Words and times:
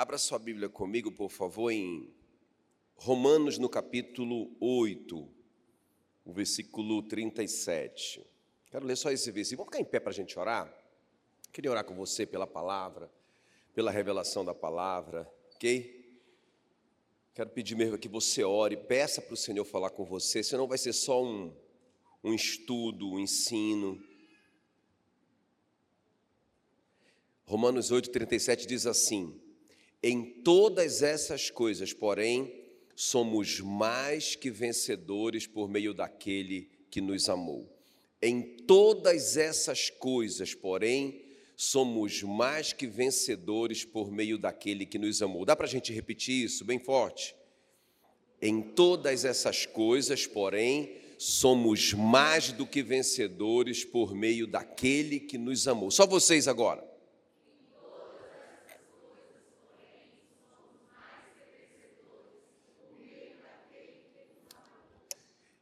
Abra 0.00 0.16
sua 0.16 0.38
Bíblia 0.38 0.66
comigo, 0.66 1.12
por 1.12 1.28
favor, 1.28 1.70
em 1.70 2.10
Romanos, 2.96 3.58
no 3.58 3.68
capítulo 3.68 4.50
8, 4.58 5.28
o 6.24 6.32
versículo 6.32 7.02
37. 7.02 8.26
Quero 8.70 8.86
ler 8.86 8.96
só 8.96 9.10
esse 9.10 9.30
versículo. 9.30 9.66
Vamos 9.66 9.76
ficar 9.76 9.86
em 9.86 9.90
pé 9.90 10.00
para 10.00 10.08
a 10.08 10.14
gente 10.14 10.38
orar? 10.38 10.74
Queria 11.52 11.70
orar 11.70 11.84
com 11.84 11.94
você 11.94 12.24
pela 12.24 12.46
palavra, 12.46 13.12
pela 13.74 13.90
revelação 13.90 14.42
da 14.42 14.54
palavra, 14.54 15.30
ok? 15.54 16.18
Quero 17.34 17.50
pedir 17.50 17.74
mesmo 17.74 17.98
que 17.98 18.08
você 18.08 18.42
ore, 18.42 18.78
peça 18.78 19.20
para 19.20 19.34
o 19.34 19.36
Senhor 19.36 19.66
falar 19.66 19.90
com 19.90 20.06
você, 20.06 20.42
senão 20.42 20.66
vai 20.66 20.78
ser 20.78 20.94
só 20.94 21.22
um, 21.22 21.54
um 22.24 22.32
estudo, 22.32 23.06
um 23.06 23.20
ensino. 23.20 24.02
Romanos 27.44 27.92
8,37 27.92 28.64
diz 28.64 28.86
assim: 28.86 29.49
Em 30.02 30.24
todas 30.24 31.02
essas 31.02 31.50
coisas, 31.50 31.92
porém, 31.92 32.54
somos 32.96 33.60
mais 33.60 34.34
que 34.34 34.50
vencedores 34.50 35.46
por 35.46 35.68
meio 35.68 35.92
daquele 35.92 36.70
que 36.90 37.00
nos 37.00 37.28
amou. 37.28 37.68
Em 38.22 38.42
todas 38.42 39.36
essas 39.36 39.90
coisas, 39.90 40.54
porém, 40.54 41.22
somos 41.56 42.22
mais 42.22 42.72
que 42.72 42.86
vencedores 42.86 43.84
por 43.84 44.10
meio 44.10 44.38
daquele 44.38 44.86
que 44.86 44.98
nos 44.98 45.20
amou. 45.20 45.44
Dá 45.44 45.54
para 45.54 45.66
a 45.66 45.70
gente 45.70 45.92
repetir 45.92 46.44
isso 46.44 46.64
bem 46.64 46.78
forte? 46.78 47.34
Em 48.40 48.62
todas 48.62 49.26
essas 49.26 49.66
coisas, 49.66 50.26
porém, 50.26 50.94
somos 51.18 51.92
mais 51.92 52.50
do 52.50 52.66
que 52.66 52.82
vencedores 52.82 53.84
por 53.84 54.14
meio 54.14 54.46
daquele 54.46 55.20
que 55.20 55.36
nos 55.36 55.68
amou. 55.68 55.90
Só 55.90 56.06
vocês 56.06 56.48
agora. 56.48 56.89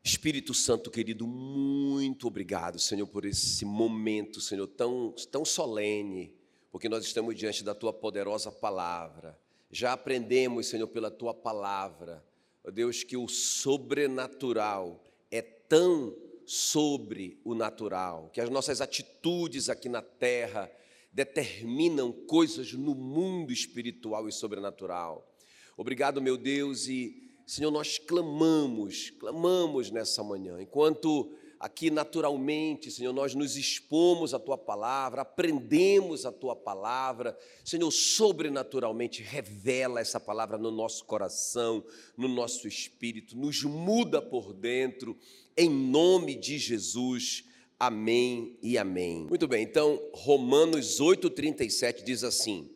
Espírito 0.09 0.55
Santo 0.55 0.91
querido, 0.91 1.27
muito 1.27 2.27
obrigado, 2.27 2.79
Senhor, 2.79 3.07
por 3.07 3.27
esse 3.27 3.67
momento, 3.67 4.41
Senhor, 4.41 4.67
tão, 4.67 5.15
tão 5.31 5.45
solene, 5.45 6.35
porque 6.73 6.89
nós 6.89 7.05
estamos 7.05 7.37
diante 7.37 7.63
da 7.63 7.75
tua 7.75 7.93
poderosa 7.93 8.51
palavra. 8.51 9.39
Já 9.71 9.93
aprendemos, 9.93 10.67
Senhor, 10.67 10.89
pela 10.89 11.11
tua 11.11 11.35
palavra, 11.35 12.25
ó 12.65 12.71
Deus, 12.71 13.05
que 13.05 13.19
o 13.19 13.29
sobrenatural 13.29 15.05
é 15.31 15.43
tão 15.43 16.17
sobre 16.47 17.39
o 17.45 17.55
natural, 17.55 18.31
que 18.33 18.41
as 18.41 18.49
nossas 18.49 18.81
atitudes 18.81 19.69
aqui 19.69 19.91
na 19.91 20.01
terra 20.01 20.73
determinam 21.13 22.13
coisas 22.13 22.73
no 22.73 22.95
mundo 22.95 23.53
espiritual 23.53 24.27
e 24.27 24.33
sobrenatural. 24.33 25.31
Obrigado, 25.77 26.23
meu 26.23 26.39
Deus, 26.39 26.89
e 26.89 27.28
Senhor, 27.49 27.71
nós 27.71 27.97
clamamos, 27.97 29.09
clamamos 29.09 29.91
nessa 29.91 30.23
manhã, 30.23 30.61
enquanto 30.61 31.33
aqui 31.59 31.91
naturalmente, 31.91 32.91
Senhor, 32.91 33.11
nós 33.11 33.35
nos 33.35 33.57
expomos 33.57 34.35
à 34.35 34.39
tua 34.39 34.59
palavra, 34.59 35.23
aprendemos 35.23 36.27
a 36.27 36.31
tua 36.31 36.55
palavra, 36.55 37.35
Senhor, 37.65 37.91
sobrenaturalmente 37.91 39.23
revela 39.23 39.99
essa 39.99 40.21
palavra 40.21 40.59
no 40.59 40.71
nosso 40.71 41.07
coração, 41.07 41.83
no 42.19 42.29
nosso 42.29 42.69
espírito, 42.69 43.35
nos 43.35 43.65
muda 43.65 44.21
por 44.21 44.53
dentro, 44.53 45.17
em 45.57 45.71
nome 45.71 46.35
de 46.35 46.59
Jesus. 46.59 47.45
Amém 47.81 48.59
e 48.63 48.77
amém. 48.77 49.27
Muito 49.27 49.49
bem, 49.49 49.65
então, 49.65 49.99
Romanos 50.13 51.01
8,37 51.01 52.05
diz 52.05 52.23
assim: 52.23 52.69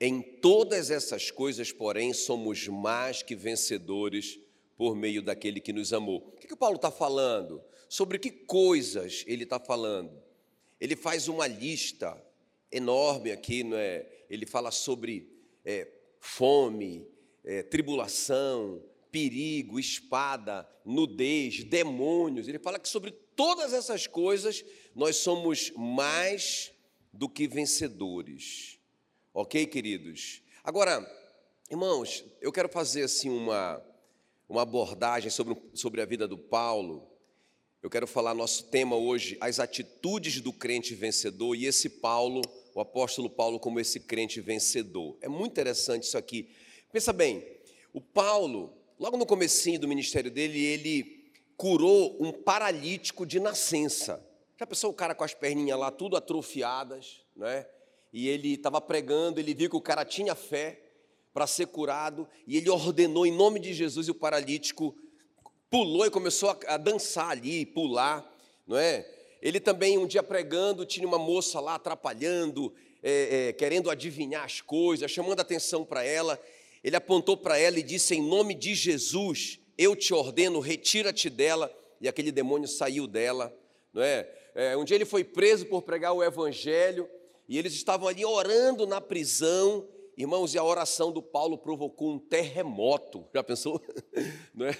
em 0.00 0.22
todas 0.22 0.90
essas 0.90 1.30
coisas, 1.30 1.72
porém, 1.72 2.12
somos 2.12 2.68
mais 2.68 3.22
que 3.22 3.34
vencedores 3.34 4.38
por 4.76 4.94
meio 4.94 5.20
daquele 5.20 5.60
que 5.60 5.72
nos 5.72 5.92
amou. 5.92 6.18
O 6.18 6.36
que, 6.38 6.46
que 6.46 6.54
o 6.54 6.56
Paulo 6.56 6.76
está 6.76 6.90
falando? 6.90 7.60
Sobre 7.88 8.18
que 8.18 8.30
coisas 8.30 9.24
ele 9.26 9.42
está 9.42 9.58
falando? 9.58 10.22
Ele 10.80 10.94
faz 10.94 11.26
uma 11.26 11.48
lista 11.48 12.16
enorme 12.70 13.32
aqui, 13.32 13.64
não 13.64 13.76
é? 13.76 14.06
Ele 14.30 14.46
fala 14.46 14.70
sobre 14.70 15.28
é, 15.64 15.88
fome, 16.20 17.08
é, 17.44 17.64
tribulação, 17.64 18.80
perigo, 19.10 19.80
espada, 19.80 20.68
nudez, 20.84 21.64
demônios. 21.64 22.46
Ele 22.46 22.60
fala 22.60 22.78
que 22.78 22.88
sobre 22.88 23.10
todas 23.10 23.72
essas 23.72 24.06
coisas 24.06 24.64
nós 24.94 25.16
somos 25.16 25.72
mais 25.76 26.72
do 27.12 27.28
que 27.28 27.48
vencedores. 27.48 28.77
Ok, 29.40 29.66
queridos? 29.66 30.42
Agora, 30.64 31.08
irmãos, 31.70 32.24
eu 32.40 32.50
quero 32.50 32.68
fazer 32.68 33.04
assim 33.04 33.30
uma, 33.30 33.80
uma 34.48 34.62
abordagem 34.62 35.30
sobre, 35.30 35.56
sobre 35.74 36.02
a 36.02 36.04
vida 36.04 36.26
do 36.26 36.36
Paulo. 36.36 37.08
Eu 37.80 37.88
quero 37.88 38.08
falar 38.08 38.34
nosso 38.34 38.64
tema 38.64 38.96
hoje, 38.96 39.38
as 39.40 39.60
atitudes 39.60 40.40
do 40.40 40.52
crente 40.52 40.92
vencedor, 40.92 41.54
e 41.54 41.66
esse 41.66 41.88
Paulo, 41.88 42.42
o 42.74 42.80
apóstolo 42.80 43.30
Paulo, 43.30 43.60
como 43.60 43.78
esse 43.78 44.00
crente 44.00 44.40
vencedor. 44.40 45.16
É 45.20 45.28
muito 45.28 45.52
interessante 45.52 46.02
isso 46.02 46.18
aqui. 46.18 46.50
Pensa 46.90 47.12
bem, 47.12 47.46
o 47.92 48.00
Paulo, 48.00 48.76
logo 48.98 49.16
no 49.16 49.24
comecinho 49.24 49.78
do 49.78 49.86
ministério 49.86 50.32
dele, 50.32 50.58
ele 50.58 51.32
curou 51.56 52.16
um 52.20 52.32
paralítico 52.32 53.24
de 53.24 53.38
nascença. 53.38 54.20
Já 54.58 54.66
pensou 54.66 54.90
o 54.90 54.94
cara 54.94 55.14
com 55.14 55.22
as 55.22 55.32
perninhas 55.32 55.78
lá 55.78 55.92
tudo 55.92 56.16
atrofiadas, 56.16 57.24
né? 57.36 57.68
E 58.12 58.28
ele 58.28 58.54
estava 58.54 58.80
pregando, 58.80 59.38
ele 59.38 59.54
viu 59.54 59.70
que 59.70 59.76
o 59.76 59.80
cara 59.80 60.04
tinha 60.04 60.34
fé 60.34 60.80
para 61.32 61.46
ser 61.46 61.66
curado, 61.66 62.28
e 62.46 62.56
ele 62.56 62.68
ordenou 62.68 63.26
em 63.26 63.32
nome 63.32 63.60
de 63.60 63.72
Jesus 63.72 64.08
e 64.08 64.10
o 64.10 64.14
paralítico 64.14 64.96
pulou 65.70 66.06
e 66.06 66.10
começou 66.10 66.50
a, 66.50 66.58
a 66.68 66.76
dançar 66.76 67.30
ali, 67.30 67.66
pular, 67.66 68.28
não 68.66 68.76
é? 68.76 69.06
Ele 69.40 69.60
também, 69.60 69.96
um 69.98 70.06
dia 70.06 70.22
pregando, 70.22 70.84
tinha 70.84 71.06
uma 71.06 71.18
moça 71.18 71.60
lá 71.60 71.76
atrapalhando, 71.76 72.74
é, 73.02 73.48
é, 73.48 73.52
querendo 73.52 73.88
adivinhar 73.88 74.44
as 74.44 74.60
coisas, 74.60 75.10
chamando 75.10 75.38
atenção 75.38 75.84
para 75.84 76.02
ela. 76.02 76.40
Ele 76.82 76.96
apontou 76.96 77.36
para 77.36 77.56
ela 77.56 77.78
e 77.78 77.82
disse: 77.82 78.16
Em 78.16 78.22
nome 78.22 78.52
de 78.54 78.74
Jesus, 78.74 79.60
eu 79.76 79.94
te 79.94 80.12
ordeno, 80.12 80.58
retira-te 80.58 81.30
dela. 81.30 81.72
E 82.00 82.08
aquele 82.08 82.32
demônio 82.32 82.66
saiu 82.66 83.06
dela, 83.06 83.56
não 83.92 84.02
é? 84.02 84.28
é? 84.54 84.76
Um 84.76 84.84
dia 84.84 84.96
ele 84.96 85.04
foi 85.04 85.22
preso 85.22 85.66
por 85.66 85.82
pregar 85.82 86.12
o 86.12 86.22
evangelho 86.22 87.08
e 87.48 87.56
eles 87.56 87.72
estavam 87.72 88.06
ali 88.06 88.24
orando 88.24 88.86
na 88.86 89.00
prisão, 89.00 89.88
irmãos, 90.16 90.52
e 90.52 90.58
a 90.58 90.64
oração 90.64 91.10
do 91.10 91.22
Paulo 91.22 91.56
provocou 91.56 92.12
um 92.12 92.18
terremoto. 92.18 93.26
Já 93.34 93.42
pensou? 93.42 93.80
Não 94.54 94.66
é? 94.66 94.78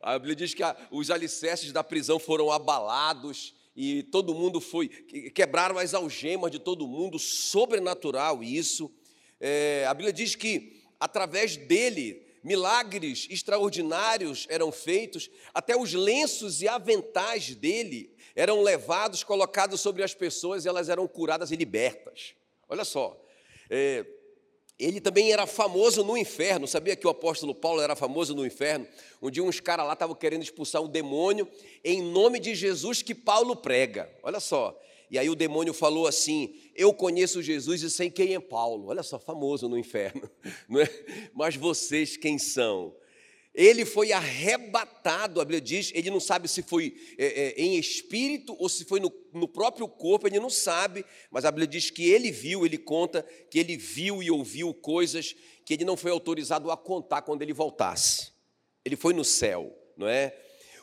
A 0.00 0.18
Bíblia 0.18 0.34
diz 0.34 0.52
que 0.52 0.62
os 0.90 1.10
alicerces 1.10 1.72
da 1.72 1.84
prisão 1.84 2.18
foram 2.18 2.50
abalados 2.50 3.54
e 3.74 4.02
todo 4.04 4.34
mundo 4.34 4.60
foi, 4.60 4.88
quebraram 4.88 5.78
as 5.78 5.94
algemas 5.94 6.50
de 6.50 6.58
todo 6.58 6.88
mundo, 6.88 7.18
sobrenatural 7.18 8.42
isso. 8.42 8.92
É, 9.40 9.86
a 9.86 9.94
Bíblia 9.94 10.12
diz 10.12 10.34
que 10.34 10.82
através 10.98 11.56
dele 11.56 12.26
milagres 12.42 13.26
extraordinários 13.30 14.46
eram 14.48 14.72
feitos, 14.72 15.30
até 15.52 15.76
os 15.76 15.92
lenços 15.92 16.62
e 16.62 16.68
aventais 16.68 17.54
dele 17.54 18.10
eram 18.38 18.62
levados, 18.62 19.24
colocados 19.24 19.80
sobre 19.80 20.04
as 20.04 20.14
pessoas 20.14 20.64
e 20.64 20.68
elas 20.68 20.88
eram 20.88 21.08
curadas 21.08 21.50
e 21.50 21.56
libertas. 21.56 22.34
Olha 22.68 22.84
só, 22.84 23.20
é, 23.68 24.06
ele 24.78 25.00
também 25.00 25.32
era 25.32 25.44
famoso 25.44 26.04
no 26.04 26.16
inferno, 26.16 26.68
sabia 26.68 26.94
que 26.94 27.04
o 27.04 27.10
apóstolo 27.10 27.52
Paulo 27.52 27.80
era 27.80 27.96
famoso 27.96 28.36
no 28.36 28.46
inferno? 28.46 28.86
Um 29.20 29.28
dia 29.28 29.42
uns 29.42 29.58
caras 29.58 29.84
lá 29.84 29.94
estavam 29.94 30.14
querendo 30.14 30.44
expulsar 30.44 30.80
um 30.80 30.86
demônio 30.86 31.48
em 31.82 32.00
nome 32.00 32.38
de 32.38 32.54
Jesus 32.54 33.02
que 33.02 33.12
Paulo 33.12 33.56
prega. 33.56 34.08
Olha 34.22 34.38
só. 34.38 34.80
E 35.10 35.18
aí 35.18 35.28
o 35.28 35.34
demônio 35.34 35.74
falou 35.74 36.06
assim: 36.06 36.54
Eu 36.76 36.94
conheço 36.94 37.42
Jesus 37.42 37.82
e 37.82 37.90
sei 37.90 38.08
quem 38.08 38.34
é 38.34 38.40
Paulo. 38.40 38.86
Olha 38.86 39.02
só, 39.02 39.18
famoso 39.18 39.68
no 39.68 39.76
inferno. 39.76 40.30
Não 40.68 40.80
é? 40.80 40.88
Mas 41.34 41.56
vocês 41.56 42.16
quem 42.16 42.38
são? 42.38 42.94
Ele 43.54 43.84
foi 43.84 44.12
arrebatado, 44.12 45.40
a 45.40 45.44
Bíblia 45.44 45.60
diz, 45.60 45.90
ele 45.94 46.10
não 46.10 46.20
sabe 46.20 46.48
se 46.48 46.62
foi 46.62 46.94
é, 47.18 47.26
é, 47.26 47.60
em 47.60 47.76
espírito 47.76 48.54
ou 48.58 48.68
se 48.68 48.84
foi 48.84 49.00
no, 49.00 49.12
no, 49.32 49.48
próprio 49.48 49.88
corpo, 49.88 50.26
ele 50.26 50.38
não 50.38 50.50
sabe, 50.50 51.04
mas 51.30 51.44
a 51.44 51.50
Bíblia 51.50 51.66
diz 51.66 51.90
que 51.90 52.08
ele 52.08 52.30
viu, 52.30 52.64
ele 52.64 52.78
conta 52.78 53.26
que 53.50 53.58
ele 53.58 53.76
viu 53.76 54.22
e 54.22 54.30
ouviu 54.30 54.72
coisas 54.72 55.34
que 55.64 55.74
ele 55.74 55.84
não 55.84 55.96
foi 55.96 56.10
autorizado 56.10 56.70
a 56.70 56.76
contar 56.76 57.22
quando 57.22 57.42
ele 57.42 57.52
voltasse. 57.52 58.32
Ele 58.84 58.96
foi 58.96 59.12
no 59.12 59.24
céu, 59.24 59.76
não 59.96 60.08
é? 60.08 60.34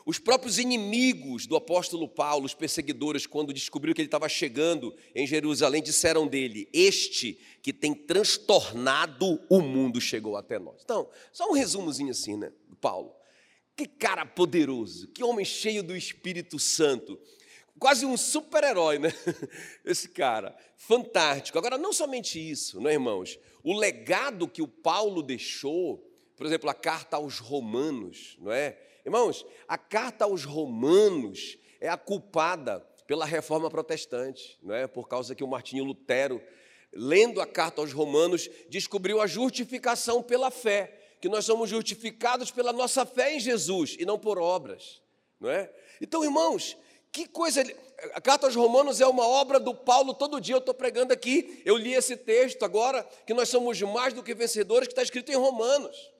Os 0.06 0.18
próprios 0.18 0.58
inimigos 0.58 1.46
do 1.46 1.56
apóstolo 1.56 2.08
Paulo, 2.08 2.46
os 2.46 2.54
perseguidores, 2.54 3.26
quando 3.26 3.52
descobriram 3.52 3.94
que 3.94 4.00
ele 4.00 4.06
estava 4.06 4.28
chegando 4.28 4.96
em 5.14 5.26
Jerusalém, 5.26 5.82
disseram 5.82 6.26
dele: 6.26 6.68
Este 6.72 7.38
que 7.60 7.72
tem 7.72 7.92
transtornado 7.92 9.44
o 9.50 9.60
mundo 9.60 10.00
chegou 10.00 10.36
até 10.36 10.58
nós. 10.58 10.80
Então, 10.84 11.10
só 11.32 11.50
um 11.50 11.52
resumozinho 11.52 12.10
assim, 12.10 12.36
né, 12.36 12.52
Paulo. 12.80 13.12
Que 13.76 13.86
cara 13.86 14.24
poderoso, 14.24 15.08
que 15.08 15.22
homem 15.22 15.44
cheio 15.44 15.82
do 15.82 15.94
Espírito 15.94 16.58
Santo. 16.58 17.20
Quase 17.78 18.06
um 18.06 18.16
super-herói, 18.16 18.98
né? 18.98 19.12
Esse 19.84 20.08
cara, 20.08 20.56
fantástico. 20.78 21.58
Agora, 21.58 21.76
não 21.76 21.92
somente 21.92 22.38
isso, 22.38 22.80
né, 22.80 22.94
irmãos? 22.94 23.38
o 23.66 23.76
legado 23.76 24.46
que 24.46 24.62
o 24.62 24.68
Paulo 24.68 25.20
deixou, 25.20 26.08
por 26.36 26.46
exemplo, 26.46 26.70
a 26.70 26.74
carta 26.74 27.16
aos 27.16 27.40
Romanos, 27.40 28.36
não 28.40 28.52
é? 28.52 28.78
Irmãos, 29.06 29.46
a 29.68 29.78
carta 29.78 30.24
aos 30.24 30.44
Romanos 30.44 31.56
é 31.80 31.88
a 31.88 31.96
culpada 31.96 32.84
pela 33.06 33.24
reforma 33.24 33.70
protestante, 33.70 34.58
não 34.60 34.74
é? 34.74 34.88
Por 34.88 35.06
causa 35.06 35.32
que 35.32 35.44
o 35.44 35.46
Martinho 35.46 35.84
Lutero, 35.84 36.42
lendo 36.92 37.40
a 37.40 37.46
carta 37.46 37.80
aos 37.80 37.92
Romanos, 37.92 38.50
descobriu 38.68 39.20
a 39.20 39.28
justificação 39.28 40.24
pela 40.24 40.50
fé, 40.50 40.98
que 41.20 41.28
nós 41.28 41.44
somos 41.44 41.70
justificados 41.70 42.50
pela 42.50 42.72
nossa 42.72 43.06
fé 43.06 43.36
em 43.36 43.38
Jesus 43.38 43.94
e 43.96 44.04
não 44.04 44.18
por 44.18 44.40
obras, 44.40 45.00
não 45.38 45.50
é? 45.50 45.72
Então, 46.00 46.24
irmãos, 46.24 46.76
que 47.12 47.28
coisa. 47.28 47.62
A 48.12 48.20
carta 48.20 48.48
aos 48.48 48.56
Romanos 48.56 49.00
é 49.00 49.06
uma 49.06 49.26
obra 49.26 49.60
do 49.60 49.72
Paulo, 49.72 50.14
todo 50.14 50.40
dia 50.40 50.56
eu 50.56 50.58
estou 50.58 50.74
pregando 50.74 51.12
aqui. 51.12 51.62
Eu 51.64 51.76
li 51.76 51.94
esse 51.94 52.16
texto 52.16 52.64
agora, 52.64 53.04
que 53.24 53.32
nós 53.32 53.48
somos 53.48 53.80
mais 53.82 54.12
do 54.12 54.22
que 54.24 54.34
vencedores, 54.34 54.88
que 54.88 54.92
está 54.92 55.02
escrito 55.04 55.30
em 55.30 55.36
Romanos. 55.36 56.10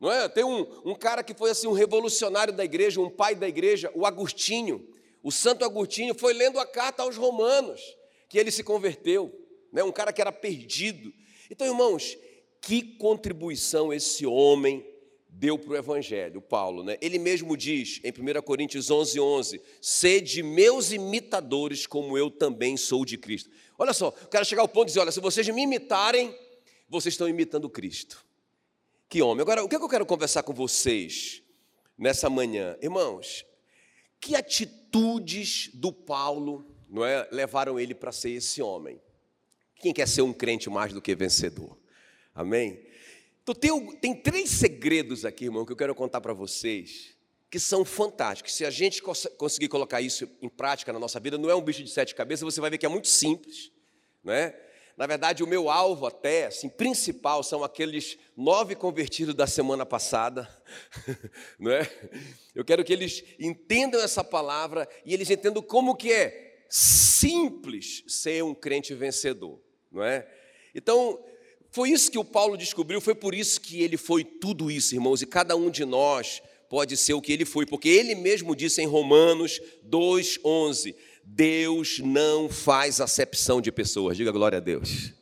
Não 0.00 0.10
é? 0.10 0.28
Tem 0.28 0.42
um, 0.42 0.66
um 0.84 0.94
cara 0.94 1.22
que 1.22 1.34
foi 1.34 1.50
assim 1.50 1.66
um 1.66 1.72
revolucionário 1.72 2.52
da 2.52 2.64
igreja, 2.64 3.00
um 3.00 3.10
pai 3.10 3.34
da 3.34 3.46
igreja, 3.46 3.90
o 3.94 4.06
Agostinho. 4.06 4.88
O 5.22 5.30
Santo 5.30 5.64
Agostinho 5.64 6.14
foi 6.14 6.32
lendo 6.32 6.58
a 6.58 6.66
carta 6.66 7.02
aos 7.02 7.16
Romanos, 7.16 7.82
que 8.28 8.38
ele 8.38 8.50
se 8.50 8.64
converteu. 8.64 9.30
Né? 9.70 9.84
Um 9.84 9.92
cara 9.92 10.12
que 10.12 10.20
era 10.20 10.32
perdido. 10.32 11.12
Então, 11.50 11.66
irmãos, 11.66 12.16
que 12.62 12.82
contribuição 12.96 13.92
esse 13.92 14.24
homem 14.24 14.86
deu 15.28 15.58
para 15.58 15.72
o 15.72 15.76
Evangelho, 15.76 16.40
Paulo, 16.40 16.82
né? 16.82 16.96
Ele 17.00 17.18
mesmo 17.18 17.56
diz 17.56 18.00
em 18.02 18.10
1 18.10 18.42
Coríntios 18.42 18.90
11, 18.90 19.20
11: 19.20 19.62
Sede 19.80 20.42
meus 20.42 20.92
imitadores, 20.92 21.86
como 21.86 22.18
eu 22.18 22.30
também 22.30 22.76
sou 22.76 23.04
de 23.04 23.16
Cristo. 23.16 23.50
Olha 23.78 23.92
só, 23.92 24.10
quero 24.10 24.44
chegar 24.44 24.62
ao 24.62 24.68
ponto 24.68 24.86
de 24.86 24.90
dizer: 24.90 25.00
olha, 25.00 25.12
se 25.12 25.20
vocês 25.20 25.48
me 25.48 25.62
imitarem, 25.62 26.34
vocês 26.88 27.14
estão 27.14 27.28
imitando 27.28 27.70
Cristo. 27.70 28.24
Que 29.10 29.20
homem. 29.22 29.42
Agora, 29.42 29.64
o 29.64 29.68
que, 29.68 29.74
é 29.74 29.78
que 29.78 29.84
eu 29.84 29.88
quero 29.88 30.06
conversar 30.06 30.44
com 30.44 30.54
vocês 30.54 31.42
nessa 31.98 32.30
manhã? 32.30 32.78
Irmãos, 32.80 33.44
que 34.20 34.36
atitudes 34.36 35.68
do 35.74 35.92
Paulo 35.92 36.64
não 36.88 37.04
é, 37.04 37.28
levaram 37.32 37.78
ele 37.80 37.92
para 37.92 38.12
ser 38.12 38.30
esse 38.30 38.62
homem? 38.62 39.02
Quem 39.74 39.92
quer 39.92 40.06
ser 40.06 40.22
um 40.22 40.32
crente 40.32 40.70
mais 40.70 40.92
do 40.92 41.02
que 41.02 41.12
vencedor? 41.16 41.76
Amém? 42.32 42.86
Então, 43.42 43.52
tem, 43.52 43.96
tem 43.96 44.14
três 44.14 44.48
segredos 44.48 45.24
aqui, 45.24 45.46
irmão, 45.46 45.66
que 45.66 45.72
eu 45.72 45.76
quero 45.76 45.92
contar 45.92 46.20
para 46.20 46.32
vocês, 46.32 47.16
que 47.50 47.58
são 47.58 47.84
fantásticos. 47.84 48.54
Se 48.54 48.64
a 48.64 48.70
gente 48.70 49.02
cons 49.02 49.26
conseguir 49.36 49.66
colocar 49.66 50.00
isso 50.00 50.30
em 50.40 50.48
prática 50.48 50.92
na 50.92 51.00
nossa 51.00 51.18
vida, 51.18 51.36
não 51.36 51.50
é 51.50 51.54
um 51.56 51.62
bicho 51.62 51.82
de 51.82 51.90
sete 51.90 52.14
cabeças, 52.14 52.44
você 52.44 52.60
vai 52.60 52.70
ver 52.70 52.78
que 52.78 52.86
é 52.86 52.88
muito 52.88 53.08
simples, 53.08 53.72
né? 54.22 54.54
Na 55.00 55.06
verdade, 55.06 55.42
o 55.42 55.46
meu 55.46 55.70
alvo 55.70 56.04
até, 56.04 56.48
assim, 56.48 56.68
principal, 56.68 57.42
são 57.42 57.64
aqueles 57.64 58.18
nove 58.36 58.74
convertidos 58.74 59.34
da 59.34 59.46
semana 59.46 59.86
passada, 59.86 60.46
não 61.58 61.72
é? 61.72 61.90
Eu 62.54 62.62
quero 62.66 62.84
que 62.84 62.92
eles 62.92 63.24
entendam 63.38 63.98
essa 64.02 64.22
palavra 64.22 64.86
e 65.02 65.14
eles 65.14 65.30
entendam 65.30 65.62
como 65.62 65.96
que 65.96 66.12
é 66.12 66.66
simples 66.68 68.04
ser 68.08 68.44
um 68.44 68.54
crente 68.54 68.94
vencedor, 68.94 69.58
não 69.90 70.04
é? 70.04 70.28
Então, 70.74 71.18
foi 71.70 71.88
isso 71.88 72.10
que 72.10 72.18
o 72.18 72.24
Paulo 72.24 72.54
descobriu, 72.54 73.00
foi 73.00 73.14
por 73.14 73.34
isso 73.34 73.58
que 73.58 73.82
ele 73.82 73.96
foi 73.96 74.22
tudo 74.22 74.70
isso, 74.70 74.94
irmãos, 74.94 75.22
e 75.22 75.26
cada 75.26 75.56
um 75.56 75.70
de 75.70 75.86
nós 75.86 76.42
pode 76.68 76.94
ser 76.98 77.14
o 77.14 77.22
que 77.22 77.32
ele 77.32 77.46
foi, 77.46 77.64
porque 77.64 77.88
ele 77.88 78.14
mesmo 78.14 78.54
disse 78.54 78.82
em 78.82 78.86
Romanos 78.86 79.62
2:11, 79.82 80.94
Deus 81.24 81.98
não 81.98 82.48
faz 82.48 83.00
acepção 83.00 83.60
de 83.60 83.70
pessoas. 83.70 84.16
Diga 84.16 84.30
glória 84.30 84.58
a 84.58 84.60
Deus. 84.60 85.12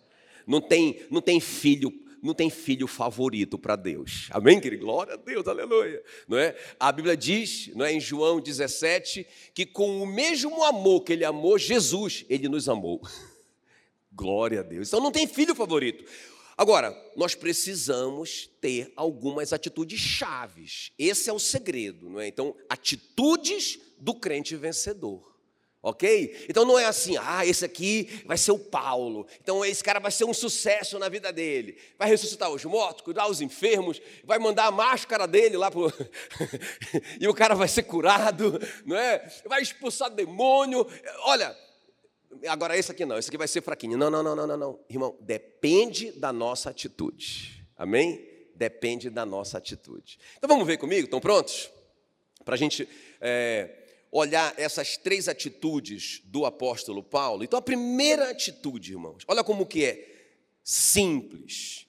Não 0.47 0.61
tem, 0.61 1.03
não 1.11 1.21
tem 1.21 1.41
filho, 1.41 1.93
não 2.23 2.33
tem 2.33 2.49
filho 2.49 2.87
favorito 2.87 3.59
para 3.59 3.77
Deus. 3.77 4.29
Amém, 4.31 4.59
querido? 4.61 4.87
Glória 4.87 5.15
a 5.15 5.17
Deus, 5.17 5.47
aleluia. 5.47 6.03
Não 6.27 6.39
é? 6.39 6.56
A 6.81 6.91
Bíblia 6.91 7.17
diz, 7.17 7.71
não 7.75 7.85
é, 7.85 7.93
em 7.93 8.00
João 8.00 8.41
17, 8.41 9.27
que 9.53 9.67
com 9.67 10.03
o 10.03 10.06
mesmo 10.06 10.65
amor 10.65 11.03
que 11.03 11.12
ele 11.12 11.25
amou 11.25 11.59
Jesus, 11.59 12.25
ele 12.29 12.49
nos 12.49 12.69
amou. 12.69 13.01
Glória 14.12 14.61
a 14.61 14.62
Deus. 14.62 14.89
Então 14.89 15.01
não 15.01 15.12
tem 15.12 15.27
filho 15.27 15.55
favorito. 15.55 16.05
Agora, 16.56 16.93
nós 17.15 17.37
precisamos 17.37 18.51
ter 18.61 18.93
algumas 18.97 19.53
atitudes 19.53 20.01
chaves. 20.01 20.91
Esse 20.99 21.31
é 21.31 21.33
o 21.33 21.39
segredo, 21.39 22.11
não 22.11 22.19
é? 22.19 22.27
Então, 22.27 22.53
atitudes 22.69 23.79
do 23.97 24.12
crente 24.12 24.56
vencedor. 24.56 25.38
Ok? 25.81 26.47
Então 26.49 26.65
não 26.65 26.77
é 26.77 26.87
assim, 26.87 27.17
ah, 27.17 27.47
esse 27.47 27.65
aqui 27.65 28.23
vai 28.27 28.37
ser 28.37 28.51
o 28.51 28.59
Paulo, 28.59 29.29
então 29.41 29.65
esse 29.65 29.83
cara 29.83 30.01
vai 30.01 30.11
ser 30.11 30.25
um 30.25 30.35
sucesso 30.35 30.99
na 30.99 31.09
vida 31.09 31.33
dele, 31.33 31.79
vai 31.97 32.09
ressuscitar 32.09 32.51
os 32.51 32.65
mortos, 32.65 33.05
cuidar 33.05 33.29
os 33.29 33.41
enfermos, 33.41 34.03
vai 34.25 34.41
mandar 34.41 34.67
a 34.67 34.71
máscara 34.73 35.25
dele 35.27 35.57
lá 35.57 35.71
pro. 35.71 35.93
e 37.21 37.29
o 37.29 37.35
cara 37.35 37.55
vai 37.55 37.69
ser 37.69 37.85
curado, 37.85 38.61
não 38.85 38.97
é? 38.97 39.25
Vai 39.47 39.63
expulsar 39.63 40.11
demônio. 40.11 40.85
Olha, 41.23 41.57
agora 42.49 42.77
esse 42.77 42.91
aqui 42.91 43.07
não, 43.07 43.17
esse 43.17 43.29
aqui 43.29 43.39
vai 43.39 43.49
ser 43.49 43.63
fraquinho. 43.63 43.97
Não, 43.97 44.11
não, 44.11 44.23
não, 44.23 44.35
não, 44.35 44.47
não, 44.49 44.57
não. 44.57 44.81
Irmão, 44.91 45.17
depende 45.21 46.11
da 46.11 46.33
nossa 46.33 46.71
atitude. 46.71 47.65
Amém? 47.77 48.27
Depende 48.57 49.09
da 49.09 49.25
nossa 49.25 49.59
atitude. 49.59 50.19
Então 50.37 50.49
vamos 50.49 50.67
ver 50.67 50.77
comigo? 50.77 51.05
Estão 51.05 51.21
prontos? 51.21 51.71
Para 52.45 52.57
a 52.57 52.59
gente 52.59 52.89
é, 53.21 53.78
olhar 54.10 54.55
essas 54.56 54.96
três 54.96 55.28
atitudes 55.28 56.22
do 56.25 56.46
apóstolo 56.46 57.02
Paulo. 57.02 57.44
Então 57.44 57.58
a 57.58 57.62
primeira 57.62 58.31
atitude, 58.31 58.93
irmãos, 58.93 59.25
olha 59.26 59.44
como 59.44 59.66
que 59.66 59.84
é 59.84 60.16
simples, 60.62 61.87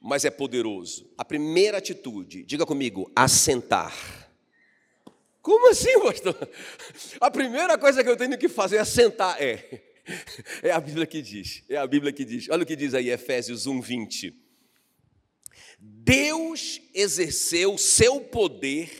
mas 0.00 0.24
é 0.24 0.30
poderoso. 0.30 1.10
A 1.16 1.24
primeira 1.24 1.78
atitude, 1.78 2.44
diga 2.44 2.66
comigo, 2.66 3.10
assentar. 3.14 4.30
Como 5.40 5.70
assim, 5.70 6.00
pastor? 6.00 6.36
A 7.20 7.30
primeira 7.30 7.76
coisa 7.76 8.02
que 8.02 8.08
eu 8.08 8.16
tenho 8.16 8.38
que 8.38 8.48
fazer 8.48 8.76
é 8.76 8.84
sentar. 8.84 9.42
É. 9.42 9.82
É 10.62 10.70
a 10.70 10.80
Bíblia 10.80 11.06
que 11.06 11.22
diz. 11.22 11.62
É 11.68 11.76
a 11.76 11.86
Bíblia 11.86 12.12
que 12.12 12.24
diz. 12.24 12.48
Olha 12.48 12.62
o 12.62 12.66
que 12.66 12.76
diz 12.76 12.94
aí, 12.94 13.10
Efésios 13.10 13.66
1, 13.66 13.80
20. 13.80 14.34
Deus 15.78 16.80
exerceu 16.94 17.76
seu 17.76 18.20
poder 18.20 18.90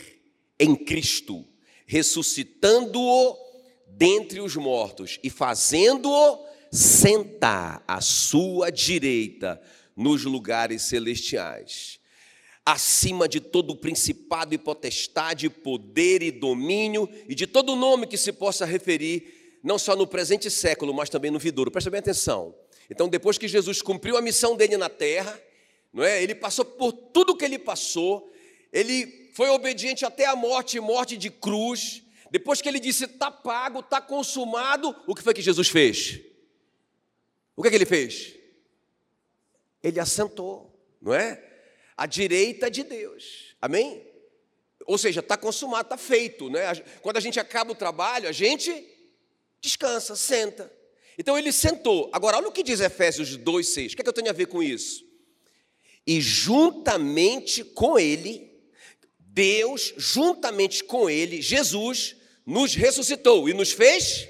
em 0.59 0.75
Cristo, 0.75 1.47
ressuscitando-o 1.93 3.37
dentre 3.87 4.41
os 4.41 4.57
mortos 4.57 5.19
e 5.23 5.29
fazendo-o 5.29 6.43
sentar 6.71 7.85
à 7.87 8.01
sua 8.01 8.73
direita 8.73 9.61
nos 9.95 10.25
lugares 10.25 10.81
celestiais 10.81 12.01
acima 12.65 13.29
de 13.29 13.41
todo 13.41 13.77
principado 13.77 14.55
e 14.55 14.59
potestade, 14.59 15.51
poder 15.51 16.23
e 16.23 16.31
domínio 16.31 17.09
e 17.29 17.35
de 17.35 17.47
todo 17.47 17.77
nome 17.77 18.07
que 18.07 18.17
se 18.17 18.33
possa 18.33 18.65
referir, 18.65 19.59
não 19.63 19.79
só 19.79 19.95
no 19.97 20.07
presente 20.07 20.49
século, 20.49 20.95
mas 20.95 21.11
também 21.11 21.31
no 21.31 21.41
vidouro. 21.41 21.73
Presta 21.73 21.91
bem 21.91 21.99
atenção. 21.99 22.55
Então, 22.89 23.09
depois 23.09 23.37
que 23.37 23.49
Jesus 23.49 23.83
cumpriu 23.83 24.17
a 24.17 24.23
missão 24.23 24.57
dele 24.57 24.77
na 24.77 24.89
terra, 24.89 25.39
não 25.93 26.05
é? 26.05 26.23
Ele 26.23 26.37
passou 26.37 26.65
por 26.65 26.93
tudo 26.93 27.37
que 27.37 27.45
ele 27.45 27.59
passou, 27.59 28.33
ele 28.73 29.22
foi 29.33 29.49
obediente 29.49 30.05
até 30.05 30.27
a 30.27 30.37
morte, 30.37 30.79
morte 30.79 31.17
de 31.17 31.31
cruz. 31.31 32.03
Depois 32.31 32.61
que 32.61 32.69
ele 32.69 32.81
disse 32.81 33.05
está 33.05 33.31
pago, 33.31 33.81
está 33.81 34.01
consumado, 34.01 34.95
o 35.07 35.15
que 35.15 35.23
foi 35.23 35.35
que 35.35 35.43
Jesus 35.43 35.69
fez? 35.69 36.21
O 37.57 37.63
que, 37.63 37.69
é 37.69 37.71
que 37.71 37.77
ele 37.77 37.87
fez? 37.87 38.35
Ele 39.83 39.99
assentou, 39.99 40.73
não 41.01 41.13
é? 41.13 41.53
à 41.97 42.07
direita 42.07 42.71
de 42.71 42.83
Deus. 42.83 43.55
Amém? 43.61 44.05
Ou 44.87 44.99
seja, 44.99 45.21
está 45.21 45.37
consumado, 45.37 45.87
está 45.87 45.97
feito. 45.97 46.51
Né? 46.51 46.75
Quando 47.01 47.17
a 47.17 47.21
gente 47.21 47.39
acaba 47.39 47.73
o 47.73 47.77
trabalho, 47.77 48.29
a 48.29 48.33
gente 48.33 48.73
descansa, 49.61 50.17
senta. 50.17 50.73
Então 51.17 51.39
ele 51.39 51.53
sentou. 51.53 52.11
Agora, 52.13 52.39
olha 52.39 52.49
o 52.49 52.53
que 52.53 52.63
diz 52.63 52.81
Efésios 52.81 53.39
2,6. 53.39 53.93
O 53.93 53.95
que, 53.95 54.01
é 54.01 54.05
que 54.05 54.09
eu 54.09 54.13
tenho 54.13 54.31
a 54.31 54.33
ver 54.33 54.47
com 54.47 54.63
isso? 54.63 55.05
E 56.05 56.21
juntamente 56.21 57.63
com 57.63 57.99
ele, 57.99 58.52
Deus, 59.33 59.95
juntamente 59.97 60.85
com 60.85 61.09
ele, 61.09 61.41
Jesus, 61.41 62.15
nos 62.45 62.75
ressuscitou 62.75 63.49
e 63.49 63.55
nos 63.55 63.73
fez 63.73 64.29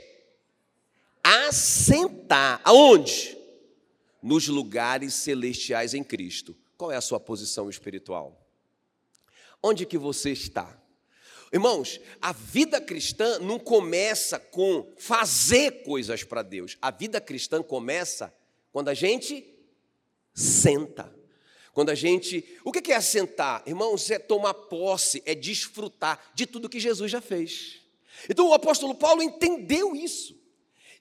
assentar. 1.23 2.61
Aonde? 2.64 3.37
Nos 4.23 4.47
lugares 4.47 5.14
celestiais 5.14 5.92
em 5.92 6.04
Cristo. 6.04 6.56
Qual 6.76 6.92
é 6.92 6.97
a 6.97 7.00
sua 7.00 7.18
posição 7.18 7.68
espiritual? 7.68 8.40
Onde 9.61 9.85
que 9.85 9.99
você 9.99 10.30
está? 10.30 10.80
Irmãos, 11.52 12.00
a 12.21 12.32
vida 12.32 12.80
cristã 12.80 13.40
não 13.40 13.59
começa 13.59 14.38
com 14.38 14.92
fazer 14.97 15.82
coisas 15.82 16.23
para 16.23 16.42
Deus. 16.42 16.78
A 16.80 16.90
vida 16.90 17.21
cristã 17.21 17.61
começa 17.61 18.32
quando 18.73 18.88
a 18.88 18.94
gente 18.94 19.44
senta. 20.32 21.12
Quando 21.73 21.91
a 21.91 21.95
gente. 21.95 22.45
O 22.64 22.71
que 22.71 22.93
é 22.93 22.97
assentar? 22.97 23.62
Irmãos, 23.67 24.11
é 24.11 24.19
tomar 24.19 24.55
posse, 24.55 25.23
é 25.25 25.35
desfrutar 25.35 26.33
de 26.35 26.47
tudo 26.47 26.69
que 26.69 26.79
Jesus 26.79 27.11
já 27.11 27.21
fez. 27.21 27.81
Então 28.29 28.49
o 28.49 28.55
apóstolo 28.55 28.95
Paulo 28.95 29.23
entendeu 29.23 29.97
isso. 29.97 30.41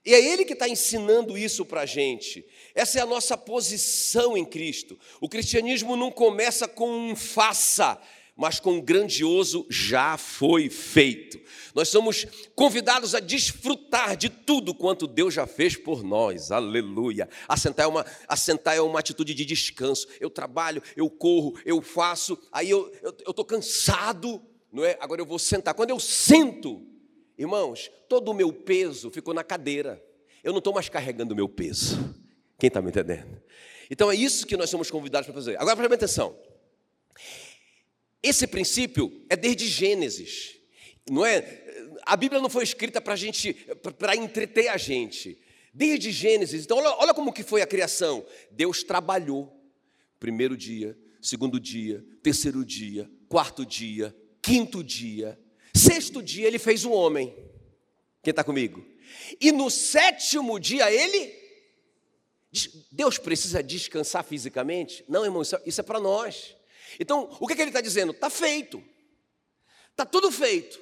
E 0.03 0.15
é 0.15 0.19
Ele 0.19 0.43
que 0.45 0.53
está 0.53 0.67
ensinando 0.67 1.37
isso 1.37 1.63
para 1.63 1.81
a 1.81 1.85
gente. 1.85 2.43
Essa 2.73 2.99
é 2.99 3.01
a 3.01 3.05
nossa 3.05 3.37
posição 3.37 4.35
em 4.35 4.43
Cristo. 4.43 4.97
O 5.19 5.29
cristianismo 5.29 5.95
não 5.95 6.09
começa 6.09 6.67
com 6.67 6.89
um 6.89 7.15
faça, 7.15 8.01
mas 8.41 8.59
com 8.59 8.71
um 8.71 8.81
grandioso 8.81 9.67
já 9.69 10.17
foi 10.17 10.67
feito. 10.67 11.39
Nós 11.75 11.89
somos 11.89 12.25
convidados 12.55 13.13
a 13.13 13.19
desfrutar 13.19 14.17
de 14.17 14.29
tudo 14.29 14.73
quanto 14.73 15.05
Deus 15.05 15.31
já 15.31 15.45
fez 15.45 15.75
por 15.75 16.03
nós. 16.03 16.51
Aleluia. 16.51 17.29
Assentar 17.47 17.85
é 17.85 17.87
uma, 17.87 18.03
assentar 18.27 18.75
é 18.75 18.81
uma 18.81 18.97
atitude 18.97 19.35
de 19.35 19.45
descanso. 19.45 20.07
Eu 20.19 20.27
trabalho, 20.27 20.81
eu 20.97 21.07
corro, 21.07 21.53
eu 21.63 21.83
faço, 21.83 22.35
aí 22.51 22.67
eu 22.71 22.91
estou 23.27 23.45
cansado, 23.45 24.41
não 24.73 24.83
é? 24.83 24.97
Agora 24.99 25.21
eu 25.21 25.25
vou 25.25 25.37
sentar. 25.37 25.75
Quando 25.75 25.91
eu 25.91 25.99
sento, 25.99 26.83
irmãos, 27.37 27.91
todo 28.09 28.31
o 28.31 28.33
meu 28.33 28.51
peso 28.51 29.11
ficou 29.11 29.35
na 29.35 29.43
cadeira. 29.43 30.03
Eu 30.43 30.51
não 30.51 30.57
estou 30.57 30.73
mais 30.73 30.89
carregando 30.89 31.35
o 31.35 31.37
meu 31.37 31.47
peso. 31.47 32.15
Quem 32.57 32.69
está 32.69 32.81
me 32.81 32.89
entendendo? 32.89 33.39
Então 33.87 34.09
é 34.11 34.15
isso 34.15 34.47
que 34.47 34.57
nós 34.57 34.67
somos 34.67 34.89
convidados 34.89 35.27
para 35.27 35.35
fazer. 35.35 35.61
Agora 35.61 35.75
preste 35.75 35.93
atenção. 35.93 36.35
Esse 38.23 38.45
princípio 38.45 39.25
é 39.29 39.35
desde 39.35 39.67
Gênesis, 39.67 40.55
não 41.09 41.25
é? 41.25 41.61
A 42.03 42.15
Bíblia 42.15 42.41
não 42.41 42.49
foi 42.49 42.63
escrita 42.63 43.01
para 43.01 43.15
gente, 43.15 43.53
para 43.97 44.15
entreter 44.15 44.67
a 44.67 44.77
gente. 44.77 45.37
Desde 45.73 46.11
Gênesis. 46.11 46.65
Então 46.65 46.77
olha, 46.77 46.89
olha 46.97 47.13
como 47.13 47.31
que 47.31 47.43
foi 47.43 47.61
a 47.61 47.67
criação. 47.67 48.25
Deus 48.51 48.83
trabalhou. 48.83 49.57
Primeiro 50.19 50.55
dia, 50.55 50.97
segundo 51.21 51.59
dia, 51.59 52.05
terceiro 52.21 52.63
dia, 52.63 53.09
quarto 53.27 53.65
dia, 53.65 54.15
quinto 54.41 54.83
dia, 54.83 55.39
sexto 55.73 56.21
dia 56.21 56.47
ele 56.47 56.59
fez 56.59 56.85
o 56.85 56.91
homem. 56.91 57.33
Quem 58.21 58.31
está 58.31 58.43
comigo? 58.43 58.85
E 59.39 59.51
no 59.51 59.69
sétimo 59.71 60.59
dia 60.59 60.91
ele 60.91 61.41
Deus 62.91 63.17
precisa 63.17 63.63
descansar 63.63 64.23
fisicamente? 64.23 65.05
Não, 65.07 65.23
irmão, 65.23 65.41
isso 65.41 65.55
é, 65.55 65.61
é 65.65 65.83
para 65.83 65.99
nós. 65.99 66.55
Então, 66.99 67.29
o 67.39 67.47
que, 67.47 67.55
que 67.55 67.61
ele 67.61 67.69
está 67.69 67.81
dizendo? 67.81 68.11
Está 68.11 68.29
feito. 68.29 68.83
Está 69.91 70.05
tudo 70.05 70.31
feito. 70.31 70.79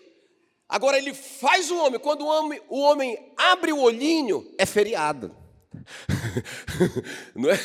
Agora 0.68 0.98
ele 0.98 1.14
faz 1.14 1.72
o 1.72 1.78
homem. 1.78 2.00
Quando 2.00 2.22
o 2.22 2.28
homem, 2.28 2.62
o 2.70 2.80
homem 2.80 3.34
abre 3.36 3.74
o 3.74 3.80
olhinho, 3.80 4.54
é 4.58 4.66
feriado. 4.66 5.36
Não 7.34 7.50
é? 7.50 7.58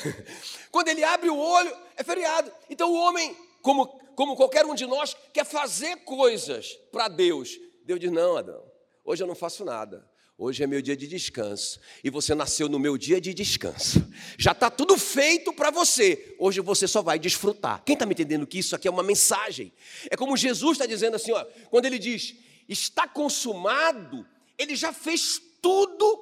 Quando 0.71 0.89
ele 0.89 1.05
abre 1.05 1.29
o 1.29 1.37
olho, 1.37 1.77
é 1.97 2.03
feriado. 2.03 2.51
Então 2.69 2.91
o 2.91 2.95
homem, 2.95 3.37
como, 3.63 3.87
como 4.17 4.37
qualquer 4.37 4.65
um 4.65 4.75
de 4.75 4.87
nós, 4.87 5.17
quer 5.33 5.45
fazer 5.45 5.97
coisas 5.99 6.75
para 6.91 7.09
Deus. 7.09 7.59
Deus 7.85 8.01
diz: 8.01 8.11
Não, 8.11 8.37
Adão, 8.37 8.65
hoje 9.05 9.23
eu 9.23 9.27
não 9.27 9.35
faço 9.35 9.65
nada. 9.65 10.09
Hoje 10.37 10.64
é 10.64 10.67
meu 10.67 10.83
dia 10.83 10.97
de 10.97 11.07
descanso. 11.07 11.79
E 12.03 12.11
você 12.11 12.35
nasceu 12.35 12.69
no 12.69 12.79
meu 12.79 12.99
dia 12.99 13.21
de 13.21 13.33
descanso. 13.33 14.05
Já 14.37 14.50
está 14.50 14.69
tudo 14.69 14.99
feito 14.99 15.53
para 15.53 15.71
você. 15.71 16.35
Hoje 16.41 16.61
você 16.61 16.88
só 16.88 17.03
vai 17.03 17.21
desfrutar. 17.21 17.83
Quem 17.85 17.95
está 17.95 18.05
me 18.05 18.14
entendendo 18.14 18.47
que 18.47 18.59
isso 18.59 18.75
aqui 18.75 18.88
é 18.88 18.91
uma 18.91 19.03
mensagem? 19.03 19.73
É 20.11 20.17
como 20.17 20.37
Jesus 20.37 20.73
está 20.73 20.87
dizendo 20.87 21.14
assim, 21.14 21.31
ó, 21.31 21.45
quando 21.71 21.85
ele 21.85 22.00
diz, 22.00 22.35
está 22.69 23.07
consumado, 23.07 24.26
ele 24.59 24.75
já 24.75 24.93
fez 24.93 25.41
tudo 25.62 26.17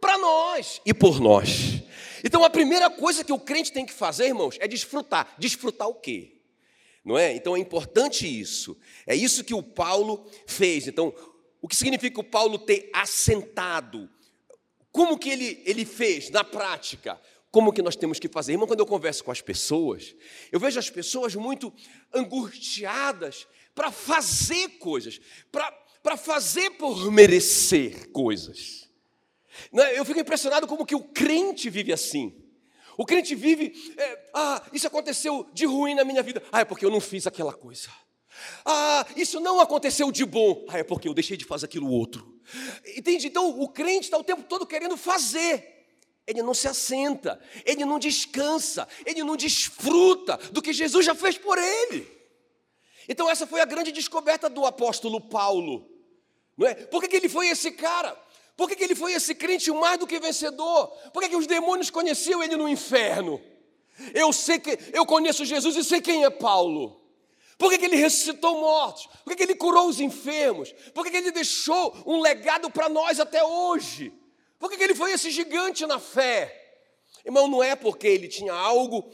para 0.00 0.16
nós 0.16 0.80
e 0.86 0.94
por 0.94 1.20
nós. 1.20 1.82
Então 2.24 2.42
a 2.42 2.50
primeira 2.50 2.88
coisa 2.88 3.22
que 3.22 3.32
o 3.32 3.38
crente 3.38 3.70
tem 3.70 3.84
que 3.84 3.92
fazer, 3.92 4.28
irmãos, 4.28 4.56
é 4.60 4.66
desfrutar. 4.66 5.34
Desfrutar 5.38 5.88
o 5.88 5.94
quê? 5.94 6.38
Não 7.04 7.18
é? 7.18 7.34
Então 7.34 7.54
é 7.54 7.60
importante 7.60 8.26
isso. 8.26 8.78
É 9.06 9.14
isso 9.14 9.44
que 9.44 9.54
o 9.54 9.62
Paulo 9.62 10.26
fez. 10.46 10.86
Então, 10.86 11.14
o 11.60 11.68
que 11.68 11.76
significa 11.76 12.20
o 12.20 12.24
Paulo 12.24 12.58
ter 12.58 12.90
assentado? 12.92 14.08
Como 14.90 15.18
que 15.18 15.30
ele, 15.30 15.62
ele 15.64 15.84
fez 15.84 16.30
na 16.30 16.44
prática? 16.44 17.20
Como 17.50 17.72
que 17.72 17.82
nós 17.82 17.96
temos 17.96 18.18
que 18.18 18.28
fazer? 18.28 18.52
Irmão, 18.52 18.66
quando 18.66 18.80
eu 18.80 18.86
converso 18.86 19.24
com 19.24 19.30
as 19.30 19.40
pessoas, 19.40 20.14
eu 20.52 20.60
vejo 20.60 20.78
as 20.78 20.90
pessoas 20.90 21.34
muito 21.34 21.72
angustiadas 22.12 23.46
para 23.74 23.90
fazer 23.90 24.70
coisas, 24.78 25.20
para 25.50 26.16
fazer 26.16 26.70
por 26.70 27.10
merecer 27.10 28.10
coisas. 28.10 28.88
Né, 29.72 29.98
eu 29.98 30.04
fico 30.04 30.20
impressionado 30.20 30.66
como 30.66 30.86
que 30.86 30.94
o 30.94 31.02
crente 31.02 31.70
vive 31.70 31.92
assim. 31.92 32.44
O 32.96 33.06
crente 33.06 33.34
vive, 33.34 33.72
é, 33.96 34.30
ah, 34.34 34.62
isso 34.72 34.86
aconteceu 34.86 35.48
de 35.52 35.64
ruim 35.64 35.94
na 35.94 36.04
minha 36.04 36.22
vida. 36.22 36.42
Ah, 36.50 36.60
é 36.60 36.64
porque 36.64 36.84
eu 36.84 36.90
não 36.90 37.00
fiz 37.00 37.26
aquela 37.26 37.52
coisa. 37.52 37.88
Ah, 38.64 39.06
isso 39.16 39.40
não 39.40 39.60
aconteceu 39.60 40.10
de 40.12 40.24
bom. 40.24 40.64
Ah, 40.68 40.78
é 40.78 40.84
porque 40.84 41.08
eu 41.08 41.14
deixei 41.14 41.36
de 41.36 41.44
fazer 41.44 41.66
aquilo 41.66 41.90
outro. 41.90 42.40
Entende? 42.96 43.26
Então 43.26 43.60
o 43.60 43.68
crente 43.68 44.04
está 44.04 44.18
o 44.18 44.24
tempo 44.24 44.42
todo 44.42 44.66
querendo 44.66 44.96
fazer. 44.96 45.76
Ele 46.26 46.42
não 46.42 46.52
se 46.52 46.68
assenta, 46.68 47.40
ele 47.64 47.86
não 47.86 47.98
descansa, 47.98 48.86
ele 49.06 49.24
não 49.24 49.34
desfruta 49.34 50.36
do 50.52 50.60
que 50.60 50.74
Jesus 50.74 51.06
já 51.06 51.14
fez 51.14 51.38
por 51.38 51.56
ele. 51.56 52.06
Então, 53.08 53.30
essa 53.30 53.46
foi 53.46 53.62
a 53.62 53.64
grande 53.64 53.90
descoberta 53.90 54.50
do 54.50 54.66
apóstolo 54.66 55.18
Paulo. 55.18 55.88
Não 56.54 56.66
é? 56.66 56.74
Por 56.74 57.00
que, 57.00 57.08
que 57.08 57.16
ele 57.16 57.28
foi 57.30 57.48
esse 57.48 57.70
cara? 57.70 58.14
Por 58.54 58.68
que, 58.68 58.76
que 58.76 58.84
ele 58.84 58.94
foi 58.94 59.14
esse 59.14 59.34
crente 59.34 59.70
mais 59.70 59.98
do 59.98 60.06
que 60.06 60.20
vencedor? 60.20 60.88
Por 61.14 61.22
que, 61.22 61.30
que 61.30 61.36
os 61.36 61.46
demônios 61.46 61.88
conheciam 61.88 62.42
ele 62.42 62.56
no 62.56 62.68
inferno? 62.68 63.40
Eu 64.12 64.32
sei 64.32 64.58
que 64.58 64.78
eu 64.92 65.06
conheço 65.06 65.46
Jesus 65.46 65.76
e 65.76 65.82
sei 65.82 66.02
quem 66.02 66.24
é 66.24 66.30
Paulo. 66.30 67.00
Por 67.58 67.70
que, 67.70 67.78
que 67.78 67.86
ele 67.86 67.96
ressuscitou 67.96 68.60
mortos? 68.60 69.08
Por 69.24 69.30
que, 69.30 69.36
que 69.36 69.42
ele 69.42 69.56
curou 69.56 69.88
os 69.88 69.98
enfermos? 69.98 70.72
Por 70.94 71.04
que, 71.04 71.10
que 71.10 71.16
ele 71.16 71.32
deixou 71.32 71.94
um 72.06 72.20
legado 72.20 72.70
para 72.70 72.88
nós 72.88 73.18
até 73.18 73.42
hoje? 73.42 74.12
Por 74.60 74.70
que, 74.70 74.76
que 74.76 74.84
ele 74.84 74.94
foi 74.94 75.12
esse 75.12 75.28
gigante 75.32 75.84
na 75.84 75.98
fé? 75.98 76.54
Irmão, 77.24 77.48
não 77.48 77.62
é 77.62 77.74
porque 77.74 78.06
ele 78.06 78.28
tinha 78.28 78.52
algo 78.52 79.10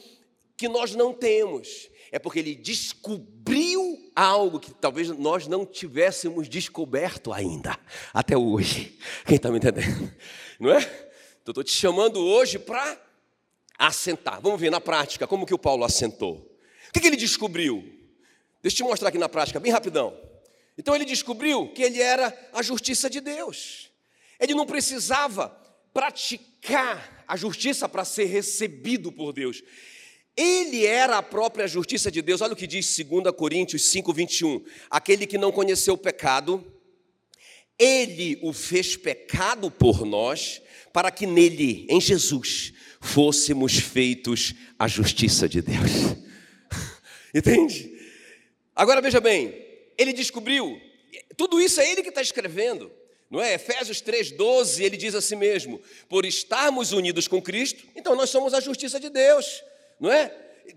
que 0.56 0.68
nós 0.68 0.94
não 0.94 1.12
temos, 1.12 1.90
é 2.12 2.18
porque 2.18 2.38
ele 2.38 2.54
descobriu 2.54 4.12
algo 4.14 4.60
que 4.60 4.72
talvez 4.72 5.08
nós 5.08 5.46
não 5.46 5.66
tivéssemos 5.66 6.48
descoberto 6.48 7.32
ainda, 7.32 7.78
até 8.12 8.36
hoje. 8.36 8.98
Quem 9.26 9.36
está 9.36 9.50
me 9.50 9.56
entendendo? 9.56 10.12
Não 10.60 10.70
é? 10.70 10.78
Então, 11.42 11.50
estou 11.50 11.64
te 11.64 11.72
chamando 11.72 12.20
hoje 12.20 12.58
para 12.58 13.00
assentar. 13.78 14.40
Vamos 14.40 14.60
ver 14.60 14.70
na 14.70 14.80
prática 14.80 15.26
como 15.26 15.44
que 15.44 15.54
o 15.54 15.58
Paulo 15.58 15.84
assentou. 15.84 16.36
O 16.88 16.92
que, 16.92 17.00
que 17.00 17.06
ele 17.06 17.16
descobriu? 17.16 17.93
Deixa 18.64 18.76
eu 18.76 18.86
te 18.86 18.88
mostrar 18.88 19.10
aqui 19.10 19.18
na 19.18 19.28
prática, 19.28 19.60
bem 19.60 19.70
rapidão. 19.70 20.18
Então 20.78 20.94
ele 20.94 21.04
descobriu 21.04 21.68
que 21.68 21.82
ele 21.82 22.00
era 22.00 22.34
a 22.50 22.62
justiça 22.62 23.10
de 23.10 23.20
Deus. 23.20 23.90
Ele 24.40 24.54
não 24.54 24.64
precisava 24.64 25.50
praticar 25.92 27.26
a 27.28 27.36
justiça 27.36 27.86
para 27.86 28.06
ser 28.06 28.24
recebido 28.24 29.12
por 29.12 29.34
Deus. 29.34 29.62
Ele 30.34 30.86
era 30.86 31.18
a 31.18 31.22
própria 31.22 31.68
justiça 31.68 32.10
de 32.10 32.22
Deus. 32.22 32.40
Olha 32.40 32.54
o 32.54 32.56
que 32.56 32.66
diz 32.66 32.86
2 32.96 33.36
Coríntios 33.36 33.84
5, 33.84 34.10
21. 34.14 34.64
Aquele 34.88 35.26
que 35.26 35.36
não 35.36 35.52
conheceu 35.52 35.92
o 35.92 35.98
pecado, 35.98 36.64
ele 37.78 38.38
o 38.40 38.54
fez 38.54 38.96
pecado 38.96 39.70
por 39.70 40.06
nós, 40.06 40.62
para 40.90 41.10
que 41.10 41.26
nele, 41.26 41.86
em 41.90 42.00
Jesus, 42.00 42.72
fôssemos 42.98 43.74
feitos 43.74 44.54
a 44.78 44.88
justiça 44.88 45.46
de 45.46 45.60
Deus. 45.60 46.16
Entende? 47.34 47.93
Agora 48.74 49.00
veja 49.00 49.20
bem, 49.20 49.64
ele 49.96 50.12
descobriu, 50.12 50.80
tudo 51.36 51.60
isso 51.60 51.80
é 51.80 51.90
ele 51.90 52.02
que 52.02 52.08
está 52.08 52.20
escrevendo, 52.20 52.90
não 53.30 53.40
é? 53.40 53.54
Efésios 53.54 54.02
3,12, 54.02 54.80
ele 54.80 54.96
diz 54.96 55.14
assim 55.14 55.36
mesmo: 55.36 55.80
por 56.08 56.24
estarmos 56.24 56.92
unidos 56.92 57.28
com 57.28 57.40
Cristo, 57.40 57.84
então 57.94 58.14
nós 58.14 58.30
somos 58.30 58.52
a 58.54 58.60
justiça 58.60 58.98
de 58.98 59.08
Deus, 59.08 59.62
não 60.00 60.10
é? 60.10 60.28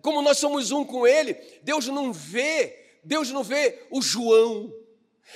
Como 0.02 0.22
nós 0.22 0.38
somos 0.38 0.72
um 0.72 0.84
com 0.84 1.08
Ele, 1.08 1.34
Deus 1.64 1.88
não 1.88 2.12
vê, 2.12 2.98
Deus 3.04 3.32
não 3.32 3.44
vê 3.44 3.80
o 3.90 4.02
João, 4.02 4.74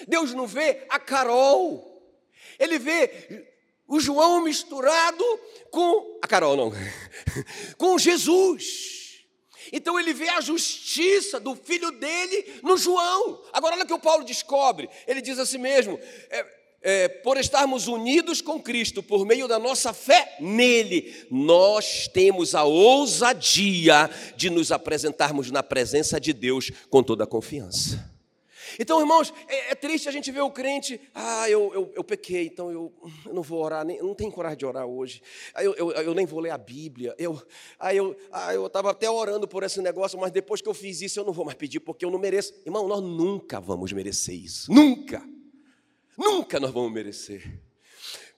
Deus 0.07 0.33
não 0.33 0.45
vê 0.45 0.83
a 0.89 0.99
Carol, 0.99 2.03
Ele 2.59 2.77
vê 2.77 3.47
o 3.87 3.99
João 3.99 4.43
misturado 4.43 5.23
com 5.69 6.19
a 6.21 6.27
Carol, 6.27 6.55
não, 6.55 6.71
com 7.77 7.97
Jesus. 7.97 8.90
Então 9.71 9.99
ele 9.99 10.13
vê 10.13 10.29
a 10.29 10.41
justiça 10.41 11.39
do 11.39 11.55
filho 11.55 11.91
dele 11.91 12.59
no 12.61 12.77
João. 12.77 13.41
Agora, 13.53 13.75
olha 13.75 13.83
o 13.83 13.87
que 13.87 13.93
o 13.93 13.99
Paulo 13.99 14.25
descobre. 14.25 14.89
Ele 15.07 15.21
diz 15.21 15.39
assim 15.39 15.57
mesmo: 15.57 15.99
é, 16.29 16.45
é, 16.81 17.07
por 17.07 17.37
estarmos 17.37 17.87
unidos 17.87 18.41
com 18.41 18.61
Cristo, 18.61 19.03
por 19.03 19.25
meio 19.25 19.47
da 19.47 19.59
nossa 19.59 19.93
fé 19.93 20.35
nele, 20.39 21.25
nós 21.29 22.07
temos 22.07 22.55
a 22.55 22.63
ousadia 22.63 24.09
de 24.35 24.49
nos 24.49 24.71
apresentarmos 24.71 25.51
na 25.51 25.63
presença 25.63 26.19
de 26.19 26.33
Deus 26.33 26.71
com 26.89 27.03
toda 27.03 27.23
a 27.23 27.27
confiança. 27.27 28.10
Então, 28.79 28.99
irmãos, 28.99 29.33
é, 29.47 29.71
é, 29.71 29.75
triste 29.75 30.07
a 30.07 30.11
gente 30.11 30.31
ver 30.31 30.41
o 30.41 30.51
crente, 30.51 30.99
ah, 31.13 31.49
eu, 31.49 31.73
eu, 31.73 31.91
eu 31.95 32.03
pequei, 32.03 32.47
então 32.47 32.71
eu, 32.71 32.93
eu, 33.25 33.33
não 33.33 33.41
vou 33.41 33.63
orar, 33.63 33.85
nem, 33.85 33.99
não 33.99 34.13
tenho 34.13 34.31
coragem 34.31 34.57
de 34.57 34.65
orar 34.65 34.85
hoje, 34.85 35.21
eu, 35.59 35.73
eu, 35.75 35.91
eu 35.91 36.13
nem 36.13 36.25
vou 36.25 36.39
ler 36.39 36.51
a 36.51 36.57
Bíblia, 36.57 37.15
eu 37.17 37.41
ah, 37.79 37.93
eu 37.93 38.15
ah, 38.31 38.53
estava 38.53 38.91
até 38.91 39.09
orando 39.09 39.47
por 39.47 39.63
esse 39.63 39.81
negócio, 39.81 40.19
mas 40.19 40.31
depois 40.31 40.61
que 40.61 40.69
eu 40.69 40.73
fiz 40.73 41.01
isso, 41.01 41.19
eu 41.19 41.25
não 41.25 41.33
vou 41.33 41.45
mais 41.45 41.57
pedir, 41.57 41.79
porque 41.79 42.05
eu 42.05 42.11
não 42.11 42.19
mereço. 42.19 42.53
Irmão, 42.65 42.87
nós 42.87 43.01
nunca 43.01 43.59
vamos 43.59 43.91
merecer 43.91 44.35
isso, 44.35 44.71
nunca, 44.71 45.23
nunca 46.17 46.59
nós 46.59 46.71
vamos 46.71 46.91
merecer. 46.91 47.59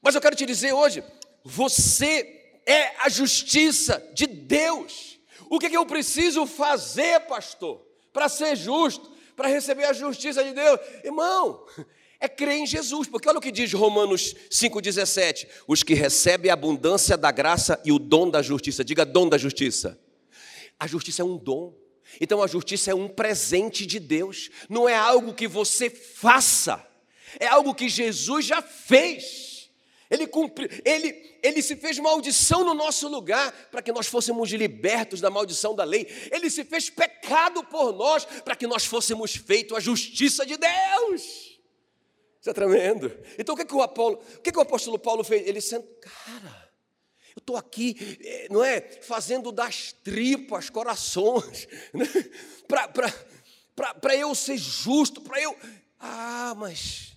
Mas 0.02 0.16
eu 0.16 0.22
quero 0.22 0.36
te 0.36 0.46
dizer 0.46 0.74
hoje, 0.74 1.04
você 1.44 2.60
é 2.66 2.96
a 3.00 3.10
justiça 3.10 4.12
de 4.14 4.28
Deus. 4.28 5.20
O 5.50 5.60
que, 5.60 5.70
que 5.70 5.78
eu 5.78 5.86
preciso 5.86 6.46
fazer, 6.46 7.22
pastor, 7.22 7.86
para 8.12 8.28
ser 8.30 8.56
justo, 8.56 9.13
para 9.36 9.48
receber 9.48 9.86
a 9.86 9.94
justiça 9.94 10.44
de 10.44 10.54
Deus? 10.54 10.80
Irmão, 11.04 11.66
é 12.20 12.30
crer 12.30 12.58
em 12.58 12.66
Jesus, 12.66 13.08
porque 13.08 13.28
olha 13.28 13.38
o 13.38 13.42
que 13.42 13.52
diz 13.52 13.74
Romanos 13.74 14.34
5,17: 14.50 15.48
os 15.68 15.84
que 15.84 15.94
recebem 15.94 16.50
a 16.50 16.54
abundância 16.54 17.18
da 17.18 17.32
graça 17.32 17.82
e 17.84 17.92
o 17.92 18.00
dom 18.00 18.30
da 18.30 18.42
justiça, 18.42 18.84
diga 18.84 19.06
dom 19.06 19.28
da 19.28 19.38
justiça. 19.38 20.00
A 20.80 20.88
justiça 20.88 21.22
é 21.22 21.26
um 21.26 21.38
dom, 21.38 21.76
então 22.22 22.42
a 22.42 22.48
justiça 22.48 22.92
é 22.92 22.96
um 22.96 23.08
presente 23.08 23.86
de 23.86 24.00
Deus, 24.00 24.50
não 24.70 24.88
é 24.88 24.96
algo 24.96 25.34
que 25.34 25.48
você 25.48 25.90
faça, 25.90 26.86
é 27.40 27.48
algo 27.48 27.76
que 27.76 27.90
Jesus 27.90 28.46
já 28.46 28.62
fez. 28.62 29.53
Ele, 30.14 30.28
cumpri, 30.28 30.70
ele, 30.86 31.40
ele 31.42 31.60
se 31.60 31.76
fez 31.76 31.98
maldição 31.98 32.64
no 32.64 32.76
nosso 32.76 33.08
lugar 33.08 33.52
para 33.72 33.82
que 33.82 33.92
nós 33.92 34.06
fôssemos 34.06 34.52
libertos 34.52 35.20
da 35.20 35.32
maldição 35.32 35.74
da 35.74 35.84
lei. 35.84 36.08
Ele 36.32 36.52
se 36.52 36.64
fez 36.64 36.88
pecado 36.88 37.64
por 37.64 37.92
nós 37.92 38.24
para 38.24 38.56
que 38.56 38.68
nós 38.68 38.86
fôssemos 38.86 39.36
feitos 39.36 39.76
a 39.76 39.80
justiça 39.80 40.46
de 40.46 40.56
Deus. 40.56 41.60
Isso 42.40 42.48
é 42.48 42.54
tremendo. 42.54 43.12
Então 43.40 43.56
o 43.56 43.58
que, 43.58 43.66
que 43.66 43.74
o 43.74 43.82
Apolo, 43.82 44.22
o 44.38 44.42
que, 44.42 44.52
que 44.52 44.58
o 44.60 44.62
apóstolo 44.62 45.00
Paulo 45.00 45.24
fez? 45.24 45.48
Ele 45.48 45.60
senta, 45.60 45.88
cara, 46.00 46.72
eu 47.36 47.40
estou 47.40 47.58
aqui, 47.58 48.20
eh, 48.22 48.48
não 48.52 48.64
é, 48.64 48.82
fazendo 49.02 49.52
das 49.52 49.94
tripas, 49.94 50.70
corações, 50.70 51.68
né? 51.92 52.06
para 52.68 54.16
eu 54.16 54.36
ser 54.36 54.58
justo, 54.60 55.22
para 55.22 55.42
eu. 55.42 55.58
Ah, 56.00 56.54
mas 56.56 57.13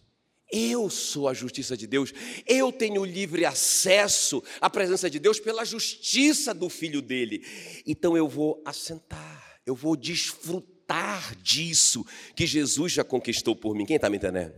eu 0.53 0.89
sou 0.89 1.29
a 1.29 1.35
justiça 1.35 1.77
de 1.77 1.87
Deus, 1.87 2.13
eu 2.47 2.71
tenho 2.71 3.05
livre 3.05 3.45
acesso 3.45 4.43
à 4.61 4.71
presença 4.71 5.11
de 5.11 5.19
Deus 5.19 5.41
pela 5.41 5.65
justiça 5.65 6.55
do 6.55 6.69
filho 6.69 7.03
dele. 7.03 7.45
Então 7.87 8.17
eu 8.17 8.29
vou 8.29 8.63
assentar, 8.65 9.61
eu 9.67 9.75
vou 9.75 9.97
desfrutar 9.97 11.37
disso 11.43 12.07
que 12.35 12.47
Jesus 12.47 12.93
já 12.93 13.03
conquistou 13.03 13.57
por 13.57 13.75
mim. 13.75 13.85
Quem 13.85 13.97
está 13.97 14.09
me 14.09 14.19
entendendo? 14.19 14.55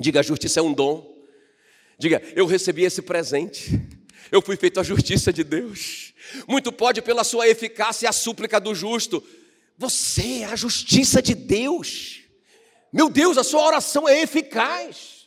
Diga, 0.00 0.20
a 0.20 0.22
justiça 0.22 0.60
é 0.60 0.62
um 0.62 0.72
dom. 0.72 1.14
Diga, 1.98 2.22
eu 2.34 2.46
recebi 2.46 2.84
esse 2.84 3.02
presente. 3.02 3.78
Eu 4.30 4.40
fui 4.40 4.56
feito 4.56 4.80
a 4.80 4.82
justiça 4.82 5.32
de 5.32 5.44
Deus. 5.44 6.14
Muito 6.46 6.72
pode 6.72 7.02
pela 7.02 7.24
sua 7.24 7.48
eficácia 7.48 8.06
e 8.06 8.08
a 8.08 8.12
súplica 8.12 8.60
do 8.60 8.74
justo. 8.74 9.22
Você 9.76 10.40
é 10.40 10.44
a 10.46 10.56
justiça 10.56 11.20
de 11.20 11.34
Deus. 11.34 12.20
Meu 12.92 13.10
Deus, 13.10 13.36
a 13.36 13.44
sua 13.44 13.66
oração 13.66 14.08
é 14.08 14.22
eficaz. 14.22 15.17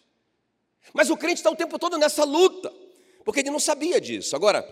Mas 0.94 1.10
o 1.10 1.18
crente 1.18 1.36
está 1.36 1.50
o 1.50 1.56
tempo 1.56 1.78
todo 1.78 1.98
nessa 1.98 2.24
luta, 2.24 2.72
porque 3.24 3.42
ele 3.42 3.52
não 3.52 3.60
sabia 3.60 4.00
disso. 4.00 4.36
Agora, 4.36 4.68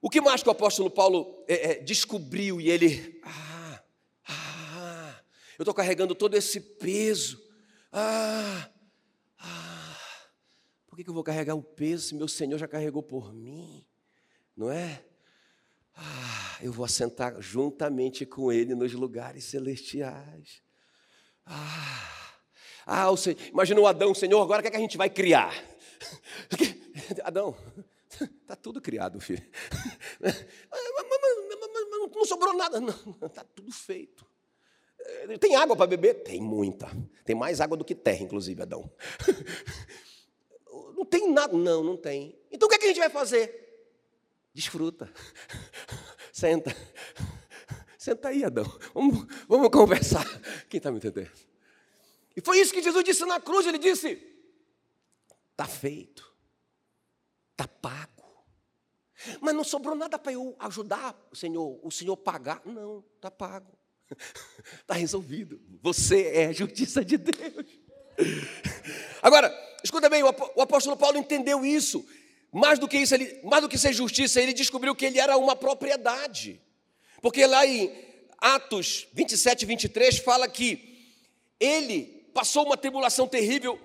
o 0.00 0.10
que 0.10 0.20
mais 0.20 0.42
que 0.42 0.48
o 0.48 0.52
apóstolo 0.52 0.90
Paulo 0.90 1.44
é, 1.48 1.70
é, 1.70 1.74
descobriu 1.80 2.60
e 2.60 2.70
ele, 2.70 3.20
ah, 3.22 3.82
ah, 4.28 5.20
eu 5.58 5.62
estou 5.62 5.74
carregando 5.74 6.14
todo 6.14 6.36
esse 6.36 6.60
peso, 6.60 7.42
ah, 7.90 8.70
ah, 9.38 9.96
por 10.86 10.96
que, 10.96 11.08
eu 11.08 11.14
vou 11.14 11.24
carregar 11.24 11.54
o 11.54 11.62
peso 11.62 12.08
se 12.08 12.14
meu 12.14 12.28
Senhor 12.28 12.58
já 12.58 12.68
carregou 12.68 13.02
por 13.02 13.32
mim? 13.32 13.84
Não 14.56 14.70
é? 14.70 15.04
Ah, 15.96 16.58
eu 16.60 16.72
vou 16.72 16.84
assentar 16.84 17.40
juntamente 17.40 18.26
com 18.26 18.52
Ele 18.52 18.74
nos 18.74 18.92
lugares 18.92 19.44
celestiais. 19.44 20.62
Ah, 21.46 22.23
ah 22.86 23.10
o 23.10 23.16
Senhor, 23.16 23.38
imagina 23.50 23.80
o 23.80 23.86
Adão, 23.86 24.14
Senhor, 24.14 24.40
agora 24.42 24.60
o 24.60 24.62
que, 24.62 24.68
é 24.68 24.70
que 24.70 24.76
a 24.76 24.80
gente 24.80 24.96
vai 24.96 25.10
criar? 25.10 25.54
Adão, 27.24 27.56
está 28.42 28.56
tudo 28.60 28.80
criado, 28.80 29.20
filho. 29.20 29.44
Não 32.14 32.24
sobrou 32.24 32.54
nada, 32.54 32.78
está 33.26 33.44
tudo 33.54 33.72
feito. 33.72 34.24
Tem 35.40 35.56
água 35.56 35.76
para 35.76 35.86
beber? 35.86 36.22
Tem 36.22 36.40
muita. 36.40 36.88
Tem 37.24 37.34
mais 37.34 37.60
água 37.60 37.76
do 37.76 37.84
que 37.84 37.94
terra, 37.94 38.22
inclusive, 38.22 38.62
Adão. 38.62 38.90
Não 40.96 41.04
tem 41.04 41.30
nada. 41.30 41.54
Não, 41.54 41.82
não 41.82 41.96
tem. 41.96 42.38
Então 42.50 42.66
o 42.66 42.70
que, 42.70 42.76
é 42.76 42.78
que 42.78 42.84
a 42.84 42.88
gente 42.88 43.00
vai 43.00 43.10
fazer? 43.10 43.64
Desfruta. 44.54 45.12
Senta. 46.32 46.74
Senta 47.98 48.28
aí, 48.28 48.44
Adão. 48.44 48.64
Vamos, 48.94 49.26
vamos 49.46 49.68
conversar. 49.68 50.24
Quem 50.68 50.78
está 50.78 50.90
me 50.90 50.98
entendendo? 50.98 51.30
E 52.36 52.40
foi 52.40 52.58
isso 52.58 52.72
que 52.72 52.82
Jesus 52.82 53.04
disse 53.04 53.24
na 53.24 53.40
cruz. 53.40 53.66
Ele 53.66 53.78
disse: 53.78 54.20
Está 55.52 55.66
feito. 55.66 56.32
Está 57.52 57.68
pago. 57.68 58.10
Mas 59.40 59.54
não 59.54 59.64
sobrou 59.64 59.94
nada 59.94 60.18
para 60.18 60.32
eu 60.32 60.56
ajudar 60.58 61.16
o 61.30 61.36
Senhor, 61.36 61.78
o 61.82 61.90
Senhor 61.90 62.16
pagar. 62.16 62.60
Não, 62.64 63.04
está 63.16 63.30
pago. 63.30 63.72
Está 64.80 64.94
resolvido. 64.98 65.60
Você 65.80 66.28
é 66.28 66.46
a 66.46 66.52
justiça 66.52 67.04
de 67.04 67.16
Deus. 67.16 67.66
Agora, 69.22 69.52
escuta 69.82 70.08
bem, 70.08 70.22
o 70.22 70.60
apóstolo 70.62 70.96
Paulo 70.96 71.18
entendeu 71.18 71.64
isso. 71.64 72.06
Mais 72.52 72.78
do 72.78 72.86
que 72.86 72.98
isso, 72.98 73.14
ele, 73.14 73.40
mais 73.42 73.62
do 73.62 73.68
que 73.68 73.78
ser 73.78 73.92
justiça, 73.92 74.40
ele 74.40 74.52
descobriu 74.52 74.94
que 74.94 75.04
ele 75.04 75.18
era 75.18 75.36
uma 75.36 75.56
propriedade. 75.56 76.60
Porque 77.20 77.44
lá 77.46 77.66
em 77.66 77.92
Atos 78.38 79.08
27, 79.12 79.66
23, 79.66 80.18
fala 80.18 80.48
que 80.48 81.12
ele 81.58 82.13
passou 82.34 82.66
uma 82.66 82.76
tribulação 82.76 83.28
terrível, 83.28 83.78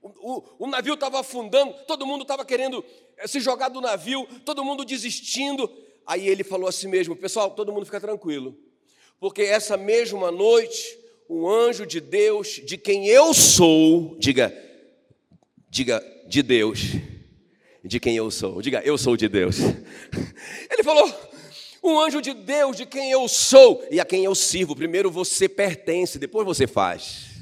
o, 0.00 0.08
o, 0.08 0.44
o 0.60 0.66
navio 0.68 0.94
estava 0.94 1.20
afundando, 1.20 1.74
todo 1.86 2.06
mundo 2.06 2.22
estava 2.22 2.44
querendo 2.44 2.84
eh, 3.16 3.26
se 3.26 3.40
jogar 3.40 3.68
do 3.68 3.80
navio, 3.80 4.26
todo 4.44 4.64
mundo 4.64 4.84
desistindo. 4.84 5.68
Aí 6.06 6.28
ele 6.28 6.44
falou 6.44 6.68
assim 6.68 6.86
mesmo: 6.86 7.16
pessoal, 7.16 7.50
todo 7.50 7.72
mundo 7.72 7.84
fica 7.84 8.00
tranquilo, 8.00 8.56
porque 9.18 9.42
essa 9.42 9.76
mesma 9.76 10.30
noite, 10.30 10.96
o 11.28 11.50
anjo 11.50 11.84
de 11.84 12.00
Deus, 12.00 12.60
de 12.64 12.78
quem 12.78 13.08
eu 13.08 13.34
sou, 13.34 14.16
diga, 14.18 14.56
diga, 15.68 16.02
de 16.28 16.42
Deus, 16.42 16.80
de 17.84 17.98
quem 17.98 18.16
eu 18.16 18.30
sou, 18.30 18.62
diga, 18.62 18.80
eu 18.84 18.96
sou 18.96 19.16
de 19.16 19.28
Deus. 19.28 19.56
Ele 20.70 20.84
falou, 20.84 21.12
um 21.82 21.98
anjo 21.98 22.22
de 22.22 22.32
Deus, 22.32 22.76
de 22.76 22.86
quem 22.86 23.10
eu 23.10 23.26
sou 23.26 23.84
e 23.90 23.98
a 23.98 24.04
quem 24.04 24.24
eu 24.24 24.34
sirvo. 24.34 24.76
Primeiro 24.76 25.10
você 25.10 25.48
pertence, 25.48 26.18
depois 26.18 26.46
você 26.46 26.66
faz. 26.68 27.35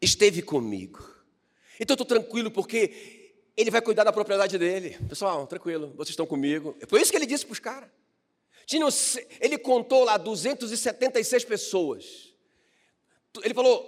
Esteve 0.00 0.42
comigo. 0.42 1.02
Então 1.80 1.94
estou 1.94 2.06
tranquilo 2.06 2.50
porque 2.50 3.32
ele 3.56 3.70
vai 3.70 3.80
cuidar 3.80 4.04
da 4.04 4.12
propriedade 4.12 4.56
dele. 4.58 4.96
Pessoal, 5.08 5.46
tranquilo, 5.46 5.92
vocês 5.96 6.10
estão 6.10 6.26
comigo. 6.26 6.76
Foi 6.86 7.00
isso 7.00 7.10
que 7.10 7.16
ele 7.16 7.26
disse 7.26 7.44
para 7.44 7.52
os 7.52 7.58
caras. 7.58 7.90
Ele 9.40 9.58
contou 9.58 10.04
lá 10.04 10.16
276 10.16 11.44
pessoas. 11.44 12.34
Ele 13.42 13.54
falou: 13.54 13.84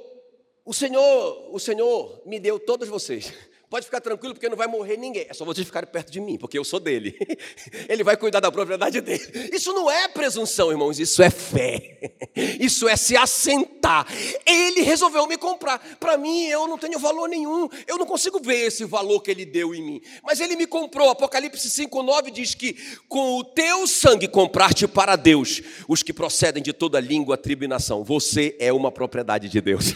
"O 0.65 0.73
Senhor, 0.73 1.55
o 1.55 1.59
Senhor 1.59 2.23
me 2.27 2.41
deu 2.41 2.59
todos 2.59 2.89
vocês. 2.89 3.33
Pode 3.71 3.87
ficar 3.87 4.01
tranquilo, 4.01 4.35
porque 4.35 4.49
não 4.49 4.57
vai 4.57 4.67
morrer 4.67 4.97
ninguém. 4.97 5.27
É 5.29 5.33
só 5.33 5.45
vocês 5.45 5.65
ficarem 5.65 5.89
perto 5.89 6.11
de 6.11 6.21
mim, 6.21 6.37
porque 6.37 6.59
eu 6.59 6.65
sou 6.65 6.81
dele. 6.81 7.17
Ele 7.89 8.03
vai 8.03 8.17
cuidar 8.17 8.41
da 8.41 8.51
propriedade 8.51 9.01
dele. 9.01 9.49
Isso 9.53 9.73
não 9.73 9.89
é 9.89 10.09
presunção, 10.09 10.73
irmãos, 10.73 10.99
isso 10.99 11.23
é 11.23 11.31
fé. 11.31 11.99
Isso 12.59 12.89
é 12.89 12.97
se 12.97 13.17
assentar. 13.17 14.07
Ele 14.45 14.83
resolveu 14.83 15.27
me 15.27 15.37
comprar. 15.37 15.79
Para 15.99 16.17
mim, 16.17 16.47
eu 16.47 16.67
não 16.67 16.79
tenho 16.79 16.99
valor 16.99 17.29
nenhum. 17.29 17.69
Eu 17.87 17.97
não 17.97 18.07
consigo 18.07 18.41
ver 18.41 18.67
esse 18.67 18.85
valor 18.85 19.21
que 19.21 19.31
ele 19.31 19.45
deu 19.45 19.75
em 19.75 19.83
mim. 19.83 20.03
Mas 20.23 20.41
ele 20.41 20.57
me 20.57 20.67
comprou. 20.67 21.11
Apocalipse 21.11 21.69
5,9 21.69 22.31
diz 22.31 22.55
que 22.55 22.75
com 23.09 23.39
o 23.39 23.45
teu 23.45 23.87
sangue 23.87 24.27
compraste 24.27 24.89
para 24.89 25.15
Deus 25.17 25.61
os 25.87 26.03
que 26.03 26.13
procedem 26.13 26.63
de 26.63 26.73
toda 26.73 26.99
língua, 26.99 27.37
tribo 27.37 27.65
e 27.65 27.69
nação. 27.69 28.03
Você 28.03 28.57
é 28.59 28.73
uma 28.73 28.91
propriedade 28.91 29.49
de 29.49 29.61
Deus. 29.61 29.95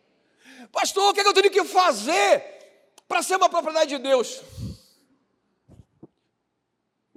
Pastor, 0.72 1.10
o 1.10 1.14
que, 1.14 1.20
é 1.20 1.22
que 1.22 1.28
eu 1.28 1.34
tenho 1.34 1.50
que 1.50 1.64
fazer? 1.64 2.57
Para 3.08 3.22
ser 3.22 3.36
uma 3.36 3.48
propriedade 3.48 3.96
de 3.96 4.02
Deus? 4.02 4.42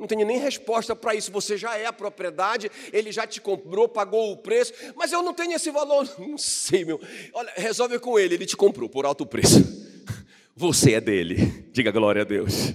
Não 0.02 0.08
tenho 0.08 0.26
nem 0.26 0.40
resposta 0.40 0.96
para 0.96 1.14
isso. 1.14 1.32
Você 1.32 1.56
já 1.56 1.78
é 1.78 1.86
a 1.86 1.94
propriedade, 1.94 2.72
ele 2.92 3.12
já 3.12 3.28
te 3.28 3.40
comprou, 3.40 3.88
pagou 3.88 4.32
o 4.32 4.38
preço, 4.38 4.74
mas 4.96 5.12
eu 5.12 5.22
não 5.22 5.32
tenho 5.32 5.54
esse 5.54 5.70
valor. 5.70 6.10
Não 6.18 6.40
sei, 6.40 6.84
meu. 6.84 7.00
Olha, 7.34 7.54
resolve 7.56 8.00
com 8.00 8.18
ele, 8.18 8.34
ele 8.34 8.48
te 8.48 8.58
comprou 8.58 8.90
por 8.90 9.06
alto 9.06 9.28
preço. 9.28 9.60
Você 10.56 10.94
é 10.94 11.02
dele. 11.02 11.70
Diga 11.72 11.92
glória 11.92 12.24
a 12.24 12.26
Deus. 12.26 12.72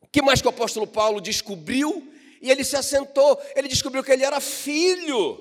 O 0.00 0.08
que 0.10 0.22
mais 0.22 0.40
que 0.40 0.46
o 0.46 0.50
apóstolo 0.50 0.86
Paulo 0.86 1.20
descobriu? 1.20 2.10
E 2.40 2.50
ele 2.50 2.64
se 2.64 2.76
assentou, 2.76 3.38
ele 3.54 3.68
descobriu 3.68 4.02
que 4.02 4.10
ele 4.10 4.24
era 4.24 4.40
filho. 4.40 5.38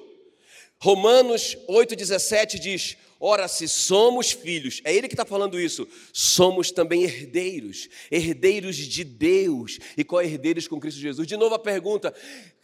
Romanos 0.77 1.55
8,17 1.69 2.59
diz: 2.59 2.97
Ora, 3.19 3.47
se 3.47 3.67
somos 3.67 4.31
filhos, 4.31 4.81
é 4.83 4.93
ele 4.93 5.07
que 5.07 5.13
está 5.13 5.25
falando 5.25 5.59
isso, 5.59 5.87
somos 6.11 6.69
também 6.69 7.03
herdeiros, 7.03 7.87
herdeiros 8.11 8.75
de 8.75 9.03
Deus 9.05 9.79
e 9.97 10.03
co-herdeiros 10.03 10.67
com 10.67 10.79
Cristo 10.79 10.99
Jesus. 10.99 11.25
De 11.25 11.37
novo 11.37 11.55
a 11.55 11.59
pergunta: 11.59 12.13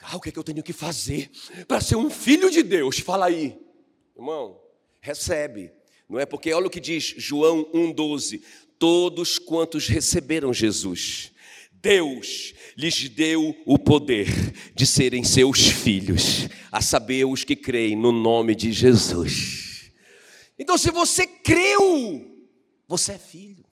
ah, 0.02 0.18
o 0.18 0.20
que, 0.20 0.30
é 0.30 0.32
que 0.32 0.38
eu 0.38 0.44
tenho 0.44 0.62
que 0.62 0.74
fazer 0.74 1.32
para 1.68 1.80
ser 1.80 1.96
um 1.96 2.10
filho 2.10 2.52
de 2.52 2.64
Deus? 2.64 3.00
Fala 3.00 3.28
aí, 3.28 3.58
irmão, 4.16 4.60
recebe, 5.00 5.72
não 6.10 6.20
é? 6.20 6.26
Porque 6.26 6.52
olha 6.52 6.68
o 6.68 6.72
que 6.72 6.82
diz 6.82 7.14
João 7.18 7.64
1,12: 7.74 8.42
todos 8.78 9.40
quantos 9.40 9.88
receberam 9.88 10.54
Jesus, 10.54 11.32
Deus 11.72 12.54
lhes 12.78 13.08
deu 13.08 13.56
o 13.66 13.80
poder 13.80 14.28
de 14.76 14.86
serem 14.86 15.24
seus 15.24 15.68
filhos, 15.68 16.50
a 16.70 16.82
saber, 16.82 17.24
os 17.24 17.46
que 17.46 17.56
creem 17.56 17.96
no 17.96 18.12
nome 18.12 18.54
de 18.54 18.74
Jesus. 18.74 19.71
Então, 20.62 20.78
se 20.78 20.92
você 20.92 21.26
creu, 21.26 22.48
você 22.88 23.14
é 23.14 23.18
filho. 23.18 23.66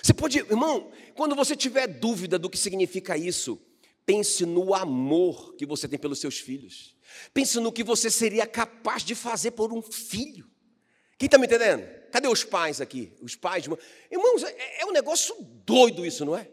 Você 0.00 0.14
pode, 0.14 0.38
irmão, 0.38 0.92
quando 1.16 1.34
você 1.34 1.56
tiver 1.56 1.88
dúvida 1.88 2.38
do 2.38 2.48
que 2.48 2.56
significa 2.56 3.16
isso, 3.16 3.60
pense 4.06 4.46
no 4.46 4.72
amor 4.72 5.56
que 5.56 5.66
você 5.66 5.88
tem 5.88 5.98
pelos 5.98 6.20
seus 6.20 6.38
filhos. 6.38 6.96
Pense 7.34 7.58
no 7.58 7.72
que 7.72 7.82
você 7.82 8.08
seria 8.08 8.46
capaz 8.46 9.02
de 9.02 9.16
fazer 9.16 9.50
por 9.50 9.72
um 9.72 9.82
filho. 9.82 10.48
Quem 11.18 11.26
está 11.26 11.38
me 11.38 11.46
entendendo? 11.46 11.84
Cadê 12.12 12.28
os 12.28 12.44
pais 12.44 12.80
aqui? 12.80 13.12
Os 13.20 13.34
pais, 13.34 13.64
irmãos, 14.08 14.44
é, 14.44 14.82
é 14.82 14.86
um 14.86 14.92
negócio 14.92 15.34
doido 15.66 16.06
isso, 16.06 16.24
não 16.24 16.36
é? 16.36 16.48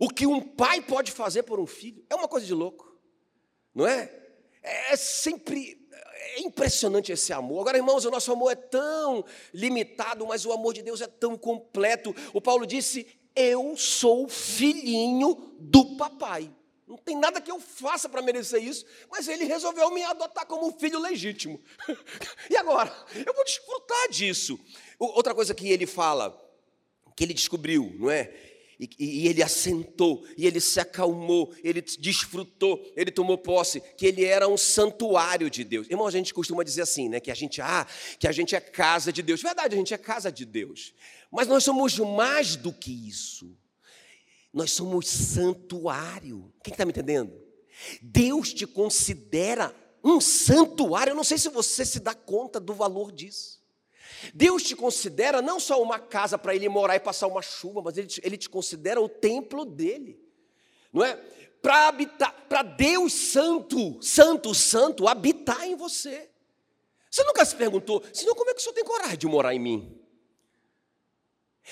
O 0.00 0.08
que 0.08 0.26
um 0.26 0.40
pai 0.40 0.80
pode 0.80 1.12
fazer 1.12 1.42
por 1.42 1.60
um 1.60 1.66
filho 1.66 2.02
é 2.08 2.14
uma 2.14 2.28
coisa 2.28 2.46
de 2.46 2.54
louco, 2.54 2.98
não 3.74 3.86
é? 3.86 4.10
É 4.62 4.96
sempre 4.96 5.85
é 6.36 6.40
impressionante 6.40 7.10
esse 7.10 7.32
amor. 7.32 7.62
Agora, 7.62 7.78
irmãos, 7.78 8.04
o 8.04 8.10
nosso 8.10 8.30
amor 8.30 8.52
é 8.52 8.54
tão 8.54 9.24
limitado, 9.54 10.26
mas 10.26 10.44
o 10.44 10.52
amor 10.52 10.74
de 10.74 10.82
Deus 10.82 11.00
é 11.00 11.06
tão 11.06 11.36
completo. 11.36 12.14
O 12.34 12.40
Paulo 12.40 12.66
disse: 12.66 13.06
Eu 13.34 13.74
sou 13.76 14.28
filhinho 14.28 15.56
do 15.58 15.96
papai. 15.96 16.52
Não 16.86 16.98
tem 16.98 17.16
nada 17.16 17.40
que 17.40 17.50
eu 17.50 17.58
faça 17.58 18.08
para 18.08 18.22
merecer 18.22 18.62
isso, 18.62 18.84
mas 19.10 19.26
ele 19.26 19.44
resolveu 19.44 19.90
me 19.90 20.04
adotar 20.04 20.46
como 20.46 20.70
filho 20.78 21.00
legítimo. 21.00 21.60
e 22.50 22.56
agora? 22.56 22.94
Eu 23.14 23.34
vou 23.34 23.44
desfrutar 23.44 24.08
disso. 24.10 24.60
Outra 24.98 25.34
coisa 25.34 25.54
que 25.54 25.68
ele 25.68 25.86
fala, 25.86 26.38
que 27.16 27.24
ele 27.24 27.34
descobriu, 27.34 27.92
não 27.98 28.10
é? 28.10 28.55
E, 28.78 28.88
e, 28.98 29.28
ele 29.28 29.42
assentou, 29.42 30.24
e 30.36 30.46
ele 30.46 30.60
se 30.60 30.78
acalmou, 30.78 31.54
ele 31.64 31.80
desfrutou, 31.80 32.84
ele 32.94 33.10
tomou 33.10 33.38
posse, 33.38 33.80
que 33.96 34.04
ele 34.04 34.24
era 34.24 34.46
um 34.46 34.56
santuário 34.56 35.48
de 35.48 35.64
Deus. 35.64 35.88
Irmão, 35.88 36.06
a 36.06 36.10
gente 36.10 36.34
costuma 36.34 36.62
dizer 36.62 36.82
assim, 36.82 37.08
né? 37.08 37.18
Que 37.18 37.30
a 37.30 37.34
gente, 37.34 37.60
ah, 37.62 37.86
que 38.18 38.28
a 38.28 38.32
gente 38.32 38.54
é 38.54 38.60
casa 38.60 39.12
de 39.12 39.22
Deus. 39.22 39.40
Verdade, 39.40 39.74
a 39.74 39.78
gente 39.78 39.94
é 39.94 39.98
casa 39.98 40.30
de 40.30 40.44
Deus. 40.44 40.92
Mas 41.30 41.48
nós 41.48 41.64
somos 41.64 41.98
mais 41.98 42.54
do 42.54 42.72
que 42.72 42.92
isso. 42.92 43.56
Nós 44.52 44.72
somos 44.72 45.06
santuário. 45.06 46.52
Quem 46.62 46.72
está 46.72 46.84
me 46.84 46.90
entendendo? 46.90 47.32
Deus 48.02 48.52
te 48.52 48.66
considera 48.66 49.74
um 50.02 50.20
santuário. 50.20 51.12
Eu 51.12 51.16
não 51.16 51.24
sei 51.24 51.38
se 51.38 51.48
você 51.48 51.84
se 51.84 52.00
dá 52.00 52.14
conta 52.14 52.60
do 52.60 52.74
valor 52.74 53.10
disso. 53.10 53.55
Deus 54.34 54.62
te 54.62 54.74
considera 54.74 55.42
não 55.42 55.58
só 55.58 55.82
uma 55.82 55.98
casa 55.98 56.38
para 56.38 56.54
ele 56.54 56.68
morar 56.68 56.96
e 56.96 57.00
passar 57.00 57.26
uma 57.26 57.42
chuva, 57.42 57.82
mas 57.82 57.96
ele 57.96 58.06
te, 58.06 58.20
ele 58.24 58.36
te 58.36 58.48
considera 58.48 59.00
o 59.00 59.08
templo 59.08 59.64
dele, 59.64 60.20
não 60.92 61.04
é? 61.04 61.16
Para 61.62 61.88
habitar, 61.88 62.32
para 62.48 62.62
Deus 62.62 63.12
Santo, 63.12 64.00
Santo, 64.02 64.54
Santo, 64.54 65.08
habitar 65.08 65.66
em 65.66 65.74
você. 65.74 66.30
Você 67.10 67.24
nunca 67.24 67.44
se 67.44 67.56
perguntou, 67.56 68.02
senão 68.12 68.34
como 68.34 68.50
é 68.50 68.54
que 68.54 68.60
o 68.60 68.62
senhor 68.62 68.74
tem 68.74 68.84
coragem 68.84 69.18
de 69.18 69.26
morar 69.26 69.54
em 69.54 69.58
mim? 69.58 70.00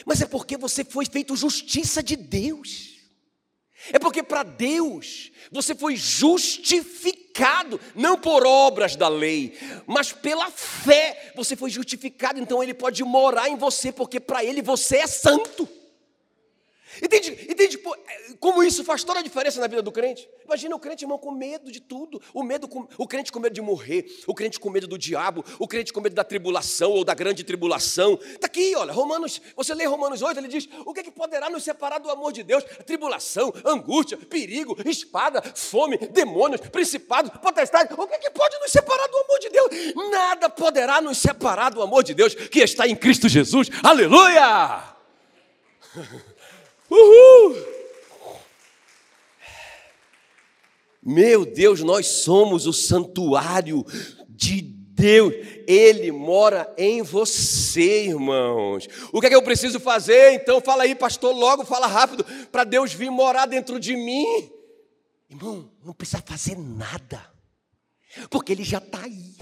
Mas 0.04 0.20
é 0.20 0.26
porque 0.26 0.56
você 0.56 0.84
foi 0.84 1.06
feito 1.06 1.36
justiça 1.36 2.02
de 2.02 2.16
Deus. 2.16 2.93
É 3.92 3.98
porque 3.98 4.22
para 4.22 4.42
Deus 4.42 5.30
você 5.50 5.74
foi 5.74 5.96
justificado, 5.96 7.80
não 7.94 8.18
por 8.18 8.46
obras 8.46 8.96
da 8.96 9.08
lei, 9.08 9.58
mas 9.86 10.12
pela 10.12 10.50
fé 10.50 11.32
você 11.36 11.54
foi 11.54 11.70
justificado, 11.70 12.40
então 12.40 12.62
Ele 12.62 12.74
pode 12.74 13.02
morar 13.04 13.48
em 13.48 13.56
você, 13.56 13.92
porque 13.92 14.18
para 14.18 14.44
Ele 14.44 14.62
você 14.62 14.98
é 14.98 15.06
santo. 15.06 15.68
Entende, 17.02 17.46
entende 17.48 17.78
como 18.38 18.62
isso 18.62 18.84
faz 18.84 19.04
toda 19.04 19.20
a 19.20 19.22
diferença 19.22 19.60
na 19.60 19.66
vida 19.66 19.82
do 19.82 19.90
crente? 19.90 20.28
Imagina 20.44 20.76
o 20.76 20.78
crente, 20.78 21.04
irmão, 21.04 21.18
com 21.18 21.30
medo 21.30 21.70
de 21.72 21.80
tudo. 21.80 22.20
O, 22.32 22.42
medo, 22.42 22.68
o 22.98 23.06
crente 23.06 23.32
com 23.32 23.40
medo 23.40 23.54
de 23.54 23.60
morrer, 23.60 24.06
o 24.26 24.34
crente 24.34 24.60
com 24.60 24.70
medo 24.70 24.86
do 24.86 24.98
diabo, 24.98 25.44
o 25.58 25.66
crente 25.66 25.92
com 25.92 26.00
medo 26.00 26.14
da 26.14 26.24
tribulação 26.24 26.90
ou 26.92 27.04
da 27.04 27.14
grande 27.14 27.42
tribulação. 27.44 28.18
Está 28.22 28.46
aqui, 28.46 28.74
olha, 28.76 28.92
Romanos, 28.92 29.40
você 29.56 29.74
lê 29.74 29.84
Romanos 29.84 30.22
8, 30.22 30.38
ele 30.38 30.48
diz: 30.48 30.68
o 30.84 30.92
que, 30.92 31.00
é 31.00 31.02
que 31.02 31.10
poderá 31.10 31.48
nos 31.48 31.64
separar 31.64 31.98
do 31.98 32.10
amor 32.10 32.32
de 32.32 32.42
Deus? 32.42 32.64
Tribulação, 32.86 33.52
angústia, 33.64 34.16
perigo, 34.16 34.76
espada, 34.84 35.42
fome, 35.54 35.96
demônios, 35.96 36.60
principados, 36.60 37.30
potestade. 37.40 37.92
O 37.94 38.06
que, 38.06 38.14
é 38.14 38.18
que 38.18 38.30
pode 38.30 38.58
nos 38.60 38.70
separar 38.70 39.08
do 39.08 39.16
amor 39.18 39.38
de 39.38 39.50
Deus? 39.50 39.68
Nada 40.10 40.50
poderá 40.50 41.00
nos 41.00 41.18
separar 41.18 41.70
do 41.70 41.82
amor 41.82 42.02
de 42.02 42.14
Deus 42.14 42.34
que 42.34 42.60
está 42.60 42.86
em 42.86 42.96
Cristo 42.96 43.28
Jesus. 43.28 43.68
Aleluia! 43.82 44.94
Uhul! 46.94 47.74
Meu 51.02 51.44
Deus, 51.44 51.80
nós 51.80 52.06
somos 52.06 52.66
o 52.66 52.72
santuário 52.72 53.84
de 54.28 54.62
Deus, 54.62 55.34
Ele 55.66 56.12
mora 56.12 56.72
em 56.78 57.02
você, 57.02 58.06
irmãos. 58.06 58.88
O 59.12 59.20
que 59.20 59.26
é 59.26 59.30
que 59.30 59.36
eu 59.36 59.42
preciso 59.42 59.80
fazer? 59.80 60.32
Então, 60.32 60.60
fala 60.60 60.84
aí, 60.84 60.94
pastor, 60.94 61.34
logo, 61.34 61.64
fala 61.64 61.86
rápido, 61.86 62.24
para 62.50 62.64
Deus 62.64 62.94
vir 62.94 63.10
morar 63.10 63.46
dentro 63.46 63.80
de 63.80 63.96
mim. 63.96 64.50
Irmão, 65.28 65.70
não 65.84 65.92
precisa 65.92 66.22
fazer 66.24 66.56
nada, 66.56 67.28
porque 68.30 68.52
Ele 68.52 68.64
já 68.64 68.78
está 68.78 69.02
aí. 69.02 69.34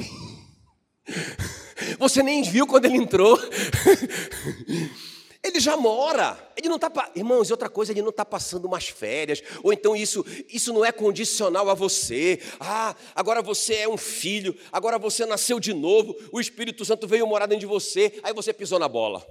Você 1.99 2.23
nem 2.23 2.43
viu 2.43 2.67
quando 2.67 2.87
Ele 2.87 2.97
entrou. 2.97 3.39
Ele 5.43 5.59
já 5.59 5.77
mora. 5.77 6.39
Ele 6.57 6.69
não 6.69 6.77
está. 6.77 7.11
Irmãos, 7.17 7.49
e 7.49 7.53
outra 7.53 7.69
coisa, 7.69 7.93
ele 7.93 8.01
não 8.01 8.11
está 8.11 8.25
passando 8.25 8.67
umas 8.67 8.89
férias. 8.89 9.43
Ou 9.63 9.73
então 9.73 9.97
isso, 9.97 10.25
isso 10.49 10.73
não 10.73 10.85
é 10.85 10.93
condicional 10.93 11.69
a 11.69 11.75
você. 11.75 12.41
Ah, 12.61 12.95
agora 13.15 13.43
você 13.43 13.75
é 13.75 13.89
um 13.89 13.97
filho, 13.97 14.57
agora 14.71 14.99
você 14.99 15.27
nasceu 15.27 15.59
de 15.59 15.75
novo, 15.75 16.17
o 16.31 16.41
Espírito 16.41 16.85
Santo 16.85 17.09
veio 17.09 17.27
morar 17.27 17.47
dentro 17.47 17.61
de 17.61 17.67
você, 17.67 18.21
aí 18.23 18.33
você 18.33 18.53
pisou 18.53 18.79
na 18.79 18.89
bola. 18.89 19.27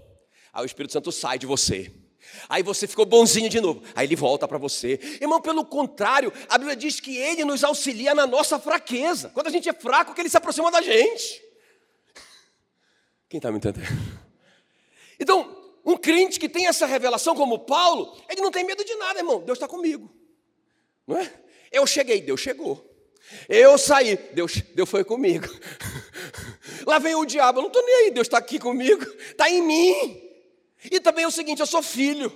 Aí 0.51 0.63
o 0.63 0.65
Espírito 0.65 0.91
Santo 0.91 1.11
sai 1.13 1.39
de 1.39 1.45
você. 1.45 1.89
Aí 2.49 2.61
você 2.61 2.87
ficou 2.87 3.05
bonzinho 3.05 3.49
de 3.49 3.61
novo. 3.61 3.81
Aí 3.95 4.05
ele 4.05 4.15
volta 4.15 4.47
para 4.47 4.57
você. 4.57 4.99
Irmão, 5.21 5.41
pelo 5.41 5.63
contrário, 5.65 6.31
a 6.49 6.57
Bíblia 6.57 6.75
diz 6.75 6.99
que 6.99 7.15
ele 7.15 7.45
nos 7.45 7.63
auxilia 7.63 8.13
na 8.13 8.27
nossa 8.27 8.59
fraqueza. 8.59 9.29
Quando 9.29 9.47
a 9.47 9.49
gente 9.49 9.69
é 9.69 9.73
fraco, 9.73 10.13
que 10.13 10.21
ele 10.21 10.29
se 10.29 10.37
aproxima 10.37 10.69
da 10.69 10.81
gente. 10.81 11.41
Quem 13.29 13.37
está 13.37 13.49
me 13.49 13.57
entendendo? 13.57 13.87
Então, 15.19 15.60
um 15.85 15.97
crente 15.97 16.39
que 16.39 16.49
tem 16.49 16.67
essa 16.67 16.85
revelação 16.85 17.35
como 17.35 17.59
Paulo, 17.59 18.17
ele 18.29 18.41
não 18.41 18.51
tem 18.51 18.63
medo 18.63 18.83
de 18.83 18.95
nada, 18.95 19.19
irmão. 19.19 19.41
Deus 19.41 19.57
está 19.57 19.67
comigo. 19.67 20.11
Não 21.07 21.17
é? 21.17 21.31
Eu 21.71 21.87
cheguei, 21.87 22.21
Deus 22.21 22.39
chegou. 22.39 22.87
Eu 23.47 23.77
saí, 23.77 24.17
Deus, 24.33 24.61
Deus 24.75 24.89
foi 24.89 25.03
comigo. 25.03 25.47
Lá 26.85 26.99
vem 26.99 27.15
o 27.15 27.25
diabo, 27.25 27.59
eu 27.59 27.63
não 27.63 27.69
estou 27.69 27.83
nem 27.85 27.95
aí, 27.95 28.11
Deus 28.11 28.27
está 28.27 28.37
aqui 28.37 28.59
comigo, 28.59 29.03
está 29.29 29.49
em 29.49 29.61
mim. 29.61 30.21
E 30.91 30.99
também 30.99 31.23
é 31.23 31.27
o 31.27 31.31
seguinte, 31.31 31.59
eu 31.59 31.67
sou 31.67 31.81
filho. 31.81 32.31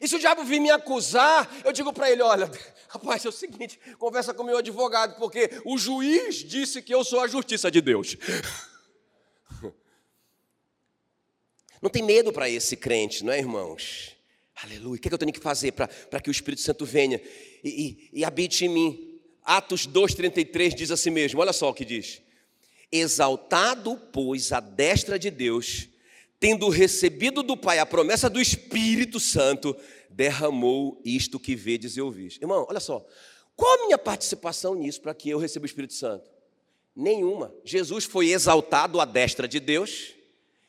E 0.00 0.08
se 0.08 0.16
o 0.16 0.18
diabo 0.18 0.42
vir 0.42 0.60
me 0.60 0.70
acusar, 0.70 1.48
eu 1.64 1.72
digo 1.72 1.92
para 1.92 2.10
ele: 2.10 2.22
olha, 2.22 2.50
rapaz, 2.88 3.24
é 3.24 3.28
o 3.28 3.32
seguinte, 3.32 3.78
conversa 3.98 4.34
com 4.34 4.42
o 4.42 4.46
meu 4.46 4.56
advogado, 4.56 5.16
porque 5.16 5.50
o 5.64 5.78
juiz 5.78 6.36
disse 6.36 6.82
que 6.82 6.92
eu 6.92 7.04
sou 7.04 7.20
a 7.20 7.28
justiça 7.28 7.70
de 7.70 7.80
Deus. 7.80 8.16
Não 11.82 11.90
tem 11.90 12.02
medo 12.02 12.32
para 12.32 12.48
esse 12.48 12.76
crente, 12.76 13.24
não 13.24 13.32
é, 13.32 13.40
irmãos? 13.40 14.16
Aleluia. 14.62 14.96
O 14.96 15.00
que, 15.00 15.08
é 15.08 15.10
que 15.10 15.14
eu 15.14 15.18
tenho 15.18 15.32
que 15.32 15.40
fazer 15.40 15.72
para 15.72 16.20
que 16.20 16.30
o 16.30 16.32
Espírito 16.32 16.62
Santo 16.62 16.86
venha 16.86 17.20
e, 17.64 18.08
e, 18.12 18.20
e 18.20 18.24
habite 18.24 18.64
em 18.64 18.68
mim? 18.68 19.20
Atos 19.42 19.88
2,33 19.88 20.74
diz 20.74 20.92
assim 20.92 21.10
mesmo: 21.10 21.40
olha 21.40 21.52
só 21.52 21.68
o 21.68 21.74
que 21.74 21.84
diz. 21.84 22.22
Exaltado, 22.90 24.00
pois, 24.12 24.52
a 24.52 24.60
destra 24.60 25.18
de 25.18 25.28
Deus, 25.28 25.88
tendo 26.38 26.68
recebido 26.68 27.42
do 27.42 27.56
Pai 27.56 27.80
a 27.80 27.86
promessa 27.86 28.30
do 28.30 28.40
Espírito 28.40 29.18
Santo, 29.18 29.76
derramou 30.08 31.00
isto 31.04 31.40
que 31.40 31.56
vedes 31.56 31.96
e 31.96 32.00
ouvis. 32.00 32.38
Irmão, 32.40 32.64
olha 32.68 32.80
só. 32.80 33.04
Qual 33.56 33.74
a 33.74 33.86
minha 33.86 33.98
participação 33.98 34.76
nisso 34.76 35.00
para 35.00 35.14
que 35.14 35.28
eu 35.28 35.38
receba 35.38 35.64
o 35.64 35.66
Espírito 35.66 35.94
Santo? 35.94 36.30
Nenhuma. 36.94 37.52
Jesus 37.64 38.04
foi 38.04 38.30
exaltado 38.30 39.00
à 39.00 39.04
destra 39.04 39.48
de 39.48 39.58
Deus 39.58 40.14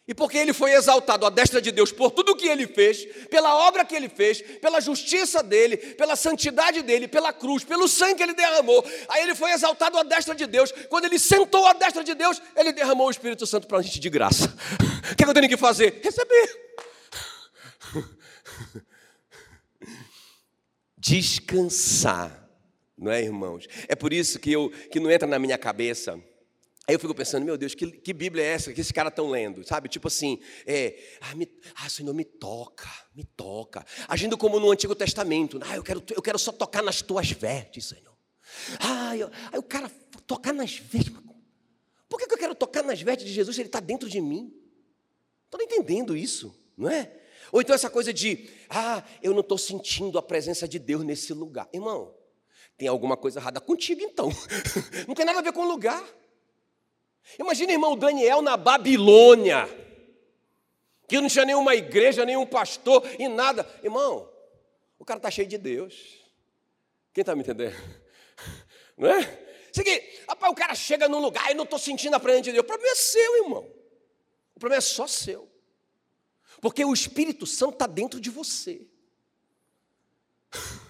e 0.06 0.14
porque 0.14 0.38
ele 0.38 0.52
foi 0.52 0.74
exaltado 0.74 1.26
à 1.26 1.30
destra 1.30 1.62
de 1.62 1.72
Deus 1.72 1.92
por 1.92 2.12
tudo 2.12 2.34
o 2.34 2.36
que 2.36 2.48
ele 2.48 2.68
fez, 2.68 3.06
pela 3.28 3.56
obra 3.68 3.86
que 3.86 3.96
ele 3.96 4.10
fez, 4.10 4.42
pela 4.60 4.82
justiça 4.82 5.42
dele, 5.42 5.78
pela 5.78 6.18
santidade 6.18 6.82
dele, 6.82 7.08
pela 7.08 7.32
cruz, 7.32 7.64
pelo 7.64 7.88
sangue 7.88 8.16
que 8.16 8.24
ele 8.24 8.34
derramou, 8.34 8.86
aí 9.08 9.24
ele 9.24 9.34
foi 9.34 9.52
exaltado 9.52 9.98
à 9.98 10.04
destra 10.04 10.36
de 10.36 10.46
Deus. 10.46 10.74
Quando 10.90 11.06
ele 11.06 11.18
sentou 11.18 11.66
à 11.66 11.72
destra 11.72 12.04
de 12.04 12.14
Deus, 12.14 12.42
ele 12.56 12.74
derramou 12.74 13.08
o 13.08 13.12
Espírito 13.12 13.48
Santo 13.48 13.66
para 13.66 13.78
a 13.78 13.82
gente 13.82 14.00
de 14.00 14.10
graça. 14.10 14.54
O 15.12 15.16
que 15.16 15.24
eu 15.24 15.34
tenho 15.34 15.48
que 15.48 15.58
fazer? 15.58 16.02
Receber. 16.04 16.64
Descansar, 20.98 22.50
não 22.98 23.12
é, 23.12 23.22
irmãos? 23.22 23.68
É 23.88 23.96
por 23.96 24.12
isso 24.12 24.40
que, 24.40 24.52
eu, 24.52 24.70
que 24.92 25.00
não 25.00 25.12
entra 25.12 25.28
na 25.28 25.40
minha 25.40 25.58
cabeça 25.58 26.22
Aí 26.86 26.96
eu 26.96 27.00
fico 27.00 27.16
pensando, 27.16 27.46
meu 27.46 27.58
Deus, 27.58 27.74
que, 27.74 27.90
que 27.90 28.12
Bíblia 28.12 28.44
é 28.44 28.48
essa 28.48 28.74
que 28.74 28.82
esses 28.82 28.92
caras 28.92 29.12
estão 29.12 29.30
lendo? 29.30 29.66
Sabe? 29.66 29.88
Tipo 29.88 30.10
assim, 30.10 30.42
é, 30.66 31.18
ah, 31.22 31.34
me, 31.34 31.50
ah, 31.76 31.88
Senhor, 31.88 32.14
me 32.14 32.26
toca, 32.26 32.90
me 33.16 33.24
toca. 33.24 33.86
Agindo 34.08 34.38
como 34.38 34.60
no 34.60 34.70
Antigo 34.70 34.94
Testamento. 34.94 35.60
Ah, 35.62 35.78
eu 35.78 35.84
quero, 35.84 36.04
eu 36.14 36.22
quero 36.22 36.38
só 36.38 36.52
tocar 36.52 36.84
nas 36.84 37.02
tuas 37.02 37.32
vestes, 37.32 37.86
Senhor. 37.86 38.14
Ah, 38.82 39.16
eu, 39.16 39.32
o 39.58 39.64
cara 39.64 39.90
tocar 40.28 40.54
nas 40.54 40.76
vestes. 40.78 41.14
Por 42.10 42.20
que, 42.20 42.28
que 42.28 42.34
eu 42.34 42.38
quero 42.38 42.54
tocar 42.54 42.84
nas 42.84 43.02
vestes 43.02 43.28
de 43.28 43.34
Jesus 43.34 43.56
se 43.56 43.62
ele 43.62 43.70
está 43.70 43.80
dentro 43.80 44.10
de 44.10 44.20
mim? 44.20 44.54
Estou 45.46 45.62
entendendo 45.62 46.18
isso, 46.18 46.54
não 46.78 46.90
é? 46.90 47.12
Ou 47.52 47.62
então 47.62 47.74
essa 47.74 47.90
coisa 47.90 48.12
de, 48.12 48.50
ah, 48.70 49.04
eu 49.22 49.32
não 49.32 49.40
estou 49.40 49.58
sentindo 49.58 50.18
a 50.18 50.22
presença 50.22 50.68
de 50.68 50.80
Deus 50.80 51.04
nesse 51.04 51.34
lugar. 51.34 51.70
Irmão, 51.72 52.14
tem 52.78 52.88
alguma 52.88 53.16
coisa 53.16 53.40
errada 53.40 53.62
contigo 53.62 54.02
então. 54.02 54.30
Não 55.08 55.14
tem 55.14 55.26
nada 55.26 55.40
a 55.40 55.42
ver 55.44 55.54
com 55.54 55.62
o 55.62 55.68
lugar. 55.68 56.04
Imagina, 57.40 57.72
irmão, 57.72 57.98
Daniel 57.98 58.42
na 58.42 58.58
Babilônia, 58.58 59.68
que 61.08 61.20
não 61.20 61.28
tinha 61.28 61.46
nenhuma 61.46 61.76
igreja, 61.76 62.26
nenhum 62.26 62.46
pastor 62.46 63.04
e 63.20 63.28
nada. 63.28 63.68
Irmão, 63.84 64.30
o 65.00 65.06
cara 65.06 65.18
está 65.18 65.32
cheio 65.32 65.48
de 65.48 65.58
Deus. 65.58 66.20
Quem 67.14 67.22
está 67.22 67.36
me 67.36 67.42
entendendo? 67.42 67.76
Não 68.98 69.10
é? 69.10 69.44
Seguinte, 69.72 70.24
rapaz, 70.28 70.52
o 70.52 70.56
cara 70.56 70.76
chega 70.76 71.10
num 71.10 71.20
lugar 71.20 71.50
e 71.50 71.56
não 71.56 71.64
estou 71.64 71.80
sentindo 71.80 72.16
a 72.16 72.20
presença 72.20 72.44
de 72.44 72.52
Deus. 72.52 72.64
O 72.64 72.68
problema 72.68 72.92
é 72.92 72.96
seu, 72.96 73.44
irmão. 73.44 73.68
O 74.56 74.60
problema 74.60 74.78
é 74.78 74.82
só 74.82 75.08
seu. 75.08 75.50
Porque 76.62 76.86
o 76.86 76.94
Espírito 76.94 77.48
Santo 77.48 77.74
está 77.74 77.88
dentro 77.88 78.20
de 78.20 78.30
você. 78.30 78.88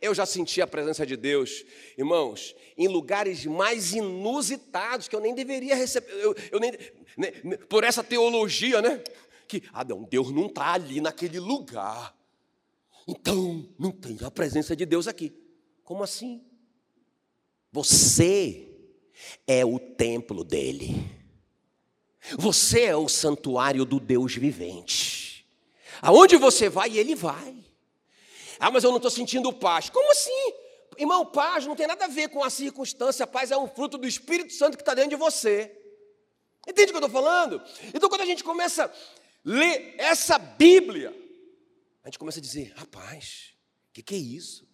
Eu 0.00 0.14
já 0.14 0.26
senti 0.26 0.60
a 0.60 0.66
presença 0.66 1.06
de 1.06 1.16
Deus, 1.16 1.64
irmãos, 1.96 2.54
em 2.76 2.88
lugares 2.88 3.44
mais 3.46 3.92
inusitados 3.92 5.08
que 5.08 5.16
eu 5.16 5.20
nem 5.20 5.34
deveria 5.34 5.74
receber. 5.74 6.12
Eu, 6.12 6.34
eu 6.50 6.60
nem, 6.60 6.72
nem, 7.16 7.58
por 7.68 7.84
essa 7.84 8.02
teologia, 8.02 8.80
né? 8.80 9.02
Que, 9.46 9.62
ah, 9.72 9.84
não, 9.84 10.04
Deus 10.04 10.30
não 10.30 10.46
está 10.46 10.72
ali 10.72 11.00
naquele 11.00 11.38
lugar. 11.38 12.16
Então, 13.06 13.68
não 13.78 13.90
tem 13.90 14.18
a 14.22 14.30
presença 14.30 14.74
de 14.76 14.86
Deus 14.86 15.06
aqui. 15.08 15.32
Como 15.84 16.02
assim? 16.02 16.42
Você 17.72 18.68
é 19.46 19.64
o 19.64 19.78
templo 19.78 20.44
dele. 20.44 21.04
Você 22.38 22.82
é 22.82 22.96
o 22.96 23.08
santuário 23.08 23.84
do 23.84 23.98
Deus 23.98 24.34
vivente. 24.34 25.46
Aonde 26.00 26.36
você 26.36 26.68
vai, 26.68 26.96
ele 26.96 27.14
vai. 27.14 27.61
Ah, 28.62 28.70
mas 28.70 28.84
eu 28.84 28.90
não 28.90 28.98
estou 28.98 29.10
sentindo 29.10 29.52
paz. 29.52 29.90
Como 29.90 30.08
assim? 30.12 30.54
Irmão, 30.96 31.26
paz 31.26 31.66
não 31.66 31.74
tem 31.74 31.88
nada 31.88 32.04
a 32.04 32.08
ver 32.08 32.28
com 32.28 32.44
a 32.44 32.48
circunstância. 32.48 33.26
Paz 33.26 33.50
é 33.50 33.56
um 33.56 33.66
fruto 33.66 33.98
do 33.98 34.06
Espírito 34.06 34.52
Santo 34.52 34.76
que 34.76 34.82
está 34.82 34.94
dentro 34.94 35.10
de 35.10 35.16
você. 35.16 35.76
Entende 36.68 36.92
o 36.92 36.94
que 36.94 37.02
eu 37.02 37.06
estou 37.06 37.10
falando? 37.10 37.60
Então, 37.92 38.08
quando 38.08 38.20
a 38.20 38.24
gente 38.24 38.44
começa 38.44 38.84
a 38.84 38.90
ler 39.44 39.96
essa 39.98 40.38
Bíblia, 40.38 41.12
a 42.04 42.06
gente 42.06 42.20
começa 42.20 42.38
a 42.38 42.42
dizer: 42.42 42.72
rapaz, 42.76 43.52
o 43.90 43.94
que, 43.94 44.00
que 44.00 44.14
é 44.14 44.18
isso? 44.18 44.64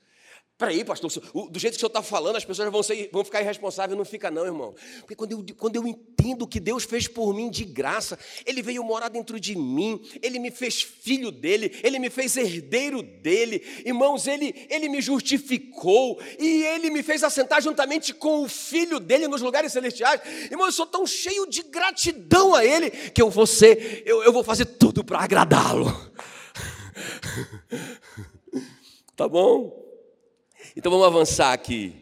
Peraí, 0.58 0.84
pastor, 0.84 1.08
do 1.08 1.56
jeito 1.56 1.74
que 1.74 1.76
o 1.76 1.80
senhor 1.80 1.86
está 1.86 2.02
falando, 2.02 2.34
as 2.34 2.44
pessoas 2.44 2.68
vão, 2.68 2.82
ser, 2.82 3.08
vão 3.12 3.24
ficar 3.24 3.40
irresponsáveis. 3.40 3.96
Não 3.96 4.04
fica, 4.04 4.28
não, 4.28 4.44
irmão. 4.44 4.74
Porque 4.98 5.14
quando 5.14 5.30
eu, 5.30 5.46
quando 5.56 5.76
eu 5.76 5.86
entendo 5.86 6.48
que 6.48 6.58
Deus 6.58 6.82
fez 6.82 7.06
por 7.06 7.32
mim 7.32 7.48
de 7.48 7.64
graça, 7.64 8.18
Ele 8.44 8.60
veio 8.60 8.82
morar 8.82 9.08
dentro 9.08 9.38
de 9.38 9.54
mim, 9.54 10.02
Ele 10.20 10.40
me 10.40 10.50
fez 10.50 10.82
filho 10.82 11.30
dele, 11.30 11.78
Ele 11.84 12.00
me 12.00 12.10
fez 12.10 12.36
herdeiro 12.36 13.04
dele. 13.04 13.64
Irmãos, 13.86 14.26
Ele, 14.26 14.66
ele 14.68 14.88
me 14.88 15.00
justificou 15.00 16.20
e 16.40 16.64
Ele 16.64 16.90
me 16.90 17.04
fez 17.04 17.22
assentar 17.22 17.62
juntamente 17.62 18.12
com 18.12 18.42
o 18.42 18.48
filho 18.48 18.98
dele 18.98 19.28
nos 19.28 19.40
lugares 19.40 19.70
celestiais. 19.70 20.20
Irmão, 20.50 20.66
eu 20.66 20.72
sou 20.72 20.86
tão 20.86 21.06
cheio 21.06 21.46
de 21.46 21.62
gratidão 21.62 22.52
a 22.52 22.64
Ele 22.64 22.90
que 22.90 23.22
eu 23.22 23.30
vou 23.30 23.46
ser, 23.46 24.02
eu, 24.04 24.24
eu 24.24 24.32
vou 24.32 24.42
fazer 24.42 24.64
tudo 24.64 25.04
para 25.04 25.20
agradá-lo. 25.20 25.86
tá 29.14 29.28
bom? 29.28 29.87
Então 30.78 30.92
vamos 30.92 31.08
avançar 31.08 31.52
aqui. 31.52 31.92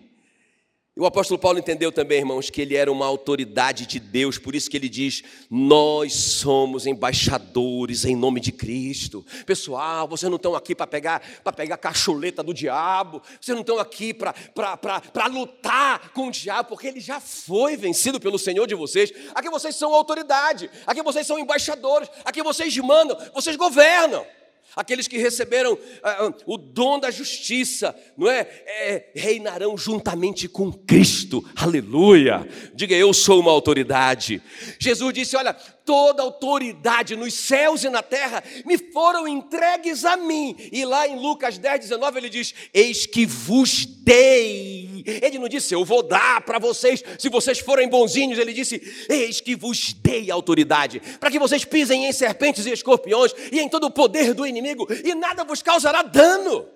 O 0.94 1.06
apóstolo 1.06 1.40
Paulo 1.40 1.58
entendeu 1.58 1.90
também, 1.90 2.18
irmãos, 2.18 2.50
que 2.50 2.60
ele 2.60 2.76
era 2.76 2.92
uma 2.92 3.06
autoridade 3.06 3.86
de 3.86 3.98
Deus, 3.98 4.36
por 4.36 4.54
isso 4.54 4.68
que 4.68 4.76
ele 4.76 4.90
diz: 4.90 5.22
Nós 5.50 6.12
somos 6.12 6.86
embaixadores 6.86 8.04
em 8.04 8.14
nome 8.14 8.38
de 8.38 8.52
Cristo. 8.52 9.24
Pessoal, 9.46 10.06
vocês 10.06 10.28
não 10.28 10.36
estão 10.36 10.54
aqui 10.54 10.74
para 10.74 10.86
pegar 10.86 11.22
para 11.42 11.54
pegar 11.54 11.78
cacholeta 11.78 12.42
do 12.42 12.52
diabo, 12.52 13.22
vocês 13.40 13.54
não 13.54 13.62
estão 13.62 13.78
aqui 13.78 14.12
para 14.12 15.26
lutar 15.26 16.10
com 16.10 16.28
o 16.28 16.30
diabo, 16.30 16.68
porque 16.68 16.88
ele 16.88 17.00
já 17.00 17.18
foi 17.18 17.78
vencido 17.78 18.20
pelo 18.20 18.38
Senhor 18.38 18.66
de 18.66 18.74
vocês. 18.74 19.10
Aqui 19.34 19.48
vocês 19.48 19.74
são 19.74 19.94
autoridade, 19.94 20.70
aqui 20.86 21.02
vocês 21.02 21.26
são 21.26 21.38
embaixadores, 21.38 22.10
aqui 22.26 22.42
vocês 22.42 22.76
mandam, 22.76 23.16
vocês 23.32 23.56
governam 23.56 24.26
aqueles 24.74 25.06
que 25.06 25.18
receberam 25.18 25.74
uh, 25.74 26.34
o 26.46 26.56
dom 26.56 26.98
da 26.98 27.10
justiça, 27.10 27.94
não 28.16 28.30
é? 28.30 28.40
é? 28.66 29.10
Reinarão 29.14 29.76
juntamente 29.76 30.48
com 30.48 30.72
Cristo, 30.72 31.44
aleluia. 31.56 32.46
Diga, 32.74 32.94
eu 32.94 33.12
sou 33.12 33.40
uma 33.40 33.50
autoridade. 33.50 34.42
Jesus 34.78 35.12
disse: 35.14 35.36
Olha, 35.36 35.56
toda 35.86 36.22
autoridade 36.22 37.14
nos 37.14 37.32
céus 37.32 37.84
e 37.84 37.88
na 37.88 38.02
terra 38.02 38.42
me 38.66 38.76
foram 38.76 39.26
entregues 39.26 40.04
a 40.04 40.16
mim. 40.16 40.56
E 40.72 40.84
lá 40.84 41.06
em 41.06 41.18
Lucas 41.18 41.56
10, 41.56 41.80
19, 41.80 42.18
ele 42.18 42.28
diz: 42.28 42.52
Eis 42.74 43.06
que 43.06 43.24
vos 43.24 43.86
dei. 43.86 45.04
Ele 45.06 45.38
não 45.38 45.48
disse, 45.48 45.72
eu 45.72 45.84
vou 45.84 46.02
dar 46.02 46.40
para 46.42 46.58
vocês, 46.58 47.02
se 47.18 47.28
vocês 47.28 47.60
forem 47.60 47.88
bonzinhos. 47.88 48.38
Ele 48.38 48.52
disse, 48.52 48.82
eis 49.08 49.40
que 49.40 49.54
vos 49.54 49.92
dei 49.92 50.30
autoridade, 50.30 51.00
para 51.20 51.30
que 51.30 51.38
vocês 51.38 51.64
pisem 51.64 52.06
em 52.06 52.12
serpentes 52.12 52.66
e 52.66 52.72
escorpiões 52.72 53.32
e 53.52 53.60
em 53.60 53.68
todo 53.68 53.84
o 53.84 53.90
poder 53.90 54.34
do 54.34 54.44
inimigo, 54.44 54.86
e 55.04 55.14
nada 55.14 55.44
vos 55.44 55.62
causará 55.62 56.02
dano. 56.02 56.68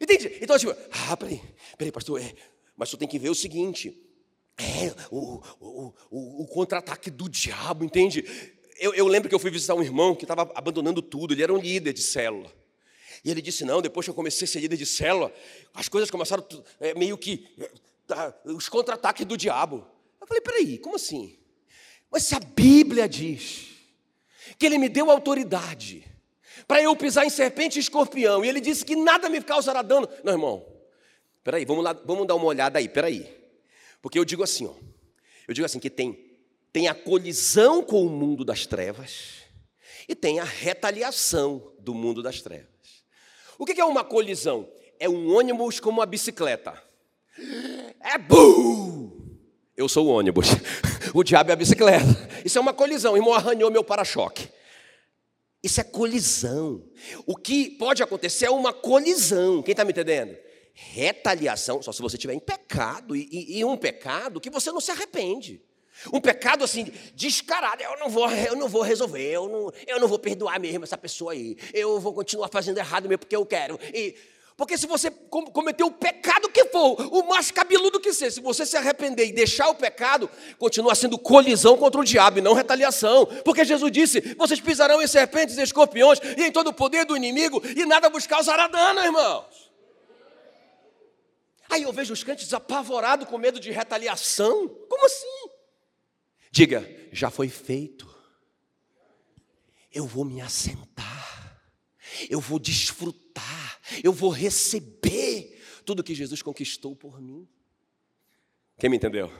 Entende? 0.00 0.36
Então, 0.40 0.58
tipo, 0.58 0.74
ah, 0.90 1.16
peraí, 1.16 1.40
peraí, 1.78 1.92
pastor, 1.92 2.20
é, 2.20 2.32
mas 2.76 2.90
tu 2.90 2.96
tem 2.96 3.06
que 3.06 3.18
ver 3.18 3.30
o 3.30 3.34
seguinte 3.34 3.96
é, 4.58 4.94
o, 5.10 5.42
o, 5.60 5.94
o, 6.10 6.42
o 6.42 6.46
contra-ataque 6.46 7.10
do 7.10 7.28
diabo, 7.28 7.84
entende? 7.84 8.24
Eu, 8.78 8.94
eu, 8.94 9.06
lembro 9.06 9.28
que 9.28 9.34
eu 9.34 9.38
fui 9.38 9.50
visitar 9.50 9.74
um 9.74 9.82
irmão 9.82 10.14
que 10.14 10.24
estava 10.24 10.50
abandonando 10.54 11.00
tudo, 11.00 11.34
ele 11.34 11.42
era 11.42 11.52
um 11.52 11.58
líder 11.58 11.92
de 11.92 12.02
célula. 12.02 12.50
E 13.24 13.30
ele 13.30 13.40
disse: 13.40 13.64
Não, 13.64 13.80
depois 13.80 14.04
que 14.04 14.10
eu 14.10 14.14
comecei 14.14 14.44
a 14.44 14.48
ser 14.48 14.60
líder 14.60 14.76
de 14.76 14.86
célula, 14.86 15.32
as 15.72 15.88
coisas 15.88 16.10
começaram 16.10 16.44
é, 16.80 16.94
meio 16.94 17.16
que. 17.16 17.48
Tá, 18.06 18.34
os 18.44 18.68
contra-ataques 18.68 19.24
do 19.24 19.36
diabo. 19.36 19.86
Eu 20.20 20.26
falei: 20.26 20.40
Peraí, 20.40 20.78
como 20.78 20.96
assim? 20.96 21.38
Mas 22.10 22.24
se 22.24 22.34
a 22.34 22.40
Bíblia 22.40 23.08
diz 23.08 23.68
que 24.58 24.66
ele 24.66 24.78
me 24.78 24.88
deu 24.88 25.10
autoridade 25.10 26.04
para 26.66 26.82
eu 26.82 26.94
pisar 26.96 27.24
em 27.24 27.30
serpente 27.30 27.78
e 27.78 27.80
escorpião, 27.80 28.44
e 28.44 28.48
ele 28.48 28.60
disse 28.60 28.84
que 28.84 28.96
nada 28.96 29.28
me 29.28 29.40
causará 29.40 29.82
dano. 29.82 30.08
Não, 30.22 30.32
irmão, 30.32 30.66
peraí, 31.42 31.64
vamos, 31.64 31.84
lá, 31.84 31.92
vamos 31.92 32.26
dar 32.26 32.34
uma 32.34 32.46
olhada 32.46 32.78
aí, 32.78 32.88
peraí. 32.88 33.41
Porque 34.02 34.18
eu 34.18 34.24
digo 34.24 34.42
assim, 34.42 34.66
ó, 34.66 34.74
eu 35.48 35.54
digo 35.54 35.64
assim 35.64 35.78
que 35.78 35.88
tem 35.88 36.30
tem 36.72 36.88
a 36.88 36.94
colisão 36.94 37.82
com 37.82 38.04
o 38.04 38.08
mundo 38.08 38.44
das 38.44 38.66
trevas 38.66 39.42
e 40.08 40.14
tem 40.14 40.40
a 40.40 40.44
retaliação 40.44 41.72
do 41.78 41.94
mundo 41.94 42.22
das 42.22 42.40
trevas. 42.40 42.66
O 43.58 43.66
que 43.66 43.78
é 43.78 43.84
uma 43.84 44.02
colisão? 44.02 44.66
É 44.98 45.08
um 45.08 45.36
ônibus 45.36 45.78
com 45.78 45.90
uma 45.90 46.06
bicicleta. 46.06 46.82
É 48.00 48.16
bu! 48.16 49.36
Eu 49.76 49.88
sou 49.88 50.06
o 50.06 50.10
ônibus. 50.10 50.48
O 51.14 51.22
diabo 51.22 51.50
é 51.50 51.52
a 51.52 51.56
bicicleta. 51.56 52.06
Isso 52.42 52.56
é 52.56 52.60
uma 52.60 52.72
colisão. 52.72 53.12
O 53.12 53.16
irmão 53.18 53.34
arranhou 53.34 53.70
meu 53.70 53.84
para-choque. 53.84 54.48
Isso 55.62 55.78
é 55.78 55.84
colisão. 55.84 56.82
O 57.26 57.36
que 57.36 57.68
pode 57.68 58.02
acontecer 58.02 58.46
é 58.46 58.50
uma 58.50 58.72
colisão. 58.72 59.62
Quem 59.62 59.72
está 59.72 59.84
me 59.84 59.90
entendendo? 59.90 60.34
Retaliação, 60.74 61.82
só 61.82 61.92
se 61.92 62.02
você 62.02 62.16
estiver 62.16 62.34
em 62.34 62.40
pecado, 62.40 63.14
e, 63.14 63.58
e, 63.58 63.64
um 63.64 63.76
pecado 63.76 64.40
que 64.40 64.50
você 64.50 64.70
não 64.72 64.80
se 64.80 64.90
arrepende. 64.90 65.62
Um 66.12 66.20
pecado 66.20 66.64
assim, 66.64 66.90
descarado, 67.14 67.82
eu 67.82 67.98
não 67.98 68.08
vou, 68.08 68.30
eu 68.30 68.56
não 68.56 68.68
vou 68.68 68.82
resolver, 68.82 69.30
eu 69.30 69.48
não, 69.48 69.72
eu 69.86 70.00
não 70.00 70.08
vou 70.08 70.18
perdoar 70.18 70.58
mesmo 70.58 70.84
essa 70.84 70.96
pessoa 70.96 71.32
aí, 71.32 71.56
eu 71.74 72.00
vou 72.00 72.14
continuar 72.14 72.48
fazendo 72.48 72.78
errado 72.78 73.08
mesmo 73.08 73.20
porque 73.20 73.36
eu 73.36 73.44
quero. 73.44 73.78
E, 73.92 74.16
porque 74.56 74.76
se 74.76 74.86
você 74.86 75.10
cometeu 75.10 75.86
o 75.86 75.90
pecado 75.90 76.48
que 76.48 76.66
for, 76.66 77.00
o 77.12 77.26
mais 77.28 77.50
cabeludo 77.50 77.98
que 77.98 78.12
seja, 78.12 78.32
se 78.32 78.40
você 78.40 78.66
se 78.66 78.76
arrepender 78.76 79.26
e 79.26 79.32
deixar 79.32 79.68
o 79.68 79.74
pecado, 79.74 80.28
continua 80.58 80.94
sendo 80.94 81.18
colisão 81.18 81.76
contra 81.76 82.00
o 82.00 82.04
diabo 82.04 82.38
e 82.38 82.42
não 82.42 82.52
retaliação. 82.52 83.26
Porque 83.44 83.64
Jesus 83.64 83.90
disse: 83.90 84.20
vocês 84.36 84.60
pisarão 84.60 85.02
em 85.02 85.06
serpentes 85.06 85.56
e 85.56 85.62
escorpiões 85.62 86.20
e 86.36 86.44
em 86.44 86.52
todo 86.52 86.68
o 86.68 86.74
poder 86.74 87.04
do 87.04 87.16
inimigo, 87.16 87.62
e 87.76 87.84
nada 87.86 88.10
vos 88.10 88.26
causará 88.26 88.68
dano, 88.68 89.00
irmãos. 89.00 89.71
Aí 91.72 91.84
eu 91.84 91.92
vejo 91.92 92.12
os 92.12 92.22
crentes 92.22 92.52
apavorados 92.52 93.26
com 93.26 93.38
medo 93.38 93.58
de 93.58 93.70
retaliação. 93.70 94.68
Como 94.68 95.06
assim? 95.06 95.48
Diga, 96.50 96.86
já 97.10 97.30
foi 97.30 97.48
feito. 97.48 98.14
Eu 99.90 100.06
vou 100.06 100.22
me 100.22 100.42
assentar. 100.42 101.62
Eu 102.28 102.40
vou 102.40 102.58
desfrutar. 102.58 103.80
Eu 104.04 104.12
vou 104.12 104.28
receber 104.28 105.58
tudo 105.86 106.04
que 106.04 106.14
Jesus 106.14 106.42
conquistou 106.42 106.94
por 106.94 107.22
mim. 107.22 107.48
Quem 108.78 108.90
me 108.90 108.98
entendeu? 108.98 109.32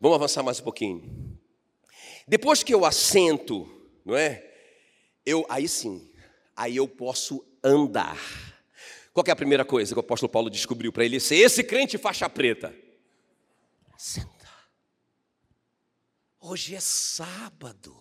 Vamos 0.00 0.14
avançar 0.14 0.44
mais 0.44 0.60
um 0.60 0.62
pouquinho. 0.62 1.36
Depois 2.28 2.62
que 2.62 2.72
eu 2.72 2.84
assento, 2.84 3.68
não 4.04 4.14
é? 4.14 4.48
Eu 5.26 5.44
aí 5.48 5.66
sim, 5.66 6.08
aí 6.54 6.76
eu 6.76 6.86
posso 6.86 7.44
andar. 7.64 8.47
Qual 9.18 9.26
é 9.26 9.32
a 9.32 9.36
primeira 9.36 9.64
coisa 9.64 9.92
que 9.92 9.98
o 9.98 10.00
apóstolo 10.00 10.30
Paulo 10.30 10.48
descobriu 10.48 10.92
para 10.92 11.04
ele 11.04 11.18
ser 11.18 11.38
esse 11.38 11.64
crente 11.64 11.98
faixa 11.98 12.30
preta? 12.30 12.72
Senta. 13.96 14.48
Hoje 16.40 16.76
é 16.76 16.78
sábado. 16.78 18.00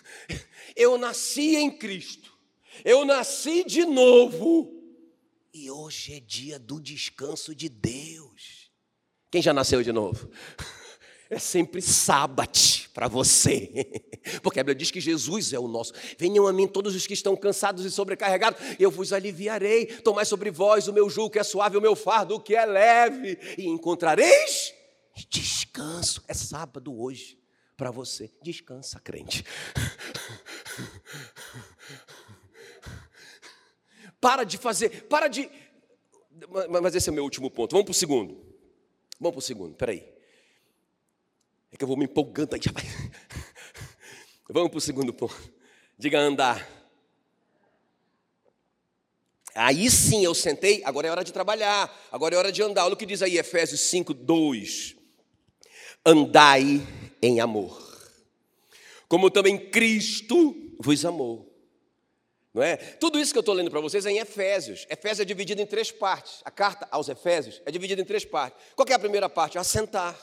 Eu 0.74 0.96
nasci 0.96 1.54
em 1.56 1.70
Cristo. 1.70 2.32
Eu 2.82 3.04
nasci 3.04 3.62
de 3.62 3.84
novo. 3.84 4.72
E 5.52 5.70
hoje 5.70 6.14
é 6.14 6.20
dia 6.20 6.58
do 6.58 6.80
descanso 6.80 7.54
de 7.54 7.68
Deus. 7.68 8.70
Quem 9.30 9.42
já 9.42 9.52
nasceu 9.52 9.82
de 9.82 9.92
novo? 9.92 10.30
É 11.30 11.38
sempre 11.38 11.82
sábado 11.82 12.58
para 12.94 13.06
você. 13.06 14.02
Porque 14.42 14.60
a 14.60 14.62
Bíblia 14.62 14.74
diz 14.74 14.90
que 14.90 15.00
Jesus 15.00 15.52
é 15.52 15.58
o 15.58 15.68
nosso. 15.68 15.92
Venham 16.18 16.46
a 16.46 16.52
mim 16.52 16.66
todos 16.66 16.94
os 16.94 17.06
que 17.06 17.14
estão 17.14 17.36
cansados 17.36 17.84
e 17.84 17.90
sobrecarregados, 17.90 18.60
eu 18.78 18.90
vos 18.90 19.12
aliviarei. 19.12 19.86
Tomai 19.86 20.24
sobre 20.24 20.50
vós 20.50 20.88
o 20.88 20.92
meu 20.92 21.08
jugo 21.10 21.30
que 21.30 21.38
é 21.38 21.42
suave, 21.42 21.76
o 21.76 21.80
meu 21.80 21.94
fardo 21.94 22.40
que 22.40 22.54
é 22.54 22.64
leve, 22.64 23.38
e 23.58 23.66
encontrareis 23.66 24.74
descanso. 25.30 26.22
É 26.26 26.34
sábado 26.34 26.98
hoje 26.98 27.38
para 27.76 27.90
você. 27.90 28.32
Descansa, 28.42 29.00
crente. 29.00 29.44
Para 34.20 34.42
de 34.42 34.58
fazer, 34.58 35.04
para 35.04 35.28
de. 35.28 35.48
Mas 36.82 36.92
esse 36.96 37.08
é 37.08 37.12
o 37.12 37.14
meu 37.14 37.22
último 37.22 37.48
ponto. 37.48 37.70
Vamos 37.70 37.84
para 37.84 37.92
o 37.92 37.94
segundo. 37.94 38.34
Vamos 39.20 39.34
para 39.34 39.38
o 39.38 39.42
segundo, 39.42 39.76
peraí. 39.76 40.17
É 41.70 41.76
que 41.76 41.84
eu 41.84 41.88
vou 41.88 41.96
me 41.96 42.04
empolgando 42.04 42.54
aí. 42.54 42.60
Vamos 44.48 44.70
para 44.70 44.78
o 44.78 44.80
segundo 44.80 45.12
ponto. 45.12 45.52
Diga 45.98 46.18
andar. 46.18 46.78
Aí 49.54 49.90
sim 49.90 50.24
eu 50.24 50.34
sentei, 50.34 50.82
agora 50.84 51.08
é 51.08 51.10
hora 51.10 51.24
de 51.24 51.32
trabalhar, 51.32 51.92
agora 52.12 52.34
é 52.34 52.38
hora 52.38 52.52
de 52.52 52.62
andar. 52.62 52.84
Olha 52.84 52.94
o 52.94 52.96
que 52.96 53.04
diz 53.04 53.22
aí 53.22 53.36
Efésios 53.38 53.80
5, 53.80 54.14
2. 54.14 54.94
Andai 56.06 56.80
em 57.20 57.40
amor, 57.40 57.76
como 59.08 59.30
também 59.30 59.58
Cristo 59.70 60.54
vos 60.78 61.04
amou. 61.04 61.48
Não 62.54 62.62
é? 62.62 62.76
Tudo 62.76 63.18
isso 63.18 63.32
que 63.32 63.38
eu 63.38 63.40
estou 63.40 63.54
lendo 63.54 63.70
para 63.70 63.80
vocês 63.80 64.06
é 64.06 64.10
em 64.10 64.18
Efésios. 64.18 64.86
Efésios 64.88 65.20
é 65.20 65.24
dividido 65.24 65.60
em 65.60 65.66
três 65.66 65.90
partes. 65.90 66.40
A 66.44 66.50
carta 66.50 66.88
aos 66.90 67.08
Efésios 67.08 67.60
é 67.66 67.70
dividida 67.70 68.00
em 68.00 68.04
três 68.04 68.24
partes. 68.24 68.60
Qual 68.76 68.86
é 68.88 68.94
a 68.94 68.98
primeira 68.98 69.28
parte? 69.28 69.58
Assentar. 69.58 70.16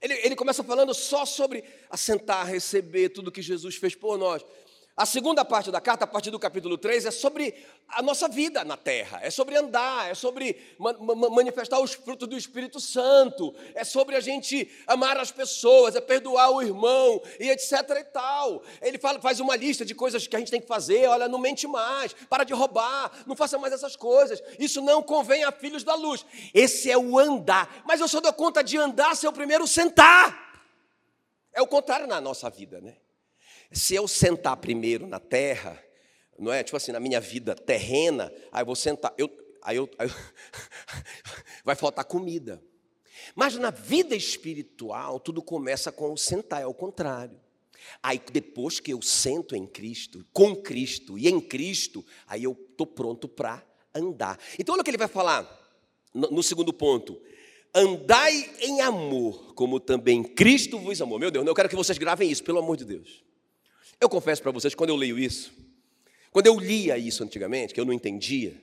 Ele, 0.00 0.14
ele 0.24 0.36
começa 0.36 0.64
falando 0.64 0.94
só 0.94 1.26
sobre 1.26 1.62
assentar, 1.90 2.46
receber 2.46 3.10
tudo 3.10 3.30
que 3.30 3.42
Jesus 3.42 3.76
fez 3.76 3.94
por 3.94 4.16
nós. 4.16 4.44
A 5.00 5.06
segunda 5.06 5.46
parte 5.46 5.70
da 5.70 5.80
carta, 5.80 6.04
a 6.04 6.06
partir 6.06 6.30
do 6.30 6.38
capítulo 6.38 6.76
3, 6.76 7.06
é 7.06 7.10
sobre 7.10 7.54
a 7.88 8.02
nossa 8.02 8.28
vida 8.28 8.62
na 8.66 8.76
terra, 8.76 9.18
é 9.22 9.30
sobre 9.30 9.56
andar, 9.56 10.10
é 10.10 10.14
sobre 10.14 10.54
manifestar 11.30 11.80
os 11.80 11.94
frutos 11.94 12.28
do 12.28 12.36
Espírito 12.36 12.78
Santo, 12.78 13.54
é 13.74 13.82
sobre 13.82 14.14
a 14.14 14.20
gente 14.20 14.70
amar 14.86 15.16
as 15.16 15.32
pessoas, 15.32 15.96
é 15.96 16.02
perdoar 16.02 16.50
o 16.50 16.60
irmão 16.60 17.18
e 17.40 17.48
etc 17.48 17.72
e 17.98 18.04
tal. 18.04 18.62
Ele 18.82 18.98
fala, 18.98 19.18
faz 19.18 19.40
uma 19.40 19.56
lista 19.56 19.86
de 19.86 19.94
coisas 19.94 20.26
que 20.26 20.36
a 20.36 20.38
gente 20.38 20.50
tem 20.50 20.60
que 20.60 20.68
fazer, 20.68 21.08
olha, 21.08 21.26
não 21.28 21.38
mente 21.38 21.66
mais, 21.66 22.12
para 22.28 22.44
de 22.44 22.52
roubar, 22.52 23.10
não 23.26 23.34
faça 23.34 23.56
mais 23.56 23.72
essas 23.72 23.96
coisas, 23.96 24.42
isso 24.58 24.82
não 24.82 25.02
convém 25.02 25.44
a 25.44 25.50
filhos 25.50 25.82
da 25.82 25.94
luz. 25.94 26.26
Esse 26.52 26.90
é 26.90 26.98
o 26.98 27.18
andar, 27.18 27.82
mas 27.86 28.02
eu 28.02 28.06
só 28.06 28.20
dou 28.20 28.34
conta 28.34 28.62
de 28.62 28.76
andar 28.76 29.16
se 29.16 29.26
eu 29.26 29.32
primeiro 29.32 29.66
sentar. 29.66 30.60
É 31.54 31.62
o 31.62 31.66
contrário 31.66 32.06
na 32.06 32.20
nossa 32.20 32.50
vida, 32.50 32.82
né? 32.82 32.98
Se 33.72 33.94
eu 33.94 34.08
sentar 34.08 34.56
primeiro 34.56 35.06
na 35.06 35.20
terra, 35.20 35.80
não 36.38 36.52
é? 36.52 36.64
Tipo 36.64 36.76
assim, 36.76 36.92
na 36.92 37.00
minha 37.00 37.20
vida 37.20 37.54
terrena, 37.54 38.32
aí 38.50 38.62
eu 38.62 38.66
vou 38.66 38.74
sentar, 38.74 39.12
eu, 39.16 39.30
aí 39.62 39.76
eu, 39.76 39.88
aí 39.98 40.08
eu 40.08 40.14
vai 41.64 41.76
faltar 41.76 42.04
comida. 42.04 42.62
Mas 43.34 43.56
na 43.56 43.70
vida 43.70 44.16
espiritual, 44.16 45.20
tudo 45.20 45.42
começa 45.42 45.92
com 45.92 46.12
o 46.12 46.16
sentar, 46.16 46.62
é 46.62 46.66
o 46.66 46.74
contrário. 46.74 47.38
Aí 48.02 48.20
depois 48.32 48.80
que 48.80 48.92
eu 48.92 49.00
sento 49.02 49.54
em 49.54 49.66
Cristo, 49.66 50.26
com 50.32 50.56
Cristo 50.56 51.18
e 51.18 51.28
em 51.28 51.40
Cristo, 51.40 52.04
aí 52.26 52.44
eu 52.44 52.52
estou 52.52 52.86
pronto 52.86 53.28
para 53.28 53.64
andar. 53.94 54.38
Então 54.58 54.74
olha 54.74 54.80
o 54.80 54.84
que 54.84 54.90
ele 54.90 54.98
vai 54.98 55.08
falar 55.08 55.46
no, 56.12 56.30
no 56.30 56.42
segundo 56.42 56.72
ponto. 56.72 57.20
Andai 57.74 58.52
em 58.60 58.80
amor, 58.80 59.54
como 59.54 59.78
também 59.78 60.22
Cristo 60.22 60.78
vos 60.78 61.00
amou. 61.00 61.18
Meu 61.18 61.30
Deus, 61.30 61.46
eu 61.46 61.54
quero 61.54 61.68
que 61.68 61.76
vocês 61.76 61.98
gravem 61.98 62.30
isso, 62.30 62.42
pelo 62.42 62.58
amor 62.58 62.76
de 62.76 62.84
Deus. 62.84 63.22
Eu 64.00 64.08
confesso 64.08 64.42
para 64.42 64.50
vocês, 64.50 64.74
quando 64.74 64.90
eu 64.90 64.96
leio 64.96 65.18
isso, 65.18 65.52
quando 66.30 66.46
eu 66.46 66.58
lia 66.58 66.96
isso 66.96 67.22
antigamente, 67.22 67.74
que 67.74 67.80
eu 67.80 67.84
não 67.84 67.92
entendia, 67.92 68.60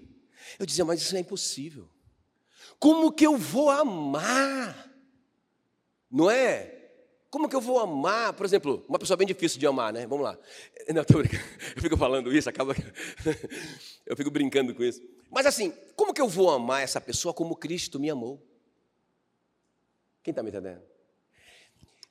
eu 0.57 0.65
dizia, 0.65 0.83
mas 0.83 1.01
isso 1.01 1.15
é 1.15 1.19
impossível. 1.19 1.87
Como 2.79 3.11
que 3.11 3.25
eu 3.25 3.37
vou 3.37 3.69
amar? 3.69 4.91
Não 6.09 6.29
é? 6.29 6.73
Como 7.29 7.49
que 7.49 7.55
eu 7.55 7.61
vou 7.61 7.79
amar? 7.79 8.33
Por 8.33 8.45
exemplo, 8.45 8.85
uma 8.87 8.97
pessoa 8.97 9.17
bem 9.17 9.27
difícil 9.27 9.59
de 9.59 9.67
amar, 9.67 9.91
né? 9.91 10.07
Vamos 10.07 10.23
lá. 10.23 10.37
Não, 10.93 11.03
tô. 11.03 11.19
Eu 11.75 11.81
fico 11.81 11.97
falando 11.97 12.33
isso, 12.33 12.49
acaba. 12.49 12.73
Eu 14.05 14.15
fico 14.15 14.31
brincando 14.31 14.73
com 14.73 14.83
isso. 14.83 15.01
Mas 15.29 15.45
assim, 15.45 15.73
como 15.95 16.13
que 16.13 16.21
eu 16.21 16.27
vou 16.29 16.49
amar 16.49 16.81
essa 16.81 17.01
pessoa 17.01 17.33
como 17.33 17.55
Cristo 17.55 17.99
me 17.99 18.09
amou? 18.09 18.41
Quem 20.23 20.31
está 20.31 20.41
me 20.41 20.49
entendendo? 20.49 20.81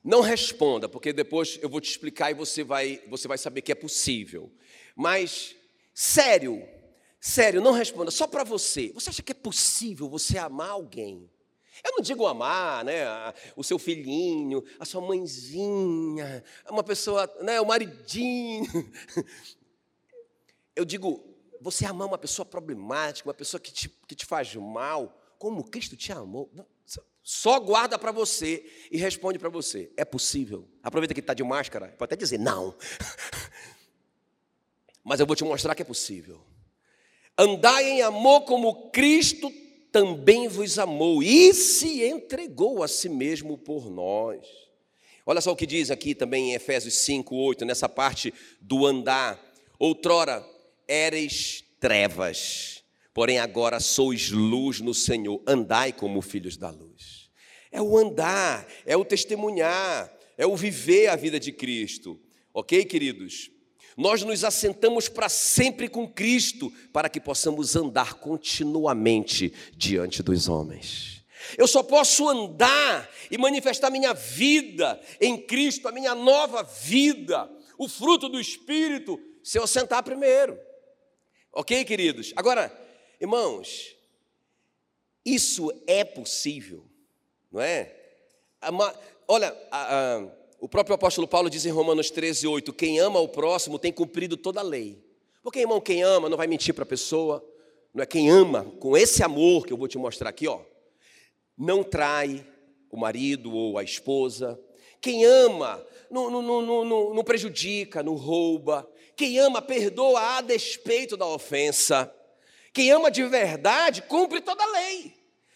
Não 0.07 0.21
responda, 0.21 0.87
porque 0.87 1.11
depois 1.11 1.59
eu 1.61 1.67
vou 1.67 1.81
te 1.81 1.89
explicar 1.89 2.31
e 2.31 2.33
você 2.33 2.63
vai, 2.63 3.03
você 3.09 3.27
vai 3.27 3.37
saber 3.37 3.61
que 3.61 3.73
é 3.73 3.75
possível. 3.75 4.49
Mas, 4.95 5.53
sério, 5.93 6.65
sério, 7.19 7.59
não 7.59 7.73
responda 7.73 8.09
só 8.09 8.25
para 8.25 8.45
você. 8.45 8.89
Você 8.93 9.09
acha 9.09 9.21
que 9.21 9.33
é 9.33 9.35
possível 9.35 10.07
você 10.07 10.37
amar 10.37 10.69
alguém? 10.69 11.29
Eu 11.83 11.91
não 11.91 11.99
digo 11.99 12.25
amar, 12.25 12.85
né, 12.85 13.03
o 13.53 13.65
seu 13.65 13.77
filhinho, 13.77 14.63
a 14.79 14.85
sua 14.85 15.01
mãezinha, 15.01 16.41
uma 16.69 16.85
pessoa, 16.85 17.29
né, 17.41 17.59
o 17.59 17.65
maridinho. 17.65 18.65
Eu 20.73 20.85
digo, 20.85 21.21
você 21.59 21.85
amar 21.85 22.07
uma 22.07 22.17
pessoa 22.17 22.45
problemática, 22.45 23.27
uma 23.27 23.33
pessoa 23.33 23.59
que 23.59 23.73
te, 23.73 23.89
que 24.07 24.15
te 24.15 24.25
faz 24.25 24.55
mal, 24.55 25.21
como 25.37 25.69
Cristo 25.69 25.97
te 25.97 26.13
amou. 26.13 26.49
Só 27.29 27.59
guarda 27.59 27.99
para 27.99 28.13
você 28.13 28.63
e 28.89 28.97
responde 28.97 29.37
para 29.37 29.49
você. 29.49 29.91
É 29.97 30.05
possível. 30.05 30.65
Aproveita 30.81 31.13
que 31.13 31.19
está 31.19 31.33
de 31.33 31.43
máscara, 31.43 31.89
pode 31.97 32.13
até 32.13 32.15
dizer 32.15 32.39
não. 32.39 32.73
Mas 35.03 35.19
eu 35.19 35.27
vou 35.27 35.35
te 35.35 35.43
mostrar 35.43 35.75
que 35.75 35.81
é 35.81 35.85
possível. 35.85 36.39
Andai 37.37 37.83
em 37.83 38.01
amor 38.01 38.45
como 38.45 38.91
Cristo 38.91 39.51
também 39.91 40.47
vos 40.47 40.79
amou 40.79 41.21
e 41.21 41.53
se 41.53 42.01
entregou 42.01 42.81
a 42.81 42.87
si 42.87 43.09
mesmo 43.09 43.57
por 43.57 43.91
nós. 43.91 44.47
Olha 45.25 45.41
só 45.41 45.51
o 45.51 45.55
que 45.57 45.65
diz 45.65 45.91
aqui 45.91 46.15
também 46.15 46.51
em 46.51 46.53
Efésios 46.53 46.93
5, 46.93 47.35
8, 47.35 47.65
nessa 47.65 47.89
parte 47.89 48.33
do 48.61 48.85
andar. 48.85 49.37
Outrora 49.77 50.47
eres 50.87 51.61
trevas, 51.77 52.85
porém 53.13 53.37
agora 53.37 53.81
sois 53.81 54.31
luz 54.31 54.79
no 54.79 54.93
Senhor. 54.93 55.43
Andai 55.45 55.91
como 55.91 56.21
filhos 56.21 56.55
da 56.55 56.69
luz. 56.69 57.16
É 57.71 57.81
o 57.81 57.97
andar, 57.97 58.67
é 58.85 58.95
o 58.95 59.05
testemunhar, 59.05 60.11
é 60.37 60.45
o 60.45 60.55
viver 60.55 61.07
a 61.07 61.15
vida 61.15 61.39
de 61.39 61.51
Cristo. 61.51 62.19
Ok, 62.53 62.85
queridos? 62.85 63.51
Nós 63.95 64.21
nos 64.21 64.43
assentamos 64.43 65.09
para 65.09 65.27
sempre 65.27 65.89
com 65.89 66.07
Cristo, 66.07 66.71
para 66.93 67.09
que 67.09 67.19
possamos 67.19 67.75
andar 67.75 68.15
continuamente 68.15 69.51
diante 69.75 70.21
dos 70.21 70.47
homens. 70.47 71.25
Eu 71.57 71.67
só 71.67 71.81
posso 71.81 72.27
andar 72.29 73.09
e 73.31 73.37
manifestar 73.37 73.89
minha 73.89 74.13
vida 74.13 74.99
em 75.19 75.37
Cristo, 75.37 75.87
a 75.87 75.91
minha 75.91 76.13
nova 76.13 76.63
vida, 76.63 77.49
o 77.77 77.87
fruto 77.87 78.29
do 78.29 78.39
Espírito, 78.39 79.19
se 79.43 79.57
eu 79.57 79.65
sentar 79.65 80.03
primeiro. 80.03 80.59
Ok, 81.51 81.83
queridos? 81.85 82.33
Agora, 82.35 82.71
irmãos, 83.19 83.95
isso 85.25 85.71
é 85.87 86.03
possível 86.03 86.87
não 87.51 87.61
é? 87.61 87.93
Olha, 89.27 89.55
a, 89.71 90.15
a, 90.15 90.27
o 90.59 90.67
próprio 90.67 90.95
apóstolo 90.95 91.27
Paulo 91.27 91.49
diz 91.49 91.65
em 91.65 91.71
Romanos 91.71 92.09
13, 92.09 92.47
8: 92.47 92.73
quem 92.73 92.99
ama 92.99 93.19
o 93.19 93.27
próximo 93.27 93.77
tem 93.77 93.91
cumprido 93.91 94.37
toda 94.37 94.59
a 94.59 94.63
lei. 94.63 95.03
Porque, 95.43 95.59
irmão, 95.59 95.79
quem 95.79 96.03
ama 96.03 96.29
não 96.29 96.37
vai 96.37 96.47
mentir 96.47 96.73
para 96.73 96.83
a 96.83 96.87
pessoa, 96.87 97.43
não 97.93 98.03
é? 98.03 98.05
Quem 98.05 98.29
ama, 98.29 98.65
com 98.79 98.97
esse 98.97 99.23
amor 99.23 99.65
que 99.65 99.73
eu 99.73 99.77
vou 99.77 99.87
te 99.87 99.97
mostrar 99.97 100.29
aqui, 100.29 100.47
ó, 100.47 100.59
não 101.57 101.83
trai 101.83 102.45
o 102.89 102.97
marido 102.97 103.53
ou 103.53 103.77
a 103.77 103.83
esposa. 103.83 104.59
Quem 104.99 105.25
ama 105.25 105.85
não, 106.09 106.29
não, 106.29 106.41
não, 106.41 106.85
não, 106.85 107.13
não 107.13 107.23
prejudica, 107.23 108.03
não 108.03 108.15
rouba. 108.15 108.89
Quem 109.15 109.39
ama 109.39 109.61
perdoa 109.61 110.37
a 110.37 110.41
despeito 110.41 111.17
da 111.17 111.25
ofensa. 111.25 112.13
Quem 112.73 112.91
ama 112.91 113.09
de 113.09 113.23
verdade 113.23 114.03
cumpre 114.03 114.41
toda 114.41 114.63
a 114.63 114.71
lei. 114.71 115.13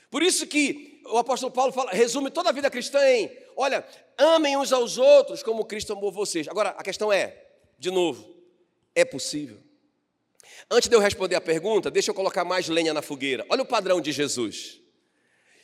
Por 0.09 0.23
isso 0.23 0.47
que 0.47 0.90
o 1.05 1.17
apóstolo 1.17 1.51
Paulo 1.51 1.71
fala, 1.71 1.91
resume 1.91 2.29
toda 2.29 2.49
a 2.49 2.53
vida 2.53 2.69
cristã 2.69 2.99
em: 3.09 3.31
olha, 3.55 3.85
amem 4.17 4.57
uns 4.57 4.71
aos 4.71 4.97
outros 4.97 5.43
como 5.43 5.65
Cristo 5.65 5.93
amou 5.93 6.11
vocês. 6.11 6.47
Agora, 6.47 6.69
a 6.69 6.83
questão 6.83 7.11
é, 7.11 7.35
de 7.77 7.91
novo, 7.91 8.27
é 8.93 9.03
possível? 9.05 9.57
Antes 10.69 10.89
de 10.89 10.95
eu 10.95 10.99
responder 10.99 11.35
a 11.35 11.41
pergunta, 11.41 11.89
deixa 11.89 12.11
eu 12.11 12.15
colocar 12.15 12.45
mais 12.45 12.67
lenha 12.67 12.93
na 12.93 13.01
fogueira. 13.01 13.45
Olha 13.49 13.63
o 13.63 13.65
padrão 13.65 13.99
de 13.99 14.11
Jesus. 14.11 14.79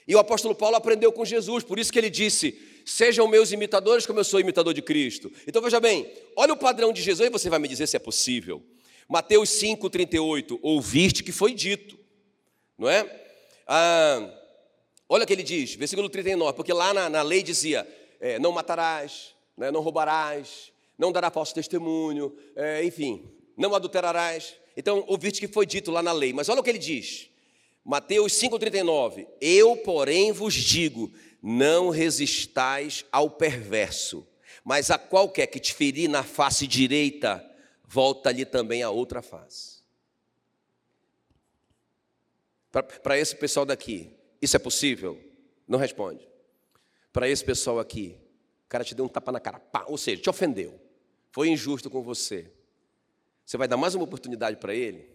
E 0.08 0.16
o 0.16 0.20
apóstolo 0.20 0.56
Paulo 0.56 0.78
aprendeu 0.78 1.12
com 1.12 1.26
Jesus, 1.26 1.64
por 1.64 1.78
isso 1.78 1.92
que 1.92 2.00
ele 2.00 2.10
disse: 2.10 2.58
Sejam 2.86 3.28
meus 3.28 3.52
imitadores, 3.52 4.06
como 4.06 4.20
eu 4.20 4.24
sou 4.24 4.40
imitador 4.40 4.74
de 4.74 4.82
Cristo. 4.82 5.32
Então 5.46 5.62
veja 5.62 5.80
bem, 5.80 6.12
olha 6.36 6.54
o 6.54 6.58
padrão 6.58 6.94
de 6.94 7.02
Jesus 7.02 7.28
e 7.28 7.32
você 7.32 7.50
vai 7.50 7.60
me 7.60 7.68
dizer 7.68 7.88
se 7.88 7.98
é 7.98 8.00
possível. 8.00 8.64
Mateus 9.08 9.50
5,38, 9.50 10.60
ouviste 10.62 11.24
que 11.24 11.32
foi 11.32 11.54
dito, 11.54 11.98
não 12.78 12.90
é? 12.90 13.06
Ah, 13.66 14.37
olha 15.08 15.24
o 15.24 15.28
que 15.28 15.34
ele 15.34 15.44
diz, 15.44 15.76
versículo 15.76 16.10
39, 16.10 16.56
porque 16.56 16.74
lá 16.74 16.94
na, 16.94 17.10
na 17.10 17.22
lei 17.22 17.44
dizia: 17.44 17.88
é, 18.20 18.40
não 18.40 18.52
matarás, 18.52 19.36
né, 19.58 19.72
não 19.72 19.82
roubarás, 19.82 20.72
não 20.98 21.12
dará 21.12 21.30
falso 21.30 21.54
testemunho, 21.54 22.36
é, 22.56 22.84
enfim, 22.84 23.30
não 23.56 23.74
adulterarás. 23.76 24.56
Então, 24.76 25.04
ouviste 25.08 25.40
que 25.40 25.48
foi 25.48 25.66
dito 25.66 25.92
lá 25.92 26.04
na 26.04 26.12
lei, 26.12 26.34
mas 26.34 26.50
olha 26.50 26.62
o 26.62 26.64
que 26.64 26.70
ele 26.70 26.80
diz, 26.80 27.30
Mateus 27.84 28.34
5,39: 28.34 29.28
Eu, 29.40 29.78
porém, 29.78 30.32
vos 30.32 30.54
digo: 30.54 31.12
não 31.42 31.90
resistais 31.90 33.06
ao 33.12 33.30
perverso, 33.30 34.28
mas 34.64 34.92
a 34.92 34.98
qualquer 34.98 35.48
que 35.48 35.60
te 35.60 35.74
ferir 35.74 36.10
na 36.10 36.24
face 36.24 36.68
direita, 36.68 37.44
volta-lhe 37.86 38.46
também 38.46 38.84
a 38.84 38.90
outra 38.90 39.22
face. 39.22 39.78
Para 43.02 43.18
esse 43.18 43.36
pessoal 43.36 43.66
daqui, 43.66 44.12
isso 44.42 44.56
é 44.56 44.60
possível? 44.60 45.20
Não 45.68 45.80
responde. 45.80 46.28
Para 47.12 47.28
esse 47.28 47.44
pessoal 47.44 47.80
aqui, 47.80 48.18
o 48.66 48.70
cara 48.70 48.84
te 48.84 48.94
deu 48.94 49.06
um 49.06 49.08
tapa 49.08 49.32
na 49.32 49.40
cara, 49.40 49.60
pá, 49.60 49.86
ou 49.88 49.98
seja, 49.98 50.22
te 50.22 50.30
ofendeu, 50.30 50.80
foi 51.32 51.50
injusto 51.50 51.90
com 51.90 52.02
você. 52.02 52.52
Você 53.46 53.58
vai 53.58 53.68
dar 53.68 53.78
mais 53.78 53.96
uma 53.96 54.04
oportunidade 54.04 54.58
para 54.58 54.76
ele? 54.76 55.10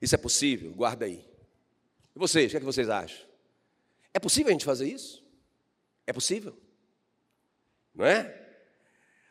Isso 0.00 0.14
é 0.14 0.18
possível? 0.18 0.72
Guarda 0.72 1.04
aí. 1.04 1.24
E 2.14 2.18
vocês, 2.18 2.46
o 2.46 2.50
que, 2.50 2.56
é 2.56 2.60
que 2.60 2.66
vocês 2.66 2.88
acham? 2.88 3.26
É 4.14 4.18
possível 4.18 4.48
a 4.48 4.52
gente 4.52 4.64
fazer 4.64 4.88
isso? 4.88 5.22
É 6.06 6.12
possível? 6.12 6.56
Não 7.94 8.04
é? 8.04 8.38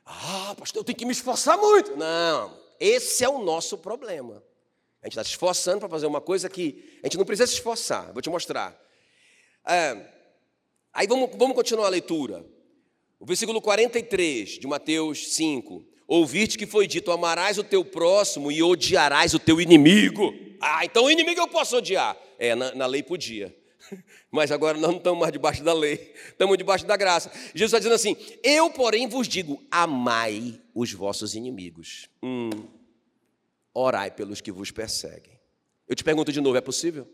Ah, 0.06 0.56
pastor, 0.58 0.82
eu 0.82 0.84
tenho 0.84 0.98
que 0.98 1.06
me 1.06 1.12
esforçar 1.12 1.58
muito. 1.58 1.96
Não, 1.96 2.58
esse 2.80 3.24
é 3.24 3.30
o 3.30 3.44
nosso 3.44 3.78
problema. 3.78 4.44
A 5.02 5.08
gente 5.08 5.14
está 5.14 5.24
se 5.24 5.32
esforçando 5.32 5.80
para 5.80 5.90
fazer 5.90 6.06
uma 6.06 6.22
coisa 6.22 6.50
que 6.50 7.00
a 7.02 7.08
gente 7.08 7.18
não 7.18 7.26
precisa 7.26 7.48
se 7.48 7.54
esforçar. 7.54 8.14
Vou 8.14 8.22
te 8.22 8.30
mostrar. 8.30 8.80
É, 9.66 9.98
aí 10.94 11.08
vamos, 11.08 11.30
vamos 11.38 11.56
continuar 11.56 11.88
a 11.88 11.90
leitura. 11.90 12.46
O 13.20 13.26
versículo 13.26 13.62
43 13.62 14.60
de 14.60 14.68
Mateus 14.68 15.36
5. 15.36 15.86
Ouviste 16.08 16.58
que 16.58 16.66
foi 16.66 16.88
dito: 16.88 17.12
amarás 17.12 17.58
o 17.58 17.64
teu 17.64 17.86
próximo 17.86 18.52
e 18.52 18.64
odiarás 18.64 19.34
o 19.34 19.40
teu 19.40 19.62
inimigo. 19.62 20.34
Ah, 20.60 20.84
então 20.84 21.06
o 21.06 21.12
inimigo 21.12 21.40
eu 21.40 21.48
posso 21.48 21.78
odiar. 21.78 22.18
É, 22.38 22.56
na, 22.56 22.74
na 22.74 22.86
lei 22.86 23.04
podia. 23.04 23.56
Mas 24.32 24.52
agora 24.52 24.78
nós 24.78 24.90
não 24.90 24.98
estamos 24.98 25.20
mais 25.20 25.32
debaixo 25.32 25.64
da 25.64 25.74
lei, 25.74 26.14
estamos 26.28 26.58
debaixo 26.58 26.86
da 26.86 26.98
graça. 26.98 27.32
Jesus 27.54 27.74
está 27.74 27.78
dizendo 27.78 27.96
assim: 27.96 28.16
Eu, 28.44 28.70
porém, 28.72 29.08
vos 29.08 29.28
digo: 29.28 29.62
amai 29.70 30.60
os 30.74 30.92
vossos 30.92 31.36
inimigos. 31.36 32.10
Hum, 32.24 32.50
orai 33.74 34.12
pelos 34.12 34.42
que 34.42 34.52
vos 34.52 34.72
perseguem. 34.72 35.40
Eu 35.88 35.96
te 35.96 36.04
pergunto 36.04 36.32
de 36.32 36.42
novo: 36.42 36.58
é 36.58 36.62
possível? 36.62 37.08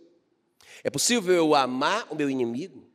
É 0.83 0.89
possível 0.89 1.33
eu 1.33 1.55
amar 1.55 2.07
o 2.11 2.15
meu 2.15 2.29
inimigo? 2.29 2.87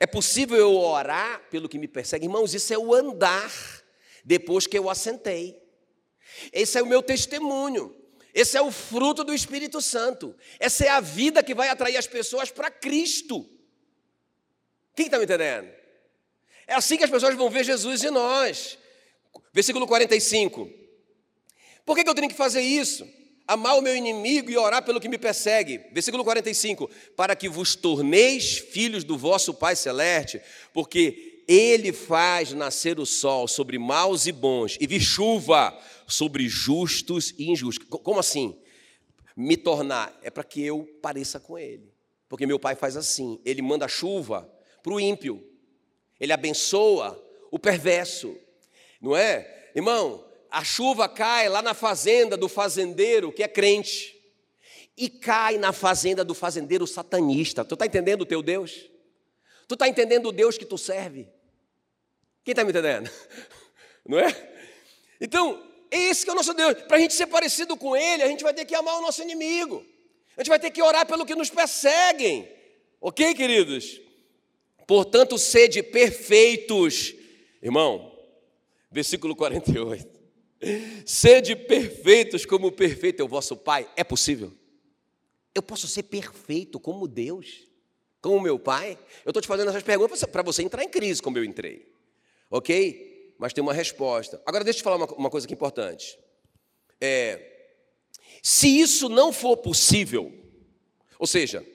É 0.00 0.06
possível 0.06 0.56
eu 0.56 0.74
orar 0.76 1.42
pelo 1.50 1.68
que 1.68 1.78
me 1.78 1.86
persegue? 1.86 2.26
Irmãos, 2.26 2.54
isso 2.54 2.72
é 2.72 2.78
o 2.78 2.92
andar 2.92 3.52
depois 4.24 4.66
que 4.66 4.78
eu 4.78 4.90
assentei. 4.90 5.60
Esse 6.52 6.78
é 6.78 6.82
o 6.82 6.86
meu 6.86 7.02
testemunho. 7.02 7.94
Esse 8.34 8.56
é 8.56 8.60
o 8.60 8.70
fruto 8.70 9.24
do 9.24 9.32
Espírito 9.32 9.80
Santo. 9.80 10.34
Essa 10.58 10.84
é 10.84 10.88
a 10.88 11.00
vida 11.00 11.42
que 11.42 11.54
vai 11.54 11.68
atrair 11.68 11.96
as 11.96 12.06
pessoas 12.06 12.50
para 12.50 12.70
Cristo. 12.70 13.48
Quem 14.94 15.06
está 15.06 15.18
me 15.18 15.24
entendendo? 15.24 15.70
É 16.66 16.74
assim 16.74 16.96
que 16.96 17.04
as 17.04 17.10
pessoas 17.10 17.34
vão 17.34 17.48
ver 17.48 17.64
Jesus 17.64 18.02
em 18.02 18.10
nós. 18.10 18.78
Versículo 19.52 19.86
45. 19.86 20.70
Por 21.84 21.96
que, 21.96 22.02
que 22.02 22.10
eu 22.10 22.14
tenho 22.14 22.28
que 22.28 22.34
fazer 22.34 22.60
isso? 22.60 23.08
Amar 23.46 23.78
o 23.78 23.82
meu 23.82 23.94
inimigo 23.94 24.50
e 24.50 24.56
orar 24.56 24.84
pelo 24.84 25.00
que 25.00 25.08
me 25.08 25.18
persegue. 25.18 25.80
Versículo 25.92 26.24
45. 26.24 26.90
Para 27.16 27.36
que 27.36 27.48
vos 27.48 27.76
torneis 27.76 28.58
filhos 28.58 29.04
do 29.04 29.16
vosso 29.16 29.54
Pai 29.54 29.76
Celeste, 29.76 30.40
porque 30.72 31.44
Ele 31.46 31.92
faz 31.92 32.52
nascer 32.52 32.98
o 32.98 33.06
sol 33.06 33.46
sobre 33.46 33.78
maus 33.78 34.26
e 34.26 34.32
bons, 34.32 34.76
e 34.80 34.86
vir 34.86 35.00
chuva 35.00 35.78
sobre 36.06 36.48
justos 36.48 37.34
e 37.38 37.50
injustos. 37.50 37.86
Como 37.88 38.18
assim? 38.18 38.58
Me 39.36 39.56
tornar 39.56 40.18
é 40.22 40.30
para 40.30 40.42
que 40.42 40.62
eu 40.62 40.88
pareça 41.02 41.38
com 41.38 41.58
ele. 41.58 41.92
Porque 42.28 42.46
meu 42.46 42.58
pai 42.58 42.74
faz 42.74 42.96
assim: 42.96 43.40
ele 43.44 43.62
manda 43.62 43.86
chuva 43.86 44.50
para 44.82 44.92
o 44.92 45.00
ímpio, 45.00 45.44
ele 46.18 46.32
abençoa 46.32 47.22
o 47.50 47.58
perverso, 47.58 48.36
não 49.00 49.16
é? 49.16 49.70
Irmão, 49.74 50.25
a 50.56 50.64
chuva 50.64 51.06
cai 51.06 51.50
lá 51.50 51.60
na 51.60 51.74
fazenda 51.74 52.34
do 52.34 52.48
fazendeiro 52.48 53.30
que 53.30 53.42
é 53.42 53.48
crente, 53.48 54.18
e 54.96 55.10
cai 55.10 55.58
na 55.58 55.70
fazenda 55.70 56.24
do 56.24 56.32
fazendeiro 56.32 56.86
satanista. 56.86 57.62
Tu 57.62 57.74
está 57.74 57.84
entendendo 57.84 58.22
o 58.22 58.24
teu 58.24 58.42
Deus? 58.42 58.88
Tu 59.68 59.74
está 59.74 59.86
entendendo 59.86 60.30
o 60.30 60.32
Deus 60.32 60.56
que 60.56 60.64
tu 60.64 60.78
serve? 60.78 61.28
Quem 62.42 62.52
está 62.52 62.64
me 62.64 62.70
entendendo? 62.70 63.10
Não 64.08 64.18
é? 64.18 64.34
Então, 65.20 65.62
esse 65.90 66.24
que 66.24 66.30
é 66.30 66.32
o 66.32 66.36
nosso 66.36 66.54
Deus. 66.54 66.72
Para 66.84 66.96
a 66.96 67.00
gente 67.00 67.12
ser 67.12 67.26
parecido 67.26 67.76
com 67.76 67.94
Ele, 67.94 68.22
a 68.22 68.28
gente 68.28 68.42
vai 68.42 68.54
ter 68.54 68.64
que 68.64 68.74
amar 68.74 68.96
o 68.96 69.02
nosso 69.02 69.20
inimigo. 69.20 69.84
A 70.38 70.40
gente 70.40 70.48
vai 70.48 70.58
ter 70.58 70.70
que 70.70 70.80
orar 70.80 71.04
pelo 71.06 71.26
que 71.26 71.34
nos 71.34 71.50
perseguem. 71.50 72.50
Ok, 72.98 73.34
queridos? 73.34 74.00
Portanto, 74.86 75.36
sede 75.36 75.82
perfeitos. 75.82 77.12
Irmão, 77.62 78.10
versículo 78.90 79.36
48. 79.36 80.15
Sede 81.04 81.54
perfeitos 81.54 82.46
como 82.46 82.72
perfeito 82.72 83.20
é 83.20 83.24
o 83.24 83.28
vosso 83.28 83.56
Pai. 83.56 83.88
É 83.96 84.04
possível? 84.04 84.52
Eu 85.54 85.62
posso 85.62 85.86
ser 85.88 86.04
perfeito 86.04 86.78
como 86.78 87.08
Deus, 87.08 87.66
como 88.20 88.40
meu 88.40 88.58
Pai? 88.58 88.98
Eu 89.24 89.30
estou 89.30 89.40
te 89.40 89.48
fazendo 89.48 89.68
essas 89.68 89.82
perguntas 89.82 90.22
para 90.24 90.42
você 90.42 90.62
entrar 90.62 90.82
em 90.82 90.88
crise 90.88 91.22
como 91.22 91.38
eu 91.38 91.44
entrei. 91.44 91.92
Ok? 92.50 93.14
mas 93.38 93.52
tem 93.52 93.62
uma 93.62 93.72
resposta. 93.72 94.40
Agora, 94.46 94.64
deixa 94.64 94.78
eu 94.78 94.80
te 94.80 94.84
falar 94.84 94.96
uma, 94.96 95.06
uma 95.14 95.30
coisa 95.30 95.46
que 95.46 95.52
é 95.52 95.56
importante. 95.56 96.18
É, 97.00 97.70
se 98.42 98.80
isso 98.80 99.08
não 99.08 99.32
for 99.32 99.56
possível, 99.56 100.32
ou 101.18 101.26
seja, 101.26 101.66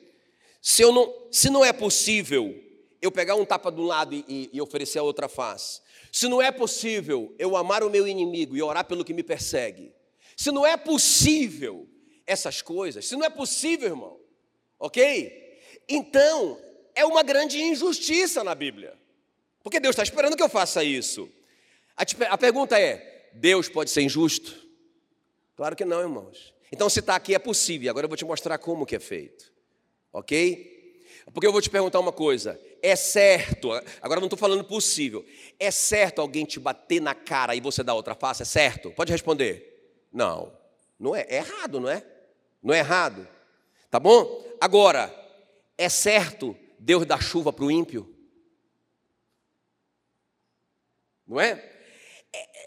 se, 0.61 0.81
eu 0.81 0.91
não, 0.91 1.27
se 1.31 1.49
não 1.49 1.63
é 1.63 1.71
possível 1.71 2.59
eu 3.01 3.11
pegar 3.11 3.35
um 3.35 3.45
tapa 3.45 3.71
de 3.71 3.79
um 3.79 3.85
lado 3.85 4.13
e, 4.13 4.49
e, 4.51 4.61
oferecer 4.61 4.99
a 4.99 5.03
outra 5.03 5.27
face, 5.27 5.81
se 6.11 6.27
não 6.27 6.41
é 6.41 6.51
possível 6.51 7.33
eu 7.39 7.55
amar 7.55 7.83
o 7.83 7.89
meu 7.89 8.07
inimigo 8.07 8.55
e 8.55 8.61
orar 8.61 8.85
pelo 8.85 9.05
que 9.05 9.13
me 9.13 9.23
persegue, 9.23 9.93
se 10.35 10.51
não 10.51 10.65
é 10.65 10.75
possível 10.75 11.87
essas 12.25 12.61
coisas, 12.61 13.05
se 13.05 13.15
não 13.15 13.25
é 13.25 13.29
possível, 13.29 13.89
irmão, 13.89 14.19
ok? 14.79 15.59
Então, 15.87 16.59
é 16.93 17.05
uma 17.05 17.23
grande 17.23 17.61
injustiça 17.61 18.43
na 18.43 18.53
Bíblia, 18.53 18.93
porque 19.63 19.79
Deus 19.79 19.93
está 19.93 20.03
esperando 20.03 20.35
que 20.35 20.43
eu 20.43 20.49
faça 20.49 20.83
isso. 20.83 21.29
A, 22.29 22.37
pergunta 22.37 22.79
é: 22.79 23.29
Deus 23.33 23.69
pode 23.69 23.89
ser 23.89 24.01
injusto? 24.01 24.67
Claro 25.55 25.75
que 25.75 25.85
não, 25.85 26.01
irmãos. 26.01 26.53
Então, 26.71 26.89
se 26.89 26.99
está 26.99 27.15
aqui, 27.15 27.35
é 27.35 27.39
possível. 27.39 27.89
Agora 27.89 28.05
eu 28.05 28.09
vou 28.09 28.17
te 28.17 28.25
mostrar 28.25 28.57
como 28.57 28.85
que 28.85 28.95
é 28.95 28.99
feito. 28.99 29.51
Ok? 30.11 31.05
Porque 31.33 31.45
eu 31.45 31.51
vou 31.51 31.61
te 31.61 31.69
perguntar 31.69 31.99
uma 31.99 32.11
coisa. 32.11 32.59
É 32.83 32.95
certo, 32.95 33.69
agora 34.01 34.19
não 34.19 34.27
estou 34.27 34.39
falando 34.39 34.63
possível. 34.63 35.23
É 35.59 35.69
certo 35.69 36.19
alguém 36.19 36.45
te 36.45 36.59
bater 36.59 36.99
na 36.99 37.13
cara 37.13 37.55
e 37.55 37.61
você 37.61 37.83
dar 37.83 37.93
outra 37.93 38.15
face? 38.15 38.41
É 38.41 38.45
certo? 38.45 38.91
Pode 38.91 39.11
responder. 39.11 40.07
Não. 40.11 40.51
Não 40.99 41.15
é. 41.15 41.25
É 41.29 41.35
errado, 41.35 41.79
não 41.79 41.89
é? 41.89 42.03
Não 42.61 42.73
é 42.73 42.79
errado. 42.79 43.27
Tá 43.89 43.99
bom? 43.99 44.43
Agora, 44.59 45.13
é 45.77 45.89
certo 45.89 46.55
Deus 46.79 47.05
dar 47.05 47.21
chuva 47.21 47.53
para 47.53 47.65
o 47.65 47.71
ímpio? 47.71 48.11
Não 51.27 51.39
é? 51.39 51.69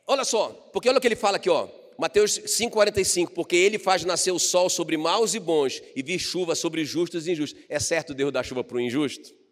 olha 0.07 0.25
só, 0.25 0.51
porque 0.73 0.89
olha 0.89 0.99
o 0.99 1.01
que 1.01 1.09
ele 1.09 1.17
fala 1.17 1.37
aqui, 1.37 1.51
ó. 1.51 1.69
Mateus 1.99 2.39
5,45, 2.39 3.31
porque 3.31 3.55
ele 3.55 3.79
faz 3.79 4.05
nascer 4.05 4.33
o 4.33 4.39
sol 4.39 4.69
sobre 4.69 4.97
maus 4.97 5.35
e 5.35 5.39
bons 5.39 5.81
e 5.95 6.03
vir 6.03 6.19
chuva 6.19 6.55
sobre 6.55 6.85
justos 6.85 7.27
e 7.27 7.33
injustos. 7.33 7.63
É 7.69 7.79
certo 7.79 8.13
Deus 8.13 8.33
dar 8.33 8.45
chuva 8.45 8.65
para 8.65 8.77
o 8.77 8.81
injusto? 8.81 9.44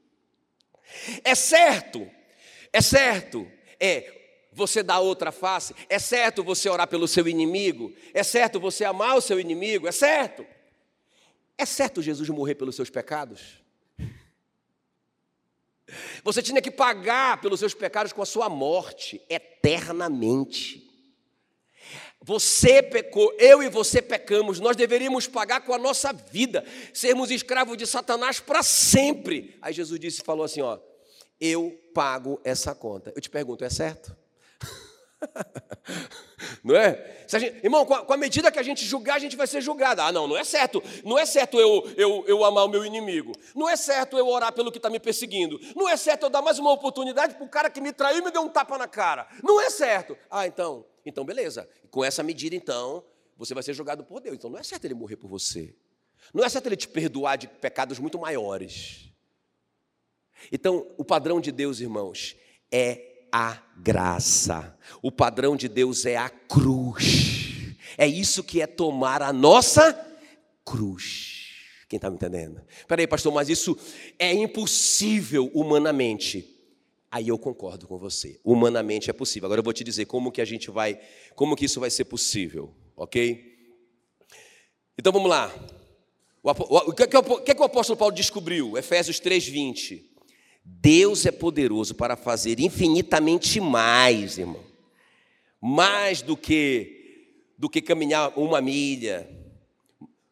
É 1.25 1.35
certo, 1.35 2.11
é 2.73 2.81
certo, 2.81 3.51
é 3.79 4.21
você 4.53 4.83
dar 4.83 5.01
outra 5.01 5.33
face, 5.33 5.75
é 5.89 5.99
certo 5.99 6.45
você 6.45 6.69
orar 6.69 6.87
pelo 6.87 7.09
seu 7.09 7.27
inimigo, 7.27 7.93
é 8.13 8.23
certo 8.23 8.61
você 8.61 8.85
amar 8.85 9.17
o 9.17 9.21
seu 9.21 9.41
inimigo, 9.41 9.89
é 9.89 9.93
certo. 9.93 10.47
É 11.57 11.65
certo 11.65 12.03
Jesus 12.03 12.29
morrer 12.29 12.55
pelos 12.55 12.77
seus 12.77 12.91
pecados? 12.91 13.63
Você 16.25 16.43
tinha 16.43 16.63
que 16.63 16.71
pagar 16.71 17.41
pelos 17.41 17.61
seus 17.61 17.75
pecados 17.75 18.13
com 18.13 18.23
a 18.23 18.27
sua 18.27 18.49
morte 18.49 19.21
eternamente. 19.29 20.82
Você 22.25 22.83
pecou, 22.83 23.35
eu 23.39 23.63
e 23.63 23.69
você 23.69 24.01
pecamos, 24.01 24.61
nós 24.61 24.77
deveríamos 24.77 25.27
pagar 25.27 25.61
com 25.63 25.75
a 25.75 25.79
nossa 25.79 26.13
vida, 26.13 26.65
sermos 26.95 27.31
escravos 27.31 27.77
de 27.77 27.87
Satanás 27.87 28.39
para 28.39 28.63
sempre. 28.63 29.57
Aí 29.61 29.73
Jesus 29.73 29.99
disse, 29.99 30.23
falou 30.23 30.45
assim, 30.45 30.63
ó, 30.63 30.79
eu 31.41 31.77
pago 31.93 32.41
essa 32.45 32.75
conta. 32.75 33.13
Eu 33.17 33.21
te 33.21 33.29
pergunto, 33.29 33.65
é 33.65 33.71
certo? 33.71 34.17
não 36.63 36.77
é? 36.77 37.25
Gente, 37.27 37.65
irmão, 37.65 37.85
com 37.85 37.95
a, 37.95 38.05
com 38.05 38.13
a, 38.13 38.17
medida 38.17 38.53
que 38.53 38.59
a 38.59 38.63
gente 38.63 38.85
julgar, 38.85 39.17
a 39.17 39.19
gente 39.19 39.37
vai 39.37 39.49
ser 39.49 39.61
julgado. 39.61 40.01
Ah, 40.03 40.13
não, 40.13 40.29
não 40.29 40.37
é 40.37 40.45
certo. 40.45 40.81
Não 41.05 41.19
é 41.19 41.27
certo 41.27 41.59
eu, 41.59 41.93
eu, 41.97 42.25
eu 42.29 42.45
amar 42.45 42.67
o 42.67 42.69
meu 42.69 42.85
inimigo. 42.85 43.33
Não 43.55 43.69
é 43.69 43.75
certo 43.75 44.17
eu 44.17 44.29
orar 44.29 44.53
pelo 44.53 44.71
que 44.71 44.79
está 44.79 44.89
me 44.89 45.01
perseguindo. 45.01 45.59
Não 45.75 45.89
é 45.89 45.97
certo 45.97 46.25
eu 46.25 46.31
dar 46.31 46.43
mais 46.43 46.61
uma 46.61 46.71
oportunidade 46.71 47.35
para 47.35 47.45
o 47.45 47.49
cara 47.49 47.69
que 47.69 47.81
me 47.81 47.93
traiu 47.93 48.19
e 48.19 48.23
me 48.23 48.31
deu 48.31 48.43
um 48.43 48.49
tapa 48.49 48.79
na 48.79 48.87
cara. 48.87 49.27
Não 49.43 49.61
é 49.61 49.71
certo. 49.71 50.17
Ah, 50.31 50.47
então, 50.47 50.85
então 51.05 51.25
beleza. 51.25 51.69
Com 51.91 52.05
essa 52.05 52.23
medida, 52.23 52.55
então, 52.55 53.05
você 53.37 53.55
vai 53.55 53.63
ser 53.63 53.75
julgado 53.75 54.05
por 54.05 54.21
Deus. 54.21 54.37
Então 54.37 54.51
não 54.51 54.59
é 54.59 54.63
certo 54.63 54.85
ele 54.85 54.95
morrer 54.95 55.17
por 55.17 55.29
você. 55.29 55.75
Não 56.33 56.45
é 56.45 56.49
certo 56.49 56.67
ele 56.67 56.77
te 56.77 56.89
perdoar 56.89 57.37
de 57.37 57.49
pecados 57.49 57.99
muito 57.99 58.19
maiores. 58.19 59.09
Então, 60.51 60.87
o 60.97 61.05
padrão 61.05 61.41
de 61.41 61.53
Deus, 61.53 61.81
irmãos, 61.81 62.37
é 62.71 63.27
a 63.31 63.63
graça. 63.77 64.77
O 65.01 65.11
padrão 65.13 65.57
de 65.57 65.69
Deus 65.69 66.05
é 66.05 66.17
a 66.17 66.29
cruz. 66.29 67.77
É 67.97 68.07
isso 68.07 68.43
que 68.43 68.61
é 68.61 68.67
tomar 68.67 69.23
a 69.23 69.33
nossa 69.33 69.93
cruz. 70.65 71.51
Quem 71.89 71.97
está 71.97 72.09
me 72.09 72.17
entendendo? 72.17 72.63
Peraí, 72.89 73.07
pastor, 73.07 73.33
mas 73.33 73.49
isso 73.49 73.77
é 74.19 74.33
impossível 74.33 75.51
humanamente. 75.55 76.49
Aí 77.13 77.29
eu 77.29 77.39
concordo 77.39 77.87
com 77.87 77.99
você. 77.99 78.41
Humanamente 78.43 79.11
é 79.11 79.13
possível. 79.13 79.47
Agora 79.47 79.59
eu 79.59 79.65
vou 79.65 79.75
te 79.75 79.85
dizer 79.85 80.07
como 80.07 80.33
que 80.33 80.41
a 80.41 80.47
gente 80.47 80.71
vai, 80.71 80.99
como 81.35 81.55
que 81.55 81.67
isso 81.67 81.79
vai 81.79 81.91
ser 81.91 82.07
possível, 82.07 82.75
ok? 82.97 83.53
Então 84.97 85.13
vamos 85.13 85.29
lá. 85.29 85.55
O 86.43 86.95
que, 86.95 87.05
o 87.05 87.41
que 87.43 87.53
o 87.53 87.65
apóstolo 87.65 87.99
Paulo 87.99 88.15
descobriu? 88.15 88.79
Efésios 88.79 89.21
3,20. 89.21 90.03
Deus 90.65 91.27
é 91.27 91.31
poderoso 91.31 91.95
para 91.95 92.17
fazer 92.17 92.59
infinitamente 92.59 93.61
mais, 93.61 94.39
irmão. 94.39 94.65
Mais 95.61 96.23
do 96.23 96.35
que 96.35 96.99
do 97.59 97.69
que 97.69 97.83
caminhar 97.83 98.37
uma 98.39 98.61
milha, 98.61 99.29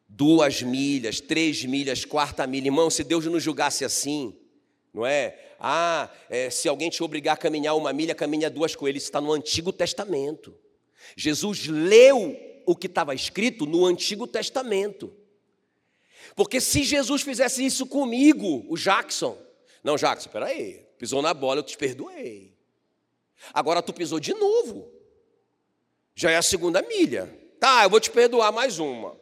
duas 0.09 0.63
milhas, 0.63 1.21
três 1.21 1.63
milhas, 1.63 2.07
quarta 2.07 2.47
milha. 2.47 2.69
Irmão, 2.69 2.89
se 2.89 3.05
Deus 3.05 3.27
nos 3.27 3.43
julgasse 3.43 3.85
assim, 3.85 4.35
não 4.95 5.07
é? 5.07 5.50
Ah, 5.61 6.09
é, 6.31 6.49
se 6.49 6.69
alguém 6.69 6.89
te 6.89 7.03
obrigar 7.03 7.35
a 7.35 7.37
caminhar 7.37 7.77
uma 7.77 7.93
milha, 7.93 8.15
caminha 8.15 8.49
duas 8.49 8.75
com 8.75 8.89
ele. 8.89 8.97
Isso 8.97 9.09
está 9.09 9.21
no 9.21 9.33
Antigo 9.33 9.73
Testamento. 9.73 10.57
Jesus 11.15 11.67
leu 11.67 12.35
o 12.65 12.75
que 12.75 12.87
estava 12.87 13.15
escrito 13.15 13.67
no 13.67 13.85
Antigo 13.85 14.27
Testamento. 14.27 15.15
Porque 16.35 16.61
se 16.61 16.83
Jesus 16.83 17.21
fizesse 17.21 17.65
isso 17.65 17.87
comigo, 17.87 18.65
o 18.69 18.77
Jackson, 18.77 19.37
não, 19.83 19.99
Jacques, 19.99 20.25
espera 20.25 20.47
aí. 20.47 20.87
Pisou 20.99 21.21
na 21.21 21.35
bola, 21.35 21.61
eu 21.61 21.65
te 21.65 21.77
perdoei. 21.77 22.57
Agora 23.53 23.83
tu 23.83 23.93
pisou 23.93 24.21
de 24.21 24.35
novo. 24.35 24.91
Já 26.15 26.31
é 26.31 26.37
a 26.37 26.43
segunda 26.43 26.83
milha. 26.83 27.35
Tá, 27.59 27.85
eu 27.85 27.91
vou 27.91 28.01
te 28.01 28.11
perdoar 28.11 28.53
mais 28.53 28.79
uma. 28.79 29.19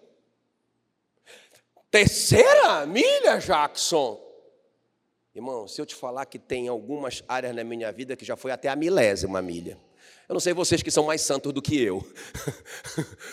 Terceira 1.91 2.86
milha, 2.86 3.39
Jackson. 3.39 4.28
Irmão, 5.39 5.68
se 5.68 5.80
eu 5.80 5.86
te 5.86 5.95
falar 5.95 6.26
que 6.26 6.36
tem 6.36 6.66
algumas 6.66 7.22
áreas 7.28 7.55
na 7.55 7.62
minha 7.62 7.93
vida 7.93 8.16
que 8.16 8.24
já 8.24 8.36
foi 8.36 8.51
até 8.51 8.68
a 8.68 8.74
milésima 8.74 9.41
milha. 9.41 9.78
Eu 10.28 10.32
não 10.32 10.41
sei 10.41 10.53
vocês 10.53 10.82
que 10.82 10.91
são 10.91 11.05
mais 11.05 11.20
santos 11.20 11.53
do 11.53 11.62
que 11.62 11.80
eu. 11.80 12.05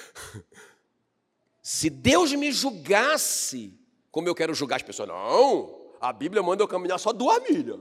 se 1.63 1.89
Deus 1.89 2.31
me 2.33 2.51
julgasse 2.51 3.73
como 4.11 4.27
eu 4.27 4.35
quero 4.35 4.53
julgar 4.53 4.75
as 4.75 4.83
pessoas, 4.83 5.09
não. 5.09 5.93
A 5.99 6.13
Bíblia 6.13 6.43
manda 6.43 6.61
eu 6.61 6.67
caminhar 6.67 6.99
só 6.99 7.11
duas 7.11 7.41
milhas. 7.49 7.79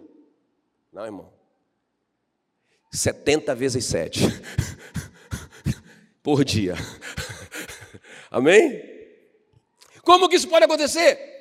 Não, 0.91 1.05
irmão. 1.05 1.31
70 2.91 3.55
vezes 3.55 3.85
7 3.85 4.21
por 6.25 6.43
dia. 6.47 6.77
Amém? 8.33 8.83
Como 10.03 10.31
que 10.31 10.37
isso 10.37 10.49
pode 10.49 10.65
acontecer? 10.65 11.34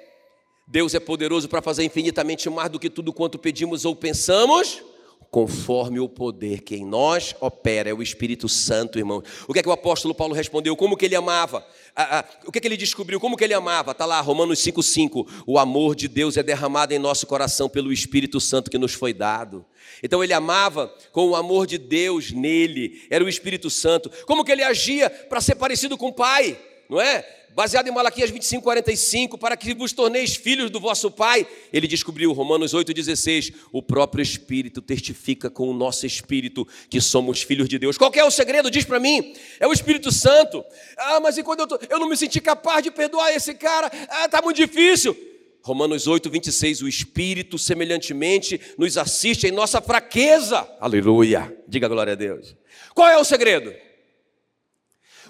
Deus 0.73 0.95
é 0.95 0.99
poderoso 0.99 1.47
para 1.47 1.61
fazer 1.61 1.83
infinitamente 1.83 2.49
mais 2.49 2.67
do 2.67 2.79
que 2.79 2.89
tudo 2.89 3.13
quanto 3.13 3.37
pedimos 3.37 3.85
ou 3.85 3.95
pensamos 3.95 4.81
conforme 5.29 5.99
o 5.99 6.09
poder 6.09 6.61
que 6.61 6.75
em 6.75 6.83
nós 6.83 7.35
opera, 7.39 7.91
é 7.91 7.93
o 7.93 8.01
Espírito 8.01 8.49
Santo, 8.49 8.97
irmão. 8.97 9.21
O 9.47 9.53
que 9.53 9.59
é 9.59 9.61
que 9.63 9.69
o 9.69 9.71
apóstolo 9.71 10.15
Paulo 10.15 10.33
respondeu? 10.33 10.75
Como 10.75 10.97
que 10.97 11.05
ele 11.05 11.15
amava? 11.15 11.63
Ah, 11.95 12.19
ah, 12.19 12.25
o 12.47 12.51
que 12.51 12.57
é 12.57 12.61
que 12.61 12.67
ele 12.67 12.77
descobriu? 12.77 13.19
Como 13.19 13.37
que 13.37 13.43
ele 13.43 13.53
amava? 13.53 13.91
Está 13.91 14.05
lá, 14.05 14.19
Romanos 14.19 14.59
5,5. 14.59 15.43
O 15.45 15.59
amor 15.59 15.95
de 15.95 16.07
Deus 16.07 16.37
é 16.37 16.43
derramado 16.43 16.91
em 16.91 16.99
nosso 16.99 17.27
coração 17.27 17.69
pelo 17.69 17.93
Espírito 17.93 18.39
Santo 18.39 18.71
que 18.71 18.77
nos 18.79 18.95
foi 18.95 19.13
dado. 19.13 19.63
Então 20.01 20.23
ele 20.23 20.33
amava 20.33 20.91
com 21.11 21.29
o 21.29 21.35
amor 21.35 21.67
de 21.67 21.77
Deus 21.77 22.31
nele, 22.31 23.03
era 23.11 23.23
o 23.23 23.29
Espírito 23.29 23.69
Santo. 23.69 24.09
Como 24.25 24.43
que 24.43 24.51
ele 24.51 24.63
agia 24.63 25.07
para 25.07 25.39
ser 25.39 25.53
parecido 25.53 25.97
com 25.99 26.07
o 26.07 26.13
Pai? 26.13 26.59
Não 26.89 26.99
é? 26.99 27.25
Baseado 27.55 27.87
em 27.87 27.91
Malaquias 27.91 28.29
25, 28.29 28.63
45, 28.63 29.37
para 29.37 29.55
que 29.55 29.73
vos 29.73 29.93
torneis 29.93 30.35
filhos 30.35 30.69
do 30.69 30.79
vosso 30.79 31.11
Pai. 31.11 31.47
Ele 31.71 31.87
descobriu, 31.87 32.31
Romanos 32.33 32.73
8,16, 32.73 33.53
o 33.71 33.81
próprio 33.81 34.21
Espírito 34.21 34.81
testifica 34.81 35.49
com 35.49 35.69
o 35.69 35.73
nosso 35.73 36.05
Espírito 36.05 36.67
que 36.89 36.99
somos 36.99 37.41
filhos 37.41 37.69
de 37.69 37.77
Deus. 37.77 37.97
Qual 37.97 38.11
é 38.13 38.23
o 38.23 38.31
segredo? 38.31 38.71
Diz 38.71 38.85
para 38.85 38.99
mim, 38.99 39.33
é 39.59 39.67
o 39.67 39.73
Espírito 39.73 40.11
Santo. 40.11 40.63
Ah, 40.97 41.19
mas 41.19 41.37
e 41.37 41.43
quando 41.43 41.61
eu, 41.61 41.67
tô, 41.67 41.79
eu 41.89 41.99
não 41.99 42.09
me 42.09 42.17
senti 42.17 42.41
capaz 42.41 42.83
de 42.83 42.91
perdoar 42.91 43.33
esse 43.33 43.53
cara? 43.53 43.91
Ah, 44.09 44.25
está 44.25 44.41
muito 44.41 44.57
difícil. 44.57 45.15
Romanos 45.61 46.07
8, 46.07 46.29
26, 46.29 46.81
o 46.81 46.87
Espírito 46.89 47.57
semelhantemente 47.57 48.59
nos 48.77 48.97
assiste 48.97 49.47
em 49.47 49.51
nossa 49.51 49.79
fraqueza. 49.79 50.67
Aleluia. 50.79 51.55
Diga 51.67 51.87
glória 51.87 52.13
a 52.13 52.15
Deus. 52.17 52.53
Qual 52.93 53.07
é 53.07 53.17
o 53.17 53.23
segredo? 53.23 53.73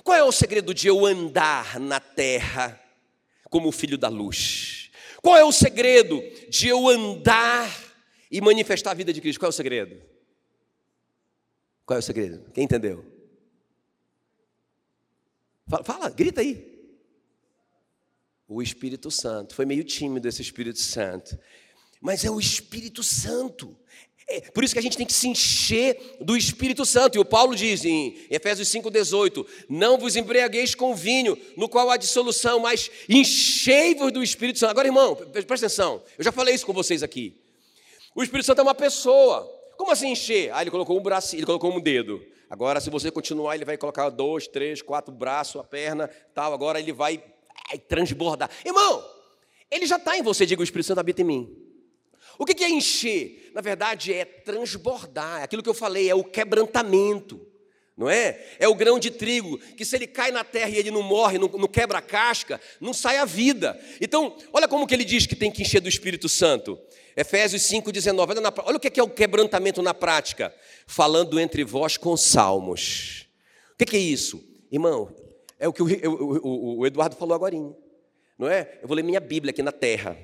Qual 0.04 0.18
é 0.18 0.24
o 0.24 0.32
segredo 0.32 0.74
de 0.74 0.88
eu 0.88 1.06
andar 1.06 1.80
na 1.80 2.00
terra 2.00 2.80
como 3.50 3.72
filho 3.72 3.98
da 3.98 4.10
luz? 4.10 4.92
Qual 5.22 5.38
é 5.38 5.44
o 5.44 5.52
segredo 5.52 6.22
de 6.50 6.68
eu 6.68 6.90
andar 6.90 7.72
e 8.30 8.42
manifestar 8.42 8.92
a 8.92 8.96
vida 8.96 9.14
de 9.14 9.22
Cristo? 9.22 9.40
Qual 9.40 9.48
é 9.48 9.50
o 9.50 9.54
segredo? 9.54 10.02
Qual 11.86 11.96
é 11.96 12.00
o 12.00 12.04
segredo? 12.04 12.52
Quem 12.52 12.66
entendeu? 12.66 13.06
Fala, 15.68 15.84
fala 15.84 16.10
grita 16.10 16.42
aí. 16.42 16.72
O 18.48 18.62
Espírito 18.62 19.10
Santo. 19.10 19.56
Foi 19.56 19.66
meio 19.66 19.84
tímido 19.84 20.28
esse 20.28 20.42
Espírito 20.42 20.80
Santo. 20.80 21.40
Mas 22.02 22.26
é 22.26 22.30
o 22.30 22.40
Espírito 22.40 23.02
Santo. 23.02 23.78
É, 24.28 24.42
por 24.42 24.64
isso 24.64 24.74
que 24.74 24.80
a 24.80 24.82
gente 24.82 24.98
tem 24.98 25.06
que 25.06 25.14
se 25.14 25.28
encher 25.28 26.18
do 26.22 26.36
Espírito 26.36 26.86
Santo. 26.86 27.18
E 27.18 27.20
o 27.20 27.26
Paulo 27.26 27.56
diz 27.56 27.84
em 27.84 28.16
Efésios 28.30 28.70
5,18: 28.70 29.46
Não 29.70 29.98
vos 29.98 30.16
embriagueis 30.16 30.74
com 30.74 30.96
vinho, 30.96 31.38
no 31.58 31.68
qual 31.68 31.90
há 31.90 31.98
dissolução, 31.98 32.60
mas 32.60 32.90
enchei-vos 33.10 34.12
do 34.12 34.24
Espírito 34.24 34.60
Santo. 34.60 34.72
Agora, 34.72 34.88
irmão, 34.88 35.16
presta 35.16 35.66
atenção, 35.66 36.02
eu 36.18 36.24
já 36.24 36.32
falei 36.32 36.56
isso 36.56 36.66
com 36.66 36.74
vocês 36.74 37.04
aqui. 37.04 37.40
O 38.16 38.24
Espírito 38.24 38.46
Santo 38.46 38.60
é 38.60 38.64
uma 38.64 38.76
pessoa. 38.76 39.50
Como 39.78 39.92
assim 39.92 40.12
encher? 40.12 40.52
Ah, 40.54 40.62
ele 40.62 40.72
colocou 40.72 40.98
um 40.98 41.02
braço, 41.02 41.36
ele 41.36 41.46
colocou 41.46 41.76
um 41.76 41.80
dedo. 41.80 42.24
Agora, 42.50 42.80
se 42.80 42.90
você 42.90 43.10
continuar, 43.10 43.56
ele 43.56 43.66
vai 43.66 43.78
colocar 43.78 44.10
dois, 44.10 44.48
três, 44.48 44.82
quatro 44.82 45.14
braços, 45.14 45.60
a 45.60 45.64
perna, 45.64 46.08
tal. 46.34 46.54
Agora 46.54 46.80
ele 46.80 46.94
vai, 46.94 47.22
transbordar. 47.88 48.50
Irmão, 48.64 49.04
ele 49.72 49.88
já 49.88 49.98
está 49.98 50.18
em 50.18 50.22
você, 50.22 50.46
diga 50.46 50.62
o 50.62 50.64
Espírito 50.64 50.88
Santo 50.88 51.00
habita 51.00 51.22
em 51.22 51.26
mim. 51.26 51.73
O 52.38 52.46
que 52.46 52.64
é 52.64 52.70
encher? 52.70 53.52
Na 53.54 53.62
verdade, 53.62 54.14
é 54.14 54.26
transbordar. 54.26 55.42
É 55.42 55.44
aquilo 55.44 55.64
que 55.64 55.70
eu 55.70 55.74
falei, 55.74 56.10
é 56.10 56.16
o 56.16 56.24
quebrantamento. 56.24 57.46
Não 57.96 58.10
é? 58.10 58.44
É 58.58 58.68
o 58.68 58.74
grão 58.74 58.98
de 58.98 59.12
trigo, 59.12 59.60
que 59.78 59.86
se 59.86 59.96
ele 59.96 60.08
cai 60.08 60.32
na 60.32 60.44
terra 60.44 60.70
e 60.70 60.78
ele 60.78 60.90
não 60.90 61.04
morre, 61.04 61.38
não, 61.38 61.48
não 61.48 61.68
quebra 61.68 62.00
a 62.00 62.02
casca, 62.02 62.60
não 62.82 62.92
sai 62.92 63.18
a 63.18 63.26
vida. 63.26 63.80
Então, 64.02 64.36
olha 64.52 64.68
como 64.68 64.88
que 64.88 64.96
ele 64.96 65.06
diz 65.06 65.28
que 65.28 65.36
tem 65.36 65.52
que 65.52 65.62
encher 65.62 65.80
do 65.80 65.88
Espírito 65.88 66.28
Santo. 66.28 66.80
Efésios 67.16 67.62
5,19. 67.64 68.30
Olha, 68.30 68.54
olha 68.66 68.78
o 68.78 68.80
que 68.80 69.00
é 69.00 69.04
o 69.04 69.10
quebrantamento 69.10 69.82
na 69.84 69.94
prática. 69.94 70.54
Falando 70.88 71.40
entre 71.40 71.64
vós 71.64 71.96
com 71.96 72.18
salmos. 72.18 73.28
O 73.80 73.86
que 73.86 73.96
é 73.96 74.00
isso? 74.00 74.44
Irmão, 74.72 75.14
é 75.60 75.68
o 75.68 75.74
que 75.74 75.84
o, 75.84 75.86
o, 75.86 76.80
o 76.80 76.88
Eduardo 76.88 77.16
falou 77.16 77.36
agora. 77.36 77.56
Não 78.38 78.50
é? 78.50 78.80
Eu 78.82 78.88
vou 78.88 78.96
ler 78.96 79.04
minha 79.04 79.20
Bíblia 79.20 79.52
aqui 79.52 79.62
na 79.62 79.72
terra. 79.72 80.18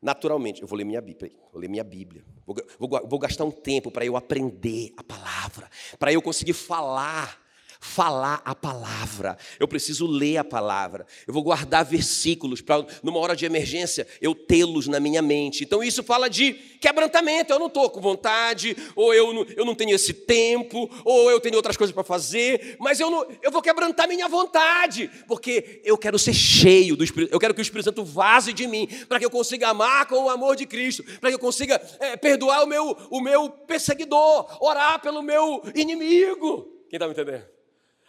Naturalmente, 0.00 0.62
eu 0.62 0.68
vou 0.68 0.78
ler 0.78 0.84
minha 0.84 1.00
Bíblia, 1.00 1.32
vou 1.52 1.60
ler 1.60 1.68
minha 1.68 1.82
Bíblia, 1.82 2.24
vou, 2.46 2.56
vou, 2.78 2.88
vou 3.08 3.18
gastar 3.18 3.44
um 3.44 3.50
tempo 3.50 3.90
para 3.90 4.04
eu 4.04 4.16
aprender 4.16 4.92
a 4.96 5.02
palavra, 5.02 5.68
para 5.98 6.12
eu 6.12 6.22
conseguir 6.22 6.52
falar 6.52 7.47
falar 7.80 8.42
a 8.44 8.54
palavra, 8.54 9.36
eu 9.58 9.68
preciso 9.68 10.06
ler 10.06 10.38
a 10.38 10.44
palavra, 10.44 11.06
eu 11.26 11.32
vou 11.32 11.42
guardar 11.42 11.84
versículos 11.84 12.60
para, 12.60 12.84
numa 13.02 13.18
hora 13.18 13.36
de 13.36 13.46
emergência, 13.46 14.06
eu 14.20 14.34
tê-los 14.34 14.88
na 14.88 14.98
minha 14.98 15.22
mente. 15.22 15.62
Então 15.64 15.82
isso 15.82 16.02
fala 16.02 16.28
de 16.28 16.54
quebrantamento, 16.80 17.52
eu 17.52 17.58
não 17.58 17.66
estou 17.66 17.88
com 17.90 18.00
vontade, 18.00 18.76
ou 18.96 19.14
eu 19.14 19.32
não, 19.32 19.46
eu 19.56 19.64
não 19.64 19.74
tenho 19.74 19.94
esse 19.94 20.12
tempo, 20.12 20.90
ou 21.04 21.30
eu 21.30 21.40
tenho 21.40 21.56
outras 21.56 21.76
coisas 21.76 21.94
para 21.94 22.04
fazer, 22.04 22.76
mas 22.78 22.98
eu, 22.98 23.10
não, 23.10 23.26
eu 23.42 23.50
vou 23.50 23.62
quebrantar 23.62 24.08
minha 24.08 24.28
vontade, 24.28 25.10
porque 25.26 25.80
eu 25.84 25.96
quero 25.96 26.18
ser 26.18 26.34
cheio 26.34 26.96
do 26.96 27.04
Espírito, 27.04 27.32
eu 27.32 27.38
quero 27.38 27.54
que 27.54 27.60
o 27.60 27.62
Espírito 27.62 27.84
Santo 27.84 28.04
vaze 28.04 28.52
de 28.52 28.66
mim, 28.66 28.88
para 29.08 29.18
que 29.18 29.24
eu 29.24 29.30
consiga 29.30 29.68
amar 29.68 30.06
com 30.06 30.24
o 30.24 30.30
amor 30.30 30.56
de 30.56 30.66
Cristo, 30.66 31.04
para 31.20 31.30
que 31.30 31.36
eu 31.36 31.40
consiga 31.40 31.80
é, 32.00 32.16
perdoar 32.16 32.64
o 32.64 32.66
meu, 32.66 32.96
o 33.10 33.20
meu 33.20 33.50
perseguidor, 33.50 34.56
orar 34.60 35.00
pelo 35.00 35.22
meu 35.22 35.62
inimigo. 35.74 36.78
Quem 36.88 36.96
está 36.96 37.06
me 37.06 37.12
entendendo? 37.12 37.57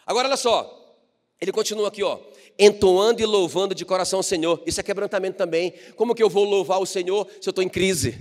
Agora 0.10 0.28
olha 0.28 0.38
só, 0.38 0.98
ele 1.40 1.52
continua 1.52 1.90
aqui, 1.90 2.02
ó, 2.02 2.18
entoando 2.58 3.22
e 3.22 3.26
louvando 3.28 3.76
de 3.76 3.86
coração 3.86 4.22
o 4.22 4.24
Senhor. 4.24 4.60
Isso 4.66 4.80
é 4.80 4.84
quebrantamento 4.84 5.38
também. 5.38 5.72
Como 5.96 6.16
que 6.16 6.24
eu 6.24 6.28
vou 6.28 6.46
louvar 6.46 6.82
o 6.82 6.86
Senhor 6.86 7.28
se 7.40 7.48
eu 7.48 7.52
estou 7.52 7.64
em 7.64 7.70
crise? 7.70 8.18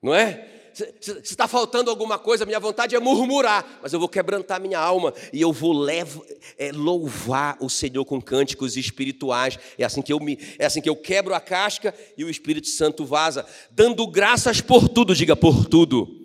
Não 0.00 0.14
é? 0.14 0.46
Se 0.72 1.10
está 1.24 1.48
faltando 1.48 1.90
alguma 1.90 2.20
coisa, 2.20 2.46
minha 2.46 2.60
vontade 2.60 2.94
é 2.94 3.00
murmurar, 3.00 3.80
mas 3.82 3.92
eu 3.92 3.98
vou 3.98 4.08
quebrantar 4.08 4.60
minha 4.60 4.78
alma 4.78 5.12
e 5.32 5.40
eu 5.40 5.52
vou 5.52 5.72
levo, 5.72 6.24
é, 6.56 6.70
louvar 6.70 7.56
o 7.60 7.68
Senhor 7.68 8.04
com 8.04 8.22
cânticos 8.22 8.76
espirituais. 8.76 9.58
É 9.76 9.84
assim 9.84 10.02
que 10.02 10.12
eu 10.12 10.20
me, 10.20 10.38
é 10.56 10.66
assim 10.66 10.80
que 10.80 10.88
eu 10.88 10.94
quebro 10.94 11.34
a 11.34 11.40
casca 11.40 11.92
e 12.16 12.24
o 12.24 12.30
Espírito 12.30 12.68
Santo 12.68 13.04
vaza, 13.04 13.44
dando 13.72 14.06
graças 14.06 14.60
por 14.60 14.88
tudo. 14.88 15.16
Diga 15.16 15.34
por 15.34 15.66
tudo 15.66 16.19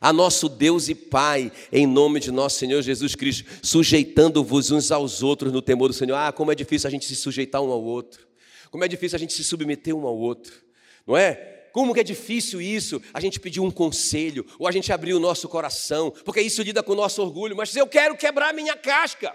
a 0.00 0.12
nosso 0.12 0.48
Deus 0.48 0.88
e 0.88 0.94
Pai, 0.94 1.50
em 1.72 1.86
nome 1.86 2.20
de 2.20 2.30
nosso 2.30 2.58
Senhor 2.58 2.82
Jesus 2.82 3.14
Cristo, 3.14 3.44
sujeitando-vos 3.62 4.70
uns 4.70 4.90
aos 4.90 5.22
outros 5.22 5.52
no 5.52 5.62
temor 5.62 5.88
do 5.88 5.94
Senhor. 5.94 6.16
Ah, 6.16 6.32
como 6.32 6.52
é 6.52 6.54
difícil 6.54 6.88
a 6.88 6.90
gente 6.90 7.06
se 7.06 7.16
sujeitar 7.16 7.62
um 7.62 7.70
ao 7.70 7.82
outro, 7.82 8.26
como 8.70 8.84
é 8.84 8.88
difícil 8.88 9.16
a 9.16 9.18
gente 9.18 9.32
se 9.32 9.44
submeter 9.44 9.94
um 9.94 10.06
ao 10.06 10.16
outro, 10.16 10.52
não 11.06 11.16
é? 11.16 11.54
Como 11.72 11.92
que 11.92 12.00
é 12.00 12.04
difícil 12.04 12.60
isso, 12.60 13.02
a 13.12 13.20
gente 13.20 13.38
pedir 13.38 13.60
um 13.60 13.70
conselho, 13.70 14.46
ou 14.58 14.66
a 14.66 14.72
gente 14.72 14.90
abrir 14.92 15.12
o 15.12 15.20
nosso 15.20 15.46
coração, 15.46 16.10
porque 16.24 16.40
isso 16.40 16.62
lida 16.62 16.82
com 16.82 16.92
o 16.92 16.96
nosso 16.96 17.20
orgulho, 17.20 17.54
mas 17.54 17.76
eu 17.76 17.86
quero 17.86 18.16
quebrar 18.16 18.54
minha 18.54 18.74
casca, 18.74 19.34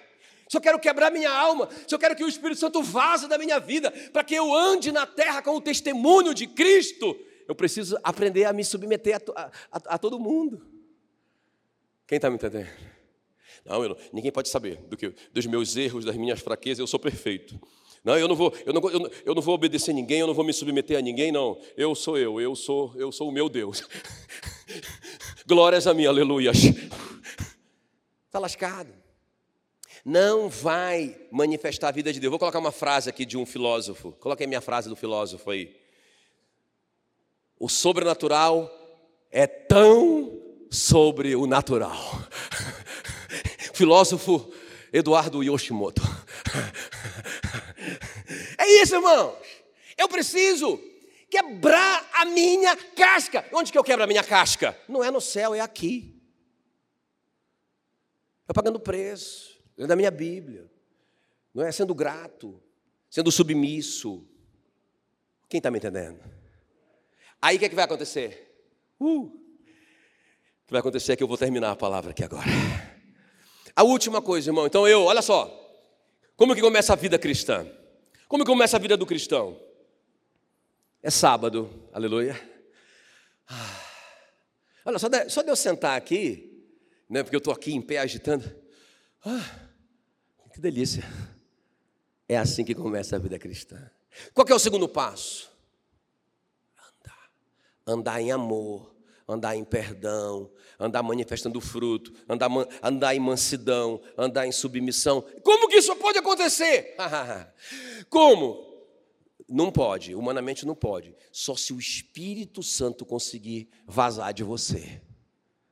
se 0.49 0.57
eu 0.57 0.61
quero 0.61 0.79
quebrar 0.79 1.11
minha 1.11 1.31
alma, 1.31 1.69
se 1.87 1.93
eu 1.93 1.99
quero 1.99 2.15
que 2.15 2.23
o 2.23 2.27
Espírito 2.27 2.59
Santo 2.59 2.81
vaze 2.81 3.27
da 3.27 3.37
minha 3.37 3.59
vida, 3.59 3.89
para 4.11 4.23
que 4.23 4.33
eu 4.33 4.53
ande 4.53 4.91
na 4.91 5.05
terra 5.05 5.41
com 5.41 5.55
o 5.55 5.61
testemunho 5.61 6.33
de 6.33 6.47
Cristo, 6.47 7.15
eu 7.51 7.55
preciso 7.55 7.97
aprender 8.01 8.45
a 8.45 8.53
me 8.53 8.63
submeter 8.63 9.21
a, 9.35 9.41
a, 9.41 9.51
a, 9.71 9.95
a 9.95 9.97
todo 9.97 10.17
mundo. 10.17 10.65
Quem 12.07 12.15
está 12.15 12.29
me 12.29 12.37
entendendo? 12.37 12.69
Não, 13.65 13.89
não, 13.89 13.97
ninguém 14.13 14.31
pode 14.31 14.47
saber 14.47 14.77
do 14.87 14.95
que, 14.95 15.13
dos 15.33 15.45
meus 15.45 15.75
erros, 15.75 16.05
das 16.05 16.15
minhas 16.15 16.39
fraquezas, 16.39 16.79
eu 16.79 16.87
sou 16.87 16.97
perfeito. 16.97 17.59
Não, 18.05 18.17
eu 18.17 18.25
não 18.25 18.37
vou, 18.37 18.53
eu 18.65 18.73
não, 18.73 18.89
eu 18.89 18.99
não, 18.99 19.11
eu 19.25 19.35
não 19.35 19.41
vou 19.41 19.53
obedecer 19.53 19.91
a 19.91 19.93
ninguém, 19.93 20.21
eu 20.21 20.27
não 20.27 20.33
vou 20.33 20.45
me 20.45 20.53
submeter 20.53 20.97
a 20.97 21.01
ninguém, 21.01 21.29
não. 21.29 21.59
Eu 21.75 21.93
sou 21.93 22.17
eu, 22.17 22.39
eu 22.39 22.55
sou, 22.55 22.93
eu 22.95 23.11
sou 23.11 23.27
o 23.27 23.33
meu 23.33 23.49
Deus. 23.49 23.83
Glórias 25.45 25.85
a 25.87 25.93
mim, 25.93 26.05
aleluias. 26.05 26.57
Está 28.27 28.39
lascado. 28.39 28.93
Não 30.05 30.47
vai 30.47 31.19
manifestar 31.29 31.89
a 31.89 31.91
vida 31.91 32.13
de 32.13 32.19
Deus. 32.21 32.31
Vou 32.31 32.39
colocar 32.39 32.59
uma 32.59 32.71
frase 32.71 33.09
aqui 33.09 33.25
de 33.25 33.37
um 33.37 33.45
filósofo. 33.45 34.13
Coloquei 34.13 34.47
minha 34.47 34.61
frase 34.61 34.87
do 34.87 34.95
filósofo 34.95 35.51
aí 35.51 35.80
o 37.61 37.69
sobrenatural 37.69 38.75
é 39.29 39.45
tão 39.45 40.41
sobre 40.71 41.35
o 41.35 41.45
natural. 41.45 41.95
Filósofo 43.71 44.51
Eduardo 44.91 45.43
Yoshimoto. 45.43 46.01
É 48.57 48.81
isso, 48.81 48.95
irmãos. 48.95 49.37
Eu 49.95 50.09
preciso 50.09 50.81
quebrar 51.29 52.09
a 52.13 52.25
minha 52.25 52.75
casca. 52.75 53.47
Onde 53.53 53.71
que 53.71 53.77
eu 53.77 53.83
quebro 53.83 54.03
a 54.03 54.07
minha 54.07 54.23
casca? 54.23 54.75
Não 54.89 55.03
é 55.03 55.11
no 55.11 55.21
céu, 55.21 55.53
é 55.53 55.59
aqui. 55.59 56.19
É 58.49 58.53
pagando 58.53 58.79
preço, 58.79 59.61
é 59.77 59.85
da 59.85 59.95
minha 59.95 60.09
Bíblia. 60.09 60.67
Não 61.53 61.63
é 61.63 61.71
sendo 61.71 61.93
grato, 61.93 62.59
sendo 63.07 63.31
submisso. 63.31 64.27
Quem 65.47 65.59
está 65.59 65.69
me 65.69 65.77
entendendo? 65.77 66.40
Aí 67.41 67.55
o 67.55 67.59
que, 67.59 67.65
é 67.65 67.69
que 67.69 67.75
vai 67.75 67.85
acontecer? 67.85 68.65
Uh, 68.99 69.23
o 69.23 69.31
que 70.67 70.71
vai 70.71 70.79
acontecer 70.79 71.13
é 71.13 71.15
que 71.15 71.23
eu 71.23 71.27
vou 71.27 71.37
terminar 71.37 71.71
a 71.71 71.75
palavra 71.75 72.11
aqui 72.11 72.23
agora. 72.23 72.47
A 73.75 73.83
última 73.83 74.21
coisa, 74.21 74.49
irmão. 74.49 74.67
Então 74.67 74.87
eu, 74.87 75.03
olha 75.03 75.21
só. 75.21 75.57
Como 76.35 76.55
que 76.55 76.61
começa 76.61 76.93
a 76.93 76.95
vida 76.95 77.17
cristã? 77.17 77.67
Como 78.27 78.43
que 78.43 78.51
começa 78.51 78.77
a 78.77 78.79
vida 78.79 78.95
do 78.95 79.05
cristão? 79.05 79.59
É 81.03 81.09
sábado, 81.09 81.89
aleluia. 81.91 82.39
Ah, 83.47 83.81
olha, 84.85 84.99
só 84.99 85.07
de, 85.07 85.29
só 85.29 85.41
de 85.41 85.49
eu 85.49 85.55
sentar 85.55 85.97
aqui, 85.97 86.65
né, 87.09 87.23
porque 87.23 87.35
eu 87.35 87.39
estou 87.39 87.53
aqui 87.53 87.73
em 87.73 87.81
pé 87.81 87.97
agitando. 87.97 88.49
Ah, 89.25 89.69
que 90.53 90.61
delícia. 90.61 91.03
É 92.29 92.37
assim 92.37 92.63
que 92.63 92.73
começa 92.73 93.15
a 93.15 93.19
vida 93.19 93.37
cristã. 93.37 93.91
Qual 94.33 94.47
é 94.47 94.53
o 94.53 94.59
segundo 94.59 94.87
passo? 94.87 95.50
Andar 97.91 98.21
em 98.21 98.31
amor, 98.31 98.95
andar 99.27 99.55
em 99.55 99.63
perdão, 99.63 100.49
andar 100.79 101.03
manifestando 101.03 101.59
fruto, 101.61 102.13
andar, 102.27 102.49
andar 102.81 103.15
em 103.15 103.19
mansidão, 103.19 104.01
andar 104.17 104.47
em 104.47 104.51
submissão. 104.51 105.23
Como 105.43 105.67
que 105.67 105.77
isso 105.77 105.95
pode 105.95 106.17
acontecer? 106.17 106.95
Como? 108.09 108.69
Não 109.47 109.69
pode, 109.69 110.15
humanamente 110.15 110.65
não 110.65 110.75
pode. 110.75 111.13
Só 111.31 111.55
se 111.55 111.73
o 111.73 111.79
Espírito 111.79 112.63
Santo 112.63 113.05
conseguir 113.05 113.69
vazar 113.85 114.33
de 114.33 114.43
você. 114.43 115.01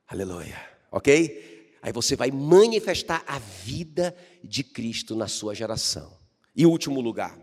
Aleluia. 0.06 0.60
Ok? 0.92 1.78
Aí 1.82 1.92
você 1.92 2.14
vai 2.14 2.30
manifestar 2.30 3.24
a 3.26 3.38
vida 3.38 4.14
de 4.44 4.62
Cristo 4.62 5.16
na 5.16 5.28
sua 5.28 5.54
geração. 5.54 6.18
E 6.54 6.66
último 6.66 7.00
lugar, 7.00 7.38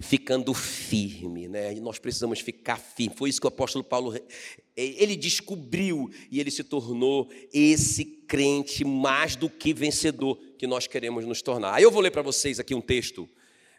ficando 0.00 0.54
firme, 0.54 1.46
né? 1.46 1.74
E 1.74 1.80
nós 1.80 1.98
precisamos 1.98 2.40
ficar 2.40 2.78
firme. 2.78 3.14
Foi 3.14 3.28
isso 3.28 3.38
que 3.38 3.46
o 3.46 3.48
apóstolo 3.48 3.84
Paulo 3.84 4.14
ele 4.74 5.14
descobriu 5.14 6.10
e 6.30 6.40
ele 6.40 6.50
se 6.50 6.64
tornou 6.64 7.28
esse 7.52 8.04
crente 8.04 8.82
mais 8.82 9.36
do 9.36 9.50
que 9.50 9.74
vencedor 9.74 10.40
que 10.56 10.66
nós 10.66 10.86
queremos 10.86 11.26
nos 11.26 11.42
tornar. 11.42 11.74
Aí 11.74 11.82
eu 11.82 11.90
vou 11.90 12.00
ler 12.00 12.10
para 12.10 12.22
vocês 12.22 12.58
aqui 12.58 12.74
um 12.74 12.80
texto 12.80 13.28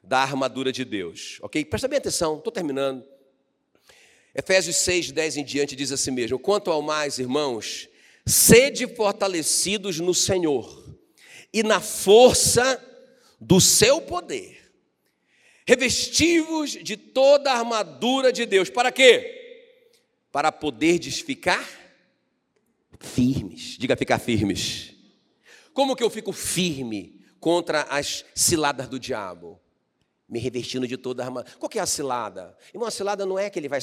da 0.03 0.19
armadura 0.19 0.71
de 0.71 0.85
Deus, 0.85 1.39
ok? 1.41 1.65
Presta 1.65 1.87
bem 1.87 1.97
atenção, 1.97 2.37
estou 2.37 2.51
terminando. 2.51 3.03
Efésios 4.33 4.75
6, 4.77 5.11
10 5.11 5.37
em 5.37 5.43
diante 5.43 5.75
diz 5.75 5.91
assim 5.91 6.11
mesmo: 6.11 6.37
Quanto 6.37 6.69
ao 6.69 6.83
mais, 6.83 7.17
irmãos, 7.17 7.89
sede 8.25 8.87
fortalecidos 8.95 9.99
no 9.99 10.13
Senhor 10.13 10.95
e 11.51 11.63
na 11.63 11.79
força 11.81 12.79
do 13.39 13.59
seu 13.59 13.99
poder 14.01 14.60
revestivos 15.71 16.71
de 16.71 16.97
toda 16.97 17.49
a 17.49 17.59
armadura 17.59 18.33
de 18.33 18.45
Deus. 18.45 18.69
Para 18.69 18.91
quê? 18.91 19.87
Para 20.29 20.51
poderdes 20.51 21.21
ficar 21.21 21.65
firmes. 22.99 23.77
Diga 23.79 23.95
ficar 23.95 24.19
firmes. 24.19 24.93
Como 25.73 25.95
que 25.95 26.03
eu 26.03 26.09
fico 26.09 26.33
firme 26.33 27.23
contra 27.39 27.83
as 27.83 28.25
ciladas 28.35 28.89
do 28.89 28.99
diabo? 28.99 29.61
Me 30.27 30.39
revestindo 30.39 30.85
de 30.85 30.97
toda 30.97 31.23
a 31.23 31.27
armadura. 31.27 31.55
Qual 31.57 31.69
que 31.69 31.79
é 31.79 31.81
a 31.81 31.85
cilada? 31.85 32.53
Irmão, 32.73 32.89
a 32.89 32.91
cilada 32.91 33.25
não 33.25 33.39
é 33.39 33.49
que 33.49 33.57
ele 33.57 33.69
vai. 33.69 33.79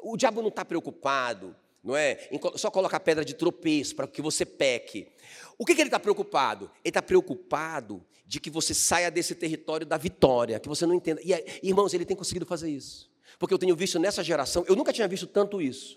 O 0.00 0.16
diabo 0.16 0.40
não 0.40 0.48
está 0.48 0.64
preocupado, 0.64 1.54
não 1.86 1.96
é? 1.96 2.28
Só 2.56 2.68
colocar 2.68 2.98
pedra 2.98 3.24
de 3.24 3.32
tropeço 3.32 3.94
para 3.94 4.08
que 4.08 4.20
você 4.20 4.44
peque. 4.44 5.06
O 5.56 5.64
que, 5.64 5.72
que 5.72 5.80
ele 5.80 5.86
está 5.86 6.00
preocupado? 6.00 6.64
Ele 6.84 6.90
está 6.90 7.00
preocupado 7.00 8.04
de 8.26 8.40
que 8.40 8.50
você 8.50 8.74
saia 8.74 9.08
desse 9.08 9.36
território 9.36 9.86
da 9.86 9.96
vitória, 9.96 10.58
que 10.58 10.68
você 10.68 10.84
não 10.84 10.96
entenda. 10.96 11.20
E, 11.22 11.32
irmãos, 11.62 11.94
ele 11.94 12.04
tem 12.04 12.16
conseguido 12.16 12.44
fazer 12.44 12.68
isso. 12.68 13.08
Porque 13.38 13.54
eu 13.54 13.58
tenho 13.58 13.76
visto 13.76 14.00
nessa 14.00 14.24
geração, 14.24 14.64
eu 14.66 14.74
nunca 14.74 14.92
tinha 14.92 15.06
visto 15.06 15.28
tanto 15.28 15.62
isso. 15.62 15.96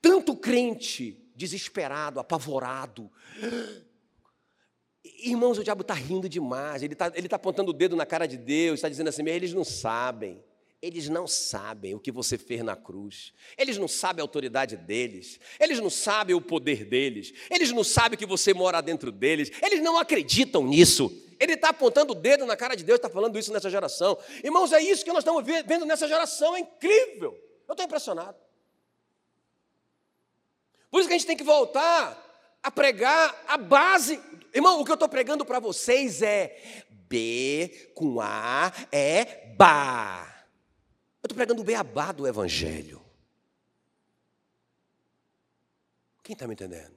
Tanto 0.00 0.36
crente 0.36 1.18
desesperado, 1.34 2.20
apavorado. 2.20 3.10
Irmãos, 5.22 5.56
o 5.56 5.64
diabo 5.64 5.80
está 5.82 5.94
rindo 5.94 6.28
demais, 6.28 6.82
ele 6.82 6.92
está 6.92 7.10
ele 7.14 7.28
tá 7.28 7.36
apontando 7.36 7.70
o 7.70 7.74
dedo 7.74 7.96
na 7.96 8.04
cara 8.04 8.26
de 8.26 8.36
Deus, 8.36 8.74
está 8.74 8.90
dizendo 8.90 9.08
assim, 9.08 9.26
eles 9.26 9.54
não 9.54 9.64
sabem. 9.64 10.42
Eles 10.84 11.08
não 11.08 11.26
sabem 11.26 11.94
o 11.94 11.98
que 11.98 12.12
você 12.12 12.36
fez 12.36 12.62
na 12.62 12.76
cruz. 12.76 13.32
Eles 13.56 13.78
não 13.78 13.88
sabem 13.88 14.20
a 14.20 14.24
autoridade 14.24 14.76
deles. 14.76 15.40
Eles 15.58 15.80
não 15.80 15.88
sabem 15.88 16.36
o 16.36 16.42
poder 16.42 16.84
deles. 16.84 17.32
Eles 17.50 17.72
não 17.72 17.82
sabem 17.82 18.18
que 18.18 18.26
você 18.26 18.52
mora 18.52 18.82
dentro 18.82 19.10
deles. 19.10 19.50
Eles 19.62 19.80
não 19.80 19.96
acreditam 19.96 20.62
nisso. 20.62 21.10
Ele 21.40 21.54
está 21.54 21.70
apontando 21.70 22.12
o 22.12 22.14
dedo 22.14 22.44
na 22.44 22.54
cara 22.54 22.74
de 22.74 22.84
Deus, 22.84 22.98
está 22.98 23.08
falando 23.08 23.38
isso 23.38 23.50
nessa 23.50 23.70
geração. 23.70 24.18
Irmãos, 24.44 24.74
é 24.74 24.82
isso 24.82 25.02
que 25.02 25.10
nós 25.10 25.20
estamos 25.20 25.42
vendo 25.42 25.86
nessa 25.86 26.06
geração. 26.06 26.54
É 26.54 26.60
incrível. 26.60 27.32
Eu 27.66 27.72
estou 27.72 27.86
impressionado. 27.86 28.36
Por 30.90 31.00
isso 31.00 31.08
que 31.08 31.14
a 31.14 31.16
gente 31.16 31.26
tem 31.26 31.36
que 31.38 31.44
voltar 31.44 32.58
a 32.62 32.70
pregar 32.70 33.42
a 33.48 33.56
base. 33.56 34.20
Irmão, 34.52 34.82
o 34.82 34.84
que 34.84 34.90
eu 34.90 34.94
estou 34.94 35.08
pregando 35.08 35.46
para 35.46 35.58
vocês 35.60 36.20
é 36.20 36.84
B 37.08 37.90
com 37.94 38.20
A 38.20 38.70
é 38.92 39.46
Bá. 39.56 40.33
Eu 41.24 41.26
estou 41.26 41.36
pregando 41.36 41.62
o 41.62 41.64
beabá 41.64 42.12
do 42.12 42.28
Evangelho. 42.28 43.00
Quem 46.22 46.34
está 46.34 46.46
me 46.46 46.52
entendendo? 46.52 46.92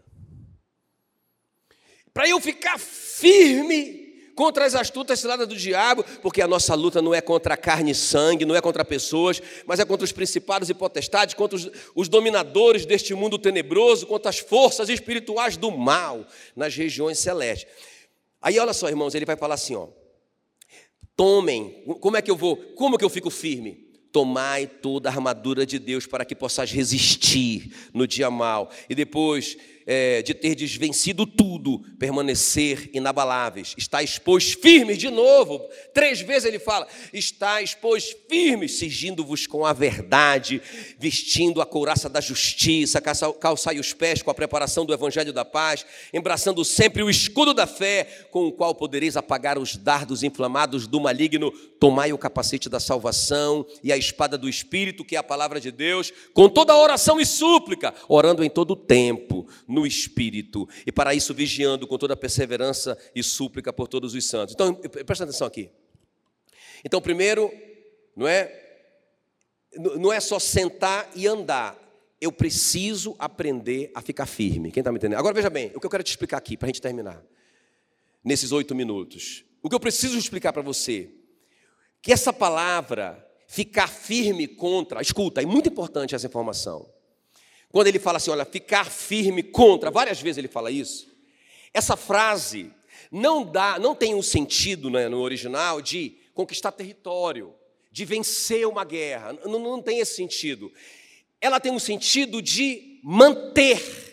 Para 2.14 2.28
eu 2.28 2.38
ficar 2.42 2.78
firme 2.78 4.34
contra 4.36 4.66
as 4.66 4.76
astutas 4.76 5.22
ciladas 5.22 5.48
do 5.48 5.56
diabo, 5.56 6.04
porque 6.22 6.42
a 6.42 6.48
nossa 6.48 6.76
luta 6.76 7.02
não 7.02 7.16
é 7.16 7.22
contra 7.22 7.56
carne 7.56 7.92
e 7.92 7.96
sangue, 7.96 8.44
não 8.44 8.54
é 8.54 8.60
contra 8.60 8.84
pessoas, 8.84 9.42
mas 9.66 9.80
é 9.80 9.86
contra 9.86 10.04
os 10.04 10.12
principados 10.12 10.70
e 10.70 10.74
potestades, 10.74 11.34
contra 11.34 11.56
os, 11.56 11.72
os 11.96 12.10
dominadores 12.10 12.86
deste 12.86 13.14
mundo 13.14 13.40
tenebroso, 13.40 14.06
contra 14.06 14.30
as 14.30 14.40
forças 14.40 14.90
espirituais 14.90 15.56
do 15.56 15.72
mal 15.72 16.28
nas 16.54 16.76
regiões 16.76 17.18
celestes. 17.18 17.72
Aí 18.42 18.60
olha 18.60 18.74
só, 18.74 18.90
irmãos, 18.90 19.16
ele 19.16 19.26
vai 19.26 19.38
falar 19.38 19.56
assim, 19.56 19.76
ó. 19.76 19.88
Tomem, 21.16 21.86
como 22.02 22.18
é 22.18 22.22
que 22.22 22.30
eu 22.30 22.36
vou? 22.36 22.58
Como 22.76 22.98
que 22.98 23.06
eu 23.06 23.10
fico 23.10 23.30
firme? 23.30 23.87
Tomai 24.18 24.66
toda 24.66 25.10
a 25.10 25.14
armadura 25.14 25.64
de 25.64 25.78
Deus 25.78 26.08
para 26.08 26.26
que 26.26 26.34
possais 26.34 26.72
resistir 26.72 27.72
no 27.94 28.08
dia 28.08 28.32
mal. 28.32 28.72
E 28.90 28.96
depois 28.96 29.56
é, 29.88 30.22
de 30.22 30.34
ter 30.34 30.54
desvencido 30.54 31.26
tudo, 31.26 31.80
permanecer 31.98 32.90
inabaláveis. 32.94 33.74
Estáis, 33.78 34.20
pois, 34.20 34.52
firmes, 34.52 34.98
de 34.98 35.10
novo, 35.10 35.66
três 35.94 36.20
vezes 36.20 36.44
ele 36.44 36.60
fala: 36.60 36.86
estáis, 37.14 37.74
pois, 37.74 38.14
firmes, 38.30 38.78
cingindo-vos 38.78 39.48
com 39.48 39.66
a 39.66 39.72
verdade, 39.72 40.62
vestindo 41.00 41.62
a 41.62 41.66
couraça 41.66 42.10
da 42.10 42.20
justiça, 42.20 43.02
calçai 43.02 43.80
os 43.80 43.94
pés 43.94 44.22
com 44.22 44.30
a 44.30 44.36
preparação 44.36 44.86
do 44.86 44.94
evangelho 44.94 45.32
da 45.32 45.46
paz, 45.46 45.86
embraçando 46.14 46.66
sempre 46.66 47.02
o 47.02 47.10
escudo 47.10 47.54
da 47.54 47.66
fé, 47.66 48.28
com 48.30 48.48
o 48.48 48.52
qual 48.52 48.76
podereis 48.76 49.16
apagar 49.16 49.58
os 49.58 49.78
dardos 49.78 50.22
inflamados 50.22 50.86
do 50.86 51.00
maligno. 51.00 51.50
Tomai 51.80 52.12
o 52.12 52.18
capacete 52.18 52.68
da 52.68 52.80
salvação 52.80 53.66
e 53.84 53.94
a 53.94 53.98
espada 53.98 54.38
do 54.38 54.50
Espírito, 54.50 55.06
que 55.06 55.16
é 55.16 55.20
a 55.20 55.24
palavra 55.24 55.62
de 55.62 55.72
Deus, 55.72 56.12
com 56.34 56.50
toda 56.50 56.76
oração 56.76 57.22
e 57.22 57.26
súplica, 57.26 57.94
orando 58.10 58.44
em 58.44 58.50
todo 58.50 58.72
o 58.72 58.76
tempo 58.76 59.48
no 59.77 59.77
Espírito, 59.86 60.68
e 60.86 60.92
para 60.92 61.14
isso 61.14 61.34
vigiando 61.34 61.86
com 61.88 61.98
toda 61.98 62.16
perseverança 62.16 62.98
e 63.14 63.22
súplica 63.22 63.72
por 63.72 63.88
todos 63.88 64.14
os 64.14 64.26
santos. 64.26 64.54
Então, 64.54 64.74
presta 64.74 65.24
atenção 65.24 65.48
aqui. 65.48 65.70
Então, 66.84 67.02
primeiro, 67.02 67.52
não 68.16 68.28
é 68.28 68.64
não 69.78 70.12
é 70.12 70.20
só 70.20 70.40
sentar 70.40 71.10
e 71.16 71.28
andar. 71.28 71.78
Eu 72.20 72.32
preciso 72.32 73.16
aprender 73.20 73.92
a 73.94 74.02
ficar 74.02 74.26
firme. 74.26 74.72
Quem 74.72 74.82
está 74.82 74.92
me 74.92 74.98
entendendo? 74.98 75.20
Agora 75.20 75.36
veja 75.36 75.50
bem, 75.50 75.72
o 75.76 75.80
que 75.80 75.86
eu 75.86 75.90
quero 75.90 76.04
te 76.04 76.10
explicar 76.10 76.38
aqui, 76.38 76.58
para 76.58 76.66
a 76.66 76.70
gente 76.70 76.82
terminar, 76.82 77.24
nesses 78.24 78.52
oito 78.52 78.74
minutos. 78.74 79.46
O 79.62 79.70
que 79.70 79.76
eu 79.76 79.80
preciso 79.80 80.18
explicar 80.18 80.52
para 80.52 80.62
você, 80.62 81.12
que 82.02 82.12
essa 82.12 82.34
palavra, 82.34 83.24
ficar 83.48 83.88
firme 83.88 84.48
contra, 84.48 85.02
escuta, 85.02 85.42
é 85.42 85.46
muito 85.46 85.70
importante 85.70 86.16
essa 86.16 86.26
informação. 86.26 86.90
Quando 87.70 87.88
ele 87.88 88.00
fala 88.00 88.18
assim, 88.18 88.32
olha, 88.32 88.46
ficar 88.46 88.86
firme 88.86 89.44
contra, 89.44 89.92
várias 89.92 90.22
vezes 90.22 90.38
ele 90.38 90.48
fala 90.48 90.72
isso. 90.72 91.08
Essa 91.74 91.98
frase 91.98 92.72
não 93.12 93.44
dá, 93.44 93.78
não 93.78 93.94
tem 93.94 94.16
um 94.16 94.22
sentido 94.22 94.90
né, 94.90 95.08
no 95.10 95.20
original 95.20 95.82
de 95.82 96.18
conquistar 96.34 96.72
território, 96.72 97.54
de 97.92 98.06
vencer 98.06 98.68
uma 98.68 98.84
guerra. 98.84 99.34
Não, 99.46 99.60
não 99.60 99.82
tem 99.82 100.00
esse 100.00 100.16
sentido. 100.16 100.72
Ela 101.42 101.60
tem 101.60 101.72
um 101.72 101.80
sentido 101.80 102.42
de 102.42 103.00
manter. 103.04 104.06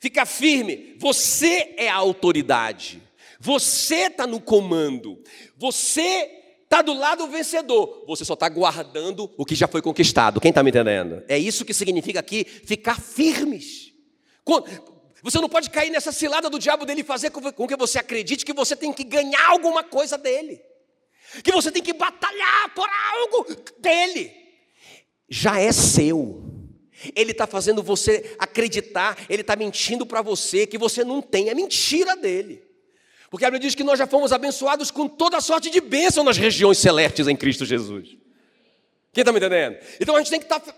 Ficar 0.00 0.26
firme. 0.26 0.94
Você 0.98 1.74
é 1.76 1.88
a 1.88 1.96
autoridade. 1.96 3.02
Você 3.40 4.06
está 4.06 4.26
no 4.26 4.40
comando. 4.40 5.22
Você 5.56 6.37
está 6.68 6.82
do 6.82 6.92
lado 6.92 7.26
vencedor, 7.28 8.04
você 8.06 8.26
só 8.26 8.34
está 8.34 8.46
guardando 8.46 9.32
o 9.38 9.44
que 9.44 9.54
já 9.54 9.66
foi 9.66 9.80
conquistado. 9.80 10.38
Quem 10.38 10.50
está 10.50 10.62
me 10.62 10.68
entendendo? 10.68 11.24
É 11.26 11.38
isso 11.38 11.64
que 11.64 11.72
significa 11.72 12.20
aqui 12.20 12.44
ficar 12.44 13.00
firmes. 13.00 13.90
Você 15.22 15.40
não 15.40 15.48
pode 15.48 15.70
cair 15.70 15.90
nessa 15.90 16.12
cilada 16.12 16.50
do 16.50 16.58
diabo 16.58 16.84
dele 16.84 17.02
fazer 17.02 17.30
com 17.30 17.66
que 17.66 17.76
você 17.76 17.98
acredite 17.98 18.44
que 18.44 18.52
você 18.52 18.76
tem 18.76 18.92
que 18.92 19.02
ganhar 19.02 19.48
alguma 19.48 19.82
coisa 19.82 20.18
dele, 20.18 20.60
que 21.42 21.50
você 21.50 21.72
tem 21.72 21.82
que 21.82 21.94
batalhar 21.94 22.74
por 22.74 22.86
algo 23.14 23.46
dele. 23.78 24.30
Já 25.26 25.58
é 25.58 25.72
seu. 25.72 26.44
Ele 27.14 27.30
está 27.32 27.46
fazendo 27.46 27.82
você 27.82 28.36
acreditar, 28.38 29.16
ele 29.28 29.40
está 29.40 29.56
mentindo 29.56 30.04
para 30.04 30.20
você 30.20 30.66
que 30.66 30.76
você 30.76 31.02
não 31.02 31.22
tem, 31.22 31.48
é 31.48 31.54
mentira 31.54 32.14
dele. 32.14 32.67
Porque 33.30 33.44
a 33.44 33.50
Bíblia 33.50 33.68
diz 33.68 33.74
que 33.74 33.84
nós 33.84 33.98
já 33.98 34.06
fomos 34.06 34.32
abençoados 34.32 34.90
com 34.90 35.06
toda 35.06 35.40
sorte 35.40 35.70
de 35.70 35.80
bênção 35.80 36.24
nas 36.24 36.36
regiões 36.36 36.78
celestes 36.78 37.28
em 37.28 37.36
Cristo 37.36 37.64
Jesus. 37.64 38.16
Quem 39.12 39.22
está 39.22 39.32
me 39.32 39.38
entendendo? 39.38 39.76
Então 40.00 40.16
a 40.16 40.18
gente 40.18 40.30
tem 40.30 40.38
que 40.38 40.46
estar 40.46 40.60
tá 40.60 40.74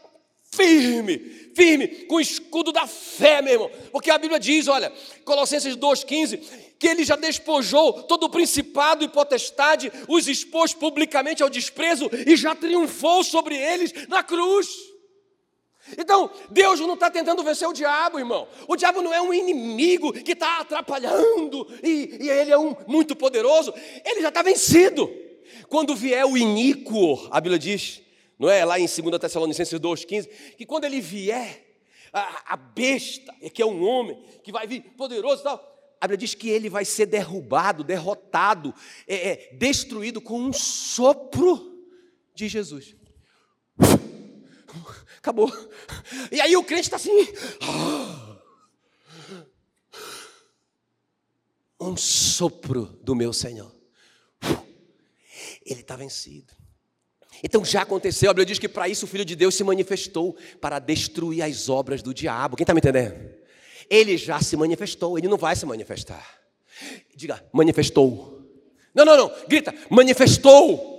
firme, 0.52 1.18
firme, 1.54 1.86
com 2.06 2.16
o 2.16 2.20
escudo 2.20 2.72
da 2.72 2.86
fé, 2.86 3.40
meu 3.40 3.52
irmão. 3.52 3.70
Porque 3.92 4.10
a 4.10 4.18
Bíblia 4.18 4.40
diz, 4.40 4.66
olha, 4.66 4.92
Colossenses 5.24 5.76
2,15, 5.76 6.40
que 6.78 6.88
ele 6.88 7.04
já 7.04 7.14
despojou 7.14 8.02
todo 8.04 8.24
o 8.24 8.30
principado 8.30 9.04
e 9.04 9.08
potestade, 9.08 9.92
os 10.08 10.26
expôs 10.26 10.72
publicamente 10.74 11.42
ao 11.42 11.50
desprezo 11.50 12.10
e 12.26 12.36
já 12.36 12.54
triunfou 12.54 13.22
sobre 13.22 13.56
eles 13.56 13.92
na 14.08 14.22
cruz. 14.22 14.89
Então, 15.96 16.30
Deus 16.50 16.78
não 16.80 16.94
está 16.94 17.10
tentando 17.10 17.42
vencer 17.42 17.66
o 17.66 17.72
diabo, 17.72 18.18
irmão. 18.18 18.46
O 18.68 18.76
diabo 18.76 19.02
não 19.02 19.12
é 19.12 19.20
um 19.20 19.32
inimigo 19.32 20.12
que 20.12 20.32
está 20.32 20.60
atrapalhando 20.60 21.66
e, 21.82 22.18
e, 22.20 22.28
ele 22.28 22.50
é 22.50 22.58
um 22.58 22.76
muito 22.86 23.16
poderoso. 23.16 23.72
Ele 24.04 24.20
já 24.20 24.28
está 24.28 24.42
vencido. 24.42 25.10
Quando 25.68 25.96
vier 25.96 26.24
o 26.24 26.36
iníquo, 26.36 27.28
a 27.30 27.40
Bíblia 27.40 27.58
diz, 27.58 28.02
não 28.38 28.48
é? 28.48 28.64
Lá 28.64 28.78
em 28.78 28.86
2 28.86 29.18
Tessalonicenses 29.18 29.78
2,15, 29.78 30.28
que 30.56 30.66
quando 30.66 30.84
ele 30.84 31.00
vier, 31.00 31.66
a, 32.12 32.54
a 32.54 32.56
besta, 32.56 33.32
que 33.52 33.62
é 33.62 33.66
um 33.66 33.82
homem, 33.84 34.22
que 34.42 34.52
vai 34.52 34.66
vir 34.66 34.82
poderoso 34.96 35.40
e 35.40 35.44
tal, 35.44 35.70
a 36.00 36.06
Bíblia 36.06 36.18
diz 36.18 36.34
que 36.34 36.48
ele 36.48 36.68
vai 36.68 36.84
ser 36.84 37.06
derrubado, 37.06 37.84
derrotado, 37.84 38.74
é, 39.06 39.30
é, 39.30 39.50
destruído 39.54 40.20
com 40.20 40.40
um 40.40 40.52
sopro 40.52 41.84
de 42.34 42.48
Jesus. 42.48 42.96
Acabou. 45.18 45.50
E 46.30 46.40
aí 46.40 46.56
o 46.56 46.64
crente 46.64 46.82
está 46.82 46.96
assim. 46.96 47.28
Um 51.80 51.96
sopro 51.96 52.86
do 53.02 53.14
meu 53.14 53.32
Senhor. 53.32 53.74
Ele 55.64 55.80
está 55.80 55.96
vencido. 55.96 56.54
Então 57.42 57.64
já 57.64 57.82
aconteceu, 57.82 58.30
a 58.30 58.34
Bíblia 58.34 58.46
diz 58.46 58.58
que 58.58 58.68
para 58.68 58.88
isso 58.88 59.06
o 59.06 59.08
Filho 59.08 59.24
de 59.24 59.34
Deus 59.34 59.54
se 59.54 59.64
manifestou 59.64 60.36
para 60.60 60.78
destruir 60.78 61.42
as 61.42 61.68
obras 61.68 62.02
do 62.02 62.12
diabo. 62.12 62.56
Quem 62.56 62.64
está 62.64 62.74
me 62.74 62.80
entendendo? 62.80 63.34
Ele 63.88 64.16
já 64.16 64.40
se 64.40 64.56
manifestou, 64.56 65.18
ele 65.18 65.28
não 65.28 65.38
vai 65.38 65.56
se 65.56 65.64
manifestar. 65.64 66.38
Diga, 67.14 67.44
manifestou. 67.52 68.40
Não, 68.94 69.04
não, 69.04 69.16
não, 69.16 69.32
grita, 69.48 69.74
manifestou. 69.88 70.98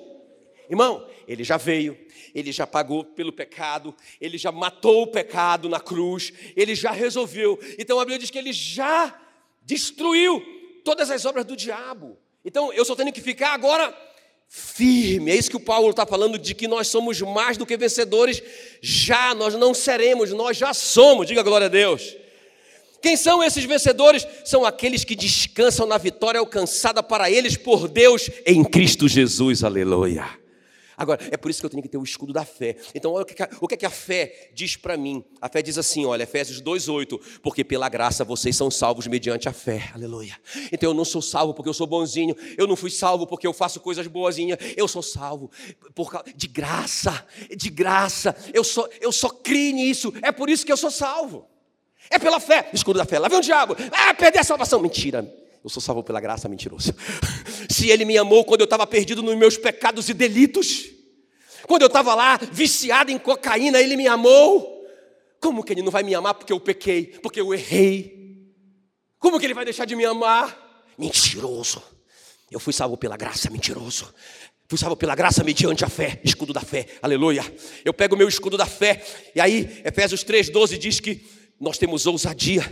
Irmão, 0.70 1.08
ele 1.28 1.44
já 1.44 1.58
veio, 1.58 1.98
ele 2.34 2.52
já 2.52 2.66
pagou 2.66 3.04
pelo 3.04 3.32
pecado, 3.32 3.96
ele 4.20 4.38
já 4.38 4.52
matou 4.52 5.04
o 5.04 5.08
pecado 5.08 5.70
na 5.70 5.80
cruz, 5.80 6.32
ele 6.56 6.76
já 6.76 6.92
resolveu. 6.92 7.60
Então 7.78 8.00
a 8.00 8.04
Bíblia 8.04 8.20
diz 8.20 8.30
que 8.30 8.38
ele 8.38 8.54
já 8.54 9.20
destruiu 9.64 10.42
todas 10.84 11.12
as 11.12 11.26
obras 11.26 11.46
do 11.46 11.56
diabo. 11.56 12.18
Então 12.44 12.74
eu 12.74 12.84
só 12.86 12.96
tenho 12.96 13.14
que 13.14 13.22
ficar 13.22 13.54
agora 13.54 13.96
firme. 14.48 15.32
É 15.32 15.36
isso 15.36 15.50
que 15.50 15.56
o 15.56 15.62
Paulo 15.62 15.92
está 15.92 16.06
falando 16.06 16.38
de 16.38 16.54
que 16.54 16.68
nós 16.68 16.88
somos 16.88 17.22
mais 17.22 17.58
do 17.58 17.66
que 17.66 17.78
vencedores. 17.78 18.44
Já, 18.82 19.34
nós 19.34 19.54
não 19.56 19.74
seremos, 19.74 20.32
nós 20.34 20.58
já 20.58 20.74
somos. 20.74 21.28
Diga 21.28 21.42
glória 21.42 21.68
a 21.68 21.70
Deus. 21.70 22.18
Quem 23.02 23.18
são 23.18 23.44
esses 23.44 23.64
vencedores? 23.64 24.28
São 24.46 24.64
aqueles 24.64 25.04
que 25.04 25.16
descansam 25.16 25.88
na 25.88 25.98
vitória 25.98 26.40
alcançada 26.40 27.02
para 27.02 27.32
eles 27.32 27.58
por 27.58 27.88
Deus 27.88 28.30
em 28.46 28.64
Cristo 28.64 29.08
Jesus. 29.08 29.64
Aleluia. 29.64 30.41
Agora, 30.98 31.20
é 31.32 31.38
por 31.38 31.50
isso 31.50 31.60
que 31.60 31.66
eu 31.66 31.70
tenho 31.70 31.82
que 31.82 31.90
ter 31.90 31.98
o 31.98 32.04
escudo 32.04 32.34
da 32.34 32.46
fé. 32.46 32.76
Então, 32.94 33.14
olha 33.14 33.24
o 33.24 33.26
que, 33.26 33.36
o 33.62 33.68
que, 33.68 33.74
é 33.74 33.78
que 33.78 33.86
a 33.86 33.90
fé 33.90 34.50
diz 34.54 34.76
para 34.76 34.98
mim. 34.98 35.24
A 35.40 35.50
fé 35.50 35.62
diz 35.62 35.78
assim, 35.78 36.06
olha, 36.06 36.24
Efésios 36.24 36.62
2,8, 36.62 37.40
porque 37.42 37.64
pela 37.64 37.90
graça 37.90 38.24
vocês 38.24 38.56
são 38.56 38.70
salvos 38.70 39.08
mediante 39.08 39.48
a 39.48 39.54
fé. 39.54 39.92
Aleluia. 39.94 40.38
Então 40.72 40.92
eu 40.92 40.94
não 40.94 41.06
sou 41.06 41.22
salvo 41.22 41.54
porque 41.54 41.70
eu 41.70 41.74
sou 41.74 41.88
bonzinho, 41.88 42.36
eu 42.58 42.68
não 42.68 42.76
fui 42.76 42.90
salvo 42.90 43.26
porque 43.26 43.48
eu 43.48 43.54
faço 43.54 43.80
coisas 43.80 44.06
boazinhas, 44.08 44.60
eu 44.76 44.88
sou 44.88 45.02
salvo 45.02 45.50
por, 45.94 46.24
de 46.36 46.48
graça, 46.48 47.26
de 47.56 47.70
graça. 47.70 48.36
Eu 48.54 48.64
só, 48.64 48.88
eu 49.00 49.12
só 49.12 49.30
criei 49.30 49.74
nisso, 49.74 50.14
é 50.22 50.32
por 50.32 50.50
isso 50.50 50.66
que 50.66 50.72
eu 50.72 50.78
sou 50.78 50.92
salvo. 50.92 51.48
É 52.10 52.20
pela 52.20 52.40
fé, 52.40 52.70
escudo 52.74 53.00
da 53.00 53.06
fé. 53.06 53.20
Lá 53.20 53.30
vem 53.30 53.40
o 53.40 53.42
diabo, 53.42 53.76
ah, 53.92 54.14
perder 54.14 54.40
a 54.40 54.44
salvação. 54.44 54.82
Mentira, 54.82 55.34
eu 55.64 55.70
sou 55.70 55.82
salvo 55.82 56.04
pela 56.04 56.20
graça, 56.20 56.50
mentiroso. 56.50 56.94
Se 57.70 57.90
ele 57.90 58.04
me 58.04 58.18
amou 58.18 58.44
quando 58.44 58.62
eu 58.62 58.66
estava 58.66 58.88
perdido 58.88 59.22
nos 59.22 59.38
meus 59.38 59.58
pecados 59.58 60.10
e 60.10 60.14
delitos, 60.14 60.86
quando 61.68 61.84
eu 61.84 61.88
estava 61.88 62.16
lá 62.16 62.38
viciado 62.52 63.12
em 63.12 63.18
cocaína, 63.20 63.80
ele 63.80 63.96
me 63.96 64.08
amou. 64.08 64.82
Como 65.40 65.64
que 65.64 65.74
ele 65.74 65.82
não 65.82 65.92
vai 65.92 66.04
me 66.04 66.16
amar 66.16 66.34
porque 66.34 66.52
eu 66.52 66.60
pequei, 66.60 67.08
porque 67.22 67.40
eu 67.40 67.54
errei? 67.54 68.50
Como 69.20 69.40
que 69.40 69.46
ele 69.46 69.54
vai 69.54 69.66
deixar 69.66 69.86
de 69.86 69.96
me 69.96 70.04
amar? 70.04 70.58
Mentiroso. 70.98 71.82
Eu 72.50 72.60
fui 72.60 72.74
salvo 72.74 72.98
pela 72.98 73.16
graça, 73.16 73.50
mentiroso. 73.50 74.14
Fui 74.68 74.78
salvo 74.78 74.96
pela 74.96 75.16
graça 75.16 75.44
mediante 75.44 75.86
a 75.86 75.90
fé, 75.90 76.20
escudo 76.24 76.54
da 76.54 76.62
fé, 76.62 76.88
aleluia. 77.02 77.44
Eu 77.84 77.94
pego 77.94 78.16
o 78.16 78.18
meu 78.18 78.28
escudo 78.28 78.58
da 78.58 78.66
fé, 78.66 79.04
e 79.36 79.42
aí 79.42 79.82
Efésios 79.84 80.24
3,12 80.24 80.78
diz 80.78 81.00
que 81.00 81.26
nós 81.60 81.78
temos 81.78 82.06
ousadia 82.06 82.64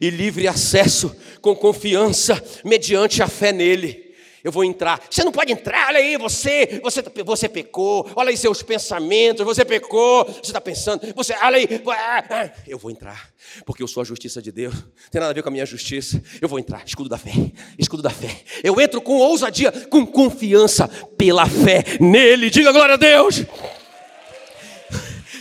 e 0.00 0.10
livre 0.10 0.48
acesso 0.48 1.14
com 1.40 1.54
confiança 1.54 2.42
mediante 2.64 3.22
a 3.22 3.28
fé 3.28 3.52
nele. 3.52 4.10
Eu 4.42 4.50
vou 4.50 4.64
entrar. 4.64 5.00
Você 5.10 5.22
não 5.22 5.32
pode 5.32 5.52
entrar, 5.52 5.88
olha 5.88 5.98
aí, 5.98 6.16
você, 6.16 6.80
você, 6.82 7.02
você 7.24 7.48
pecou, 7.48 8.10
olha 8.16 8.30
aí 8.30 8.36
seus 8.36 8.62
pensamentos, 8.62 9.44
você 9.44 9.66
pecou, 9.66 10.24
você 10.24 10.40
está 10.40 10.60
pensando, 10.60 11.12
você, 11.14 11.34
olha 11.42 11.58
aí, 11.58 11.68
ah, 11.88 12.24
ah. 12.30 12.50
eu 12.66 12.78
vou 12.78 12.90
entrar, 12.90 13.30
porque 13.66 13.82
eu 13.82 13.88
sou 13.88 14.00
a 14.00 14.04
justiça 14.04 14.40
de 14.40 14.50
Deus, 14.50 14.74
não 14.74 15.10
tem 15.10 15.20
nada 15.20 15.32
a 15.32 15.34
ver 15.34 15.42
com 15.42 15.50
a 15.50 15.52
minha 15.52 15.66
justiça, 15.66 16.22
eu 16.40 16.48
vou 16.48 16.58
entrar, 16.58 16.82
escudo 16.86 17.10
da 17.10 17.18
fé, 17.18 17.32
escudo 17.78 18.02
da 18.02 18.08
fé, 18.08 18.34
eu 18.64 18.80
entro 18.80 19.02
com 19.02 19.18
ousadia, 19.18 19.70
com 19.70 20.06
confiança, 20.06 20.88
pela 21.18 21.46
fé 21.46 21.84
nele, 22.00 22.48
diga 22.48 22.72
glória 22.72 22.94
a 22.94 22.98
Deus. 22.98 23.44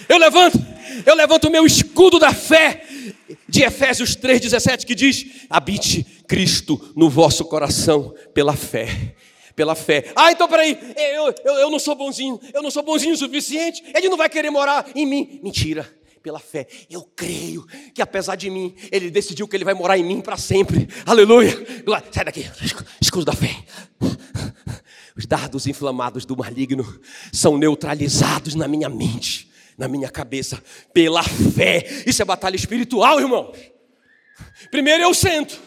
Eu 0.10 0.18
levanto, 0.18 0.60
eu 1.06 1.16
levanto 1.16 1.48
o 1.48 1.52
meu 1.52 1.66
escudo 1.66 2.20
da 2.20 2.34
fé, 2.34 2.84
de 3.48 3.64
Efésios 3.64 4.16
3,17, 4.16 4.86
que 4.86 4.96
diz: 4.96 5.46
habite 5.50 6.04
Cristo 6.28 6.94
no 6.96 7.10
vosso 7.10 7.46
coração 7.46 8.14
pela 8.34 8.56
fé. 8.56 9.16
Pela 9.56 9.76
fé. 9.76 10.12
Ah, 10.16 10.32
então 10.32 10.48
peraí, 10.48 10.78
eu, 10.96 11.34
eu, 11.44 11.54
eu 11.56 11.70
não 11.70 11.80
sou 11.80 11.94
bonzinho, 11.94 12.40
eu 12.54 12.64
não 12.64 12.72
sou 12.72 12.82
bonzinho 12.82 13.14
o 13.14 13.18
suficiente, 13.18 13.84
ele 13.94 14.08
não 14.08 14.16
vai 14.16 14.30
querer 14.30 14.50
morar 14.50 14.90
em 14.96 15.06
mim. 15.06 15.40
Mentira 15.44 16.00
pela 16.22 16.40
fé. 16.40 16.68
Eu 16.90 17.04
creio 17.16 17.66
que 17.94 18.02
apesar 18.02 18.36
de 18.36 18.50
mim, 18.50 18.76
Ele 18.92 19.10
decidiu 19.10 19.48
que 19.48 19.56
Ele 19.56 19.66
vai 19.66 19.74
morar 19.74 19.98
em 19.98 20.04
mim 20.04 20.22
para 20.22 20.38
sempre. 20.38 20.88
Aleluia. 21.06 21.52
Sai 22.12 22.26
daqui, 22.26 22.46
escudo 23.02 23.26
da 23.26 23.34
fé. 23.34 23.56
Os 25.16 25.26
dardos 25.26 25.68
inflamados 25.68 26.26
do 26.26 26.38
maligno 26.38 27.00
são 27.32 27.58
neutralizados 27.58 28.56
na 28.56 28.68
minha 28.68 28.88
mente 28.88 29.49
na 29.80 29.88
minha 29.88 30.10
cabeça 30.10 30.62
pela 30.94 31.24
fé. 31.24 32.04
Isso 32.06 32.22
é 32.22 32.26
batalha 32.26 32.58
espiritual, 32.58 33.20
irmão. 33.20 33.54
Primeiro 34.70 35.02
eu 35.02 35.14
sento, 35.14 35.60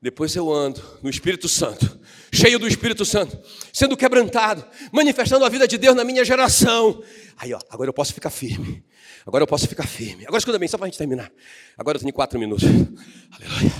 depois 0.00 0.34
eu 0.34 0.50
ando 0.50 0.82
no 1.02 1.10
Espírito 1.10 1.48
Santo, 1.48 2.00
cheio 2.32 2.58
do 2.58 2.66
Espírito 2.66 3.04
Santo, 3.04 3.38
sendo 3.72 3.96
quebrantado, 3.96 4.64
manifestando 4.90 5.44
a 5.44 5.48
vida 5.50 5.68
de 5.68 5.76
Deus 5.76 5.94
na 5.94 6.02
minha 6.02 6.24
geração. 6.24 7.02
Aí, 7.36 7.52
ó, 7.52 7.60
agora 7.68 7.90
eu 7.90 7.94
posso 7.94 8.14
ficar 8.14 8.30
firme. 8.30 8.82
Agora 9.26 9.42
eu 9.42 9.46
posso 9.46 9.68
ficar 9.68 9.86
firme. 9.86 10.24
Agora 10.24 10.38
escuta 10.38 10.58
bem, 10.58 10.68
só 10.68 10.78
para 10.78 10.86
a 10.86 10.88
gente 10.88 10.98
terminar. 10.98 11.30
Agora 11.76 11.96
eu 11.96 12.00
tenho 12.00 12.14
quatro 12.14 12.38
minutos. 12.38 12.64
Aleluia. 12.64 13.72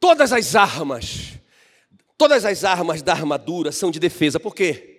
Todas 0.00 0.32
as 0.32 0.54
armas, 0.54 1.34
todas 2.16 2.44
as 2.44 2.64
armas 2.64 3.02
da 3.02 3.12
armadura 3.12 3.72
são 3.72 3.90
de 3.90 3.98
defesa. 3.98 4.40
Por 4.40 4.54
quê? 4.54 4.97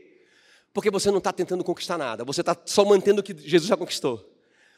Porque 0.73 0.91
você 0.91 1.09
não 1.09 1.17
está 1.17 1.33
tentando 1.33 1.63
conquistar 1.63 1.97
nada, 1.97 2.23
você 2.23 2.41
está 2.41 2.55
só 2.65 2.85
mantendo 2.85 3.21
o 3.21 3.23
que 3.23 3.35
Jesus 3.37 3.67
já 3.67 3.75
conquistou. 3.75 4.29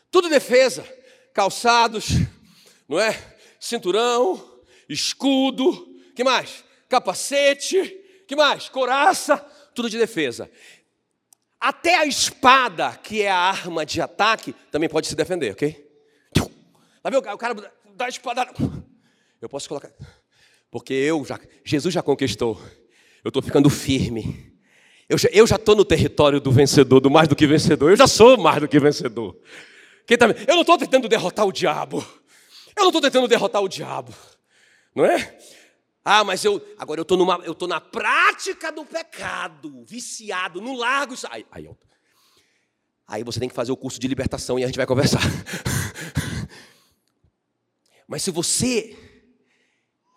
Tudo 0.10 0.30
defesa, 0.30 0.86
calçados, 1.34 2.10
não 2.88 3.00
é? 3.00 3.18
Cinturão, 3.60 4.62
escudo, 4.90 5.88
que 6.16 6.24
mais? 6.24 6.64
Capacete, 6.90 7.98
que 8.28 8.36
mais? 8.36 8.70
Coraça, 8.70 9.38
tudo 9.74 9.90
de 9.90 9.98
defesa. 9.98 10.50
Até 11.60 11.98
a 11.98 12.06
espada, 12.06 12.98
que 12.98 13.22
é 13.22 13.30
a 13.30 13.38
arma 13.38 13.86
de 13.86 14.02
ataque, 14.02 14.54
também 14.72 14.90
pode 14.90 15.08
se 15.08 15.16
defender, 15.16 15.52
ok? 15.52 15.92
Lá 17.04 17.10
vê 17.10 17.18
o 17.18 17.38
cara 17.38 17.54
dá 17.96 18.06
a 18.06 18.10
espada. 18.10 18.48
Eu 19.42 19.50
posso 19.50 19.68
colocar. 19.68 19.92
Porque 20.70 20.94
eu 20.94 21.24
já, 21.26 21.40
Jesus 21.66 21.94
já 21.94 22.02
conquistou. 22.02 22.62
Eu 23.24 23.30
estou 23.30 23.42
ficando 23.42 23.70
firme. 23.70 24.51
Eu 25.32 25.46
já 25.46 25.58
estou 25.58 25.76
no 25.76 25.84
território 25.84 26.40
do 26.40 26.52
vencedor, 26.52 27.02
do 27.02 27.12
mais 27.12 27.28
do 27.28 27.36
que 27.36 27.46
vencedor. 27.46 27.90
Eu 27.90 27.98
já 27.98 28.08
sou 28.08 28.38
mais 28.38 28.62
do 28.62 28.68
que 28.68 28.80
vencedor. 28.80 29.38
Quem 30.08 30.18
tá, 30.18 30.28
eu 30.48 30.56
não 30.56 30.62
estou 30.62 30.78
tentando 30.78 31.10
derrotar 31.10 31.46
o 31.46 31.52
diabo. 31.52 32.06
Eu 32.76 32.84
não 32.84 32.88
estou 32.88 33.02
tentando 33.02 33.28
derrotar 33.28 33.62
o 33.62 33.68
diabo. 33.68 34.14
Não 34.96 35.06
é? 35.06 35.38
Ah, 36.04 36.24
mas 36.24 36.46
eu 36.46 36.66
agora 36.78 37.00
eu 37.00 37.52
estou 37.52 37.68
na 37.68 37.82
prática 37.82 38.72
do 38.72 38.86
pecado, 38.86 39.84
viciado, 39.86 40.60
no 40.60 40.76
largo 40.76 41.14
aí, 41.30 41.46
aí 43.08 43.24
você 43.24 43.40
tem 43.40 43.50
que 43.50 43.54
fazer 43.54 43.72
o 43.72 43.78
curso 43.78 44.00
de 44.00 44.08
libertação 44.08 44.58
e 44.58 44.64
a 44.64 44.68
gente 44.68 44.78
vai 44.78 44.88
conversar. 44.88 45.22
mas 48.08 48.24
se 48.24 48.32
você, 48.32 48.98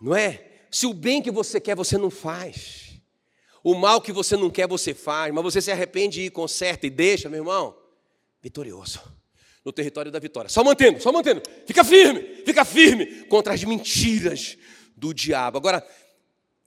não 0.00 0.14
é? 0.14 0.66
Se 0.70 0.86
o 0.86 0.94
bem 0.94 1.20
que 1.20 1.30
você 1.30 1.60
quer 1.60 1.76
você 1.76 1.98
não 1.98 2.10
faz, 2.10 2.83
o 3.64 3.74
mal 3.74 4.02
que 4.02 4.12
você 4.12 4.36
não 4.36 4.50
quer, 4.50 4.68
você 4.68 4.92
faz, 4.92 5.32
mas 5.32 5.42
você 5.42 5.62
se 5.62 5.72
arrepende 5.72 6.20
e 6.20 6.28
conserta 6.28 6.86
e 6.86 6.90
deixa, 6.90 7.30
meu 7.30 7.38
irmão, 7.38 7.74
vitorioso. 8.42 9.00
No 9.64 9.72
território 9.72 10.12
da 10.12 10.18
vitória. 10.18 10.50
Só 10.50 10.62
mantendo, 10.62 11.00
só 11.00 11.10
mantendo. 11.10 11.40
Fica 11.66 11.82
firme, 11.82 12.20
fica 12.44 12.62
firme 12.66 13.24
contra 13.24 13.54
as 13.54 13.64
mentiras 13.64 14.58
do 14.94 15.14
diabo. 15.14 15.56
Agora, 15.56 15.82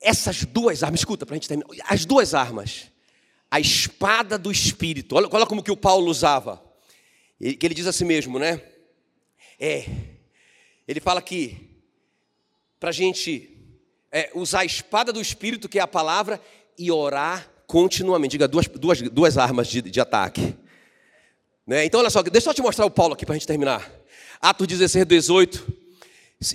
essas 0.02 0.43
duas 0.43 0.82
armas, 0.82 1.02
escuta 1.02 1.24
para 1.24 1.36
a 1.36 1.38
gente 1.38 1.48
terminar. 1.48 1.70
As 1.88 2.04
duas 2.04 2.34
armas, 2.34 2.91
a 3.52 3.60
espada 3.60 4.36
do 4.36 4.52
espírito. 4.52 5.16
Olha, 5.16 5.28
olha 5.32 5.45
como 5.45 5.62
que 5.62 5.72
o 5.72 5.78
Paulo 5.78 6.10
usava. 6.10 6.64
Ele, 7.39 7.56
que 7.56 7.68
ele 7.68 7.76
diz 7.76 7.86
assim 7.86 8.06
mesmo, 8.06 8.39
né? 8.39 8.60
É. 9.60 9.86
Ele 10.88 11.00
fala 11.00 11.22
que 11.22 11.70
para 12.80 12.89
a 12.89 12.93
gente 12.93 13.56
é, 14.12 14.32
usar 14.34 14.62
a 14.62 14.66
espada 14.66 15.14
do 15.14 15.22
espírito, 15.22 15.70
que 15.70 15.78
é 15.78 15.82
a 15.82 15.88
palavra, 15.88 16.41
e 16.78 16.91
orar 16.91 17.49
continuamente. 17.65 18.32
Diga 18.32 18.47
duas, 18.47 18.67
duas, 18.67 19.01
duas 19.01 19.38
armas 19.38 19.67
de, 19.67 19.82
de 19.82 19.99
ataque. 19.99 20.55
Né? 21.65 21.86
Então, 21.86 21.99
olha 21.99 22.09
só, 22.09 22.21
deixa 22.23 22.49
eu 22.49 22.53
te 22.53 22.61
mostrar 22.61 22.86
o 22.86 22.91
Paulo 22.91 23.13
aqui 23.13 23.25
para 23.25 23.36
a 23.36 23.38
gente 23.38 23.47
terminar. 23.47 23.91
Atos 24.41 24.67
16, 24.67 25.05
18. 25.05 25.88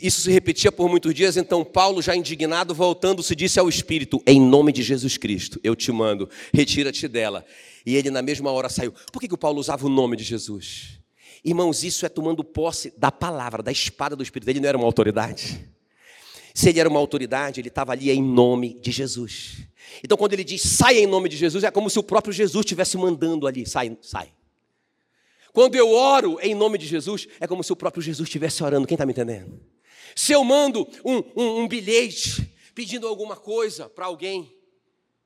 Isso 0.01 0.21
se 0.21 0.31
repetia 0.31 0.71
por 0.71 0.89
muitos 0.89 1.13
dias, 1.13 1.37
então 1.37 1.65
Paulo, 1.65 2.01
já 2.01 2.15
indignado, 2.15 2.73
voltando-se, 2.73 3.35
disse 3.35 3.59
ao 3.59 3.69
Espírito: 3.69 4.23
Em 4.25 4.41
nome 4.41 4.73
de 4.73 4.81
Jesus 4.81 5.17
Cristo, 5.17 5.59
eu 5.65 5.75
te 5.75 5.91
mando, 5.91 6.31
retira-te 6.55 7.09
dela. 7.09 7.45
E 7.85 7.97
ele, 7.97 8.09
na 8.09 8.23
mesma 8.23 8.53
hora, 8.53 8.69
saiu. 8.69 8.95
Por 9.13 9.21
que, 9.21 9.27
que 9.27 9.35
o 9.35 9.39
Paulo 9.39 9.59
usava 9.59 9.85
o 9.85 9.89
nome 9.89 10.17
de 10.17 10.23
Jesus? 10.23 11.01
Irmãos, 11.45 11.83
isso 11.83 12.07
é 12.07 12.09
tomando 12.09 12.45
posse 12.45 12.95
da 12.97 13.11
palavra, 13.11 13.61
da 13.61 13.73
espada 13.73 14.15
do 14.15 14.23
Espírito. 14.23 14.49
Ele 14.49 14.61
não 14.61 14.69
era 14.69 14.79
uma 14.79 14.87
autoridade. 14.87 15.69
Se 16.55 16.69
ele 16.69 16.79
era 16.79 16.89
uma 16.89 17.01
autoridade, 17.01 17.61
ele 17.61 17.69
estava 17.69 17.91
ali 17.91 18.09
em 18.11 18.23
nome 18.23 18.79
de 18.81 18.93
Jesus. 18.93 19.67
Então, 20.03 20.17
quando 20.17 20.33
ele 20.33 20.45
diz 20.45 20.63
saia 20.63 21.01
em 21.01 21.07
nome 21.07 21.29
de 21.29 21.37
Jesus, 21.37 21.65
é 21.65 21.71
como 21.71 21.91
se 21.91 21.99
o 21.99 22.03
próprio 22.03 22.33
Jesus 22.33 22.65
estivesse 22.65 22.97
mandando 22.97 23.47
ali: 23.47 23.67
sai, 23.67 23.97
sai. 24.01 24.33
Quando 25.53 25.75
eu 25.75 25.91
oro 25.91 26.39
em 26.41 26.55
nome 26.55 26.79
de 26.79 26.87
Jesus, 26.87 27.29
é 27.39 27.47
como 27.47 27.63
se 27.63 27.73
o 27.73 27.77
próprio 27.77 28.03
Jesus 28.03 28.27
estivesse 28.27 28.63
orando. 28.65 28.87
Quem 28.87 28.95
está 28.95 29.05
me 29.05 29.13
entendendo? 29.13 29.61
Se 30.17 30.33
eu 30.33 30.43
mando 30.43 30.89
um, 31.05 31.23
um, 31.37 31.61
um 31.61 31.69
bilhete 31.69 32.51
pedindo 32.75 33.07
alguma 33.07 33.37
coisa 33.37 33.89
para 33.89 34.07
alguém, 34.07 34.51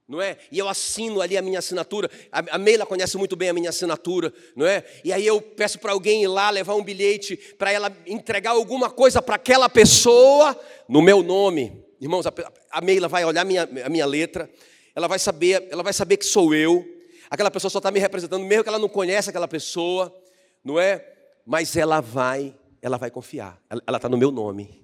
não 0.09 0.21
é? 0.21 0.37
E 0.51 0.59
eu 0.59 0.69
assino 0.69 1.21
ali 1.21 1.37
a 1.37 1.43
minha 1.43 1.59
assinatura. 1.59 2.11
A, 2.31 2.57
a 2.57 2.59
Meila 2.59 2.87
conhece 2.87 3.17
muito 3.17 3.37
bem 3.37 3.49
a 3.49 3.53
minha 3.53 3.71
assinatura, 3.71 4.33
não 4.55 4.67
é? 4.67 4.85
E 5.05 5.13
aí 5.13 5.27
eu 5.27 5.41
peço 5.41 5.79
para 5.79 5.93
alguém 5.93 6.25
ir 6.25 6.29
lá 6.29 6.51
levar 6.51 6.75
um 6.75 6.83
bilhete 6.83 7.37
para 7.59 7.73
ela 7.73 7.97
entregar 8.07 8.51
alguma 8.51 8.91
coisa 8.91 9.23
para 9.23 9.37
aquela 9.37 9.69
pessoa 9.69 10.59
no 10.89 11.03
meu 11.03 11.23
nome. 11.23 11.86
Irmãos, 12.01 12.27
a, 12.71 12.81
Meila 12.81 13.09
vai 13.09 13.25
olhar 13.25 13.45
minha, 13.45 13.69
a 13.85 13.89
minha 13.89 14.07
letra, 14.07 14.51
ela 14.95 15.09
vai 15.09 15.19
saber, 15.19 15.67
ela 15.71 15.83
vai 15.83 15.93
saber 15.93 16.17
que 16.17 16.27
sou 16.27 16.55
eu. 16.55 16.87
Aquela 17.31 17.51
pessoa 17.51 17.71
só 17.71 17.79
está 17.79 17.91
me 17.91 17.99
representando, 17.99 18.45
mesmo 18.45 18.63
que 18.63 18.69
ela 18.69 18.79
não 18.79 18.89
conhece 18.89 19.31
aquela 19.31 19.49
pessoa, 19.49 20.15
não 20.63 20.79
é? 20.79 21.05
Mas 21.45 21.77
ela 21.77 22.01
vai, 22.01 22.55
ela 22.83 22.97
vai 22.97 23.11
confiar. 23.11 23.61
Ela 23.69 23.97
está 23.97 24.09
no 24.09 24.17
meu 24.17 24.31
nome. 24.31 24.83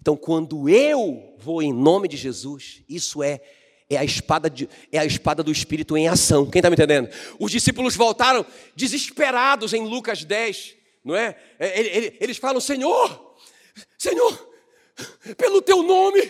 Então, 0.00 0.16
quando 0.16 0.68
eu 0.68 1.34
vou 1.38 1.62
em 1.62 1.72
nome 1.72 2.08
de 2.08 2.16
Jesus, 2.16 2.82
isso 2.88 3.22
é 3.22 3.40
é 3.88 3.98
a 3.98 4.04
espada 4.04 4.48
de, 4.48 4.68
é 4.90 4.98
a 4.98 5.04
espada 5.04 5.42
do 5.42 5.52
Espírito 5.52 5.96
em 5.96 6.08
ação. 6.08 6.48
Quem 6.50 6.60
está 6.60 6.70
me 6.70 6.74
entendendo? 6.74 7.08
Os 7.38 7.50
discípulos 7.50 7.94
voltaram 7.94 8.44
desesperados 8.74 9.72
em 9.72 9.86
Lucas 9.86 10.24
10, 10.24 10.74
não 11.04 11.14
é? 11.14 11.36
é 11.58 12.14
eles 12.18 12.38
falam: 12.38 12.60
Senhor, 12.60 13.36
Senhor, 13.98 14.53
pelo 15.36 15.60
teu 15.62 15.82
nome, 15.82 16.20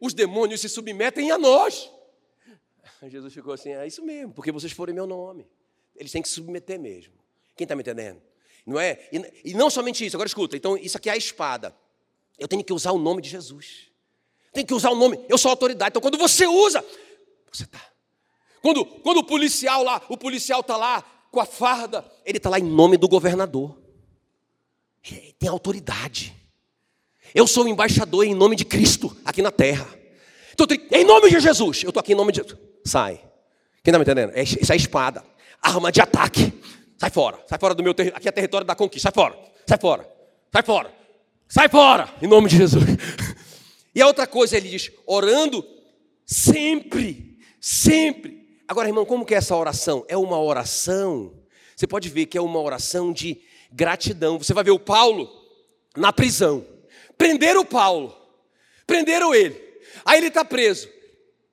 os 0.00 0.14
demônios 0.14 0.60
se 0.60 0.68
submetem 0.68 1.30
a 1.30 1.38
nós. 1.38 1.90
Jesus 3.08 3.32
ficou 3.32 3.52
assim: 3.52 3.70
é 3.70 3.86
isso 3.86 4.04
mesmo, 4.04 4.32
porque 4.32 4.52
vocês 4.52 4.72
foram 4.72 4.92
em 4.92 4.94
meu 4.94 5.06
nome. 5.06 5.46
Eles 5.96 6.12
têm 6.12 6.22
que 6.22 6.28
se 6.28 6.34
submeter 6.34 6.78
mesmo. 6.78 7.12
Quem 7.56 7.64
está 7.64 7.74
me 7.74 7.82
entendendo? 7.82 8.20
Não 8.66 8.78
é? 8.78 9.08
E, 9.12 9.50
e 9.50 9.54
não 9.54 9.70
somente 9.70 10.04
isso, 10.04 10.16
agora 10.16 10.26
escuta, 10.26 10.56
então 10.56 10.76
isso 10.76 10.96
aqui 10.96 11.08
é 11.08 11.12
a 11.12 11.16
espada. 11.16 11.74
Eu 12.38 12.48
tenho 12.48 12.64
que 12.64 12.72
usar 12.72 12.92
o 12.92 12.98
nome 12.98 13.20
de 13.20 13.28
Jesus. 13.28 13.90
Tem 14.52 14.64
que 14.64 14.74
usar 14.74 14.90
o 14.90 14.94
nome. 14.94 15.24
Eu 15.28 15.38
sou 15.38 15.50
autoridade. 15.50 15.90
Então, 15.90 16.02
quando 16.02 16.18
você 16.18 16.46
usa, 16.46 16.84
você 17.52 17.64
está. 17.64 17.80
Quando, 18.62 18.84
quando 18.84 19.18
o 19.18 19.24
policial 19.24 19.82
lá, 19.82 20.02
o 20.08 20.16
policial 20.16 20.60
está 20.60 20.76
lá 20.76 21.02
com 21.30 21.40
a 21.40 21.46
farda, 21.46 22.04
ele 22.24 22.38
está 22.38 22.50
lá 22.50 22.58
em 22.58 22.64
nome 22.64 22.96
do 22.96 23.08
governador. 23.08 23.78
Ele 25.04 25.34
tem 25.38 25.48
autoridade. 25.48 26.34
Eu 27.34 27.46
sou 27.46 27.64
o 27.64 27.68
embaixador 27.68 28.24
em 28.24 28.34
nome 28.34 28.56
de 28.56 28.64
Cristo 28.64 29.16
aqui 29.24 29.42
na 29.42 29.50
terra. 29.50 29.86
Então, 30.52 30.66
em 30.92 31.04
nome 31.04 31.30
de 31.30 31.40
Jesus, 31.40 31.82
eu 31.82 31.90
estou 31.90 32.00
aqui 32.00 32.12
em 32.12 32.16
nome 32.16 32.32
de. 32.32 32.42
Sai. 32.84 33.16
Quem 33.82 33.92
está 33.92 33.98
me 33.98 34.02
entendendo? 34.02 34.32
É, 34.34 34.42
isso 34.42 34.72
é 34.72 34.76
espada. 34.76 35.24
Arma 35.62 35.90
de 35.90 36.00
ataque. 36.00 36.52
Sai 36.98 37.10
fora. 37.10 37.38
Sai 37.46 37.58
fora 37.58 37.74
do 37.74 37.82
meu 37.82 37.94
território. 37.94 38.18
Aqui 38.18 38.28
é 38.28 38.32
território 38.32 38.66
da 38.66 38.74
conquista. 38.74 39.08
Sai 39.08 39.14
fora. 39.14 39.38
Sai 39.66 39.78
fora. 39.78 40.08
Sai 40.52 40.62
fora. 40.62 40.94
Sai 41.48 41.68
fora. 41.68 42.08
Em 42.20 42.26
nome 42.26 42.48
de 42.48 42.56
Jesus. 42.56 42.84
E 43.92 44.00
a 44.00 44.06
outra 44.06 44.24
coisa, 44.24 44.56
ele 44.56 44.68
diz: 44.68 44.92
orando 45.04 45.66
sempre. 46.24 47.36
Sempre. 47.60 48.46
Agora, 48.68 48.88
irmão, 48.88 49.04
como 49.04 49.24
que 49.24 49.34
é 49.34 49.38
essa 49.38 49.56
oração? 49.56 50.04
É 50.06 50.16
uma 50.16 50.40
oração. 50.40 51.34
Você 51.74 51.88
pode 51.88 52.08
ver 52.08 52.26
que 52.26 52.38
é 52.38 52.40
uma 52.40 52.60
oração 52.60 53.12
de 53.12 53.42
gratidão. 53.72 54.38
Você 54.38 54.54
vai 54.54 54.62
ver 54.62 54.70
o 54.70 54.78
Paulo 54.78 55.28
na 55.96 56.12
prisão. 56.12 56.64
Prenderam 57.20 57.66
Paulo. 57.66 58.16
Prenderam 58.86 59.34
ele. 59.34 59.54
Aí 60.06 60.16
ele 60.16 60.28
está 60.28 60.42
preso. 60.42 60.88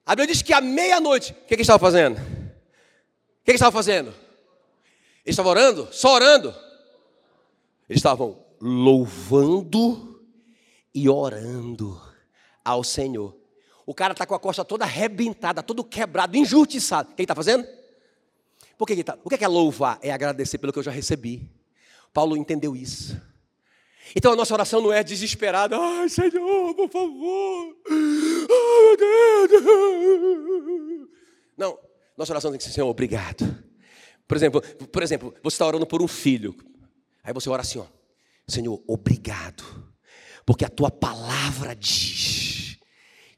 A 0.06 0.16
Bíblia 0.16 0.34
diz 0.34 0.42
que 0.42 0.54
à 0.54 0.62
meia-noite, 0.62 1.34
o 1.34 1.36
que, 1.36 1.48
que 1.48 1.54
ele 1.56 1.62
estava 1.64 1.78
fazendo? 1.78 2.16
O 2.16 2.22
que, 2.22 3.44
que 3.44 3.52
ele 3.52 3.56
estava 3.58 3.74
fazendo? 3.74 4.12
Ele 5.26 5.34
estava 5.34 5.50
orando? 5.50 5.90
Só 5.92 6.14
orando? 6.14 6.56
Eles 7.90 8.00
estavam 8.00 8.42
louvando 8.62 10.24
e 10.96 11.10
orando 11.10 12.02
ao 12.64 12.82
Senhor. 12.82 13.36
O 13.86 13.94
cara 13.94 14.14
está 14.14 14.26
com 14.26 14.36
a 14.36 14.40
costa 14.40 14.64
toda 14.64 14.86
arrebentada, 14.86 15.62
todo 15.62 15.84
quebrado, 15.84 16.38
injustiçado. 16.38 17.12
O 17.12 17.14
que 17.14 17.24
ele 17.24 17.26
está 17.26 17.36
fazendo? 17.36 17.68
Por 18.78 18.88
que 18.88 18.94
ele 18.94 19.04
tá? 19.04 19.18
O 19.22 19.30
que 19.30 19.44
é 19.44 19.48
louvar? 19.50 20.00
É 20.02 20.12
agradecer 20.12 20.60
pelo 20.60 20.72
que 20.72 20.80
eu 20.80 20.84
já 20.84 20.92
recebi. 20.92 21.52
Paulo 22.14 22.38
entendeu 22.38 22.74
isso. 22.74 23.22
Então 24.16 24.34
a 24.34 24.36
nossa 24.36 24.54
oração 24.54 24.82
não 24.82 24.92
é 24.92 25.04
desesperada. 25.04 25.78
Ai, 25.78 26.10
Senhor, 26.10 26.74
por 26.76 26.90
favor. 26.90 27.76
Meu 27.90 28.98
Deus. 28.98 29.52
Não, 31.58 31.78
nossa 32.18 32.32
oração 32.32 32.52
tem 32.52 32.58
que 32.58 32.64
ser, 32.64 32.72
Senhor, 32.72 32.88
obrigado. 32.88 33.64
Por 34.28 34.36
exemplo, 34.36 34.62
por 34.62 35.04
exemplo, 35.04 35.34
você 35.44 35.56
está 35.56 35.66
orando 35.66 35.88
por 35.88 36.02
um 36.02 36.08
filho. 36.08 36.56
Aí 37.24 37.34
você 37.34 37.50
ora 37.50 37.62
assim, 37.62 37.80
ó. 37.80 37.86
Senhor, 38.48 38.82
obrigado. 38.88 39.64
Porque 40.46 40.64
a 40.64 40.70
tua 40.70 40.90
palavra 40.90 41.76
diz 41.76 42.78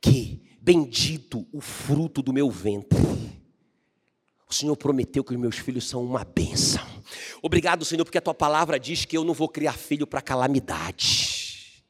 que 0.02 0.42
bendito 0.62 1.48
o 1.52 1.62
fruto 1.62 2.22
do 2.22 2.32
meu 2.32 2.50
ventre. 2.50 3.00
O 4.48 4.54
Senhor 4.54 4.76
prometeu 4.76 5.24
que 5.24 5.34
os 5.34 5.40
meus 5.40 5.58
filhos 5.58 5.88
são 5.88 6.04
uma 6.04 6.24
bênção. 6.24 6.86
Obrigado, 7.42 7.86
Senhor, 7.86 8.04
porque 8.04 8.18
a 8.18 8.22
tua 8.22 8.34
palavra 8.34 8.80
diz 8.80 9.06
que 9.06 9.18
eu 9.18 9.24
não 9.24 9.34
vou 9.34 9.50
criar 9.50 9.74
filho 9.74 10.06
para 10.06 10.22
calamidade, 10.22 11.84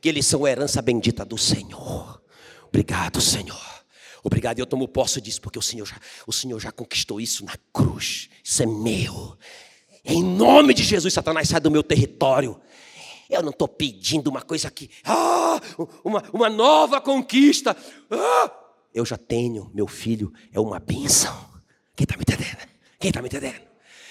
que 0.00 0.08
eles 0.08 0.26
são 0.26 0.46
herança 0.46 0.82
bendita 0.82 1.24
do 1.24 1.38
Senhor. 1.38 2.22
Obrigado, 2.68 3.20
Senhor. 3.20 3.76
Obrigado, 4.22 4.58
eu 4.58 4.66
tomo 4.66 4.88
posse 4.88 5.20
disso, 5.20 5.40
porque 5.40 5.58
o 5.58 5.62
Senhor, 5.62 5.86
já, 5.86 6.00
o 6.26 6.32
Senhor 6.32 6.58
já 6.58 6.72
conquistou 6.72 7.20
isso 7.20 7.44
na 7.44 7.54
cruz. 7.72 8.28
Isso 8.42 8.62
é 8.62 8.66
meu. 8.66 9.38
Em 10.04 10.22
nome 10.22 10.74
de 10.74 10.82
Jesus, 10.82 11.14
Satanás, 11.14 11.48
sai 11.48 11.60
do 11.60 11.70
meu 11.70 11.82
território. 11.82 12.60
Eu 13.30 13.42
não 13.42 13.50
estou 13.50 13.68
pedindo 13.68 14.28
uma 14.28 14.42
coisa 14.42 14.68
aqui, 14.68 14.90
ah, 15.04 15.60
uma, 16.04 16.22
uma 16.32 16.48
nova 16.48 17.00
conquista. 17.00 17.76
Ah, 18.10 18.52
eu 18.94 19.04
já 19.04 19.16
tenho, 19.16 19.70
meu 19.74 19.86
filho 19.86 20.32
é 20.52 20.60
uma 20.60 20.78
bênção. 20.78 21.34
Quem 21.94 22.04
está 22.04 22.16
me 22.16 22.22
entendendo? 22.22 22.68
Quem 22.98 23.10
está 23.10 23.20
me 23.20 23.28
entendendo? 23.28 23.60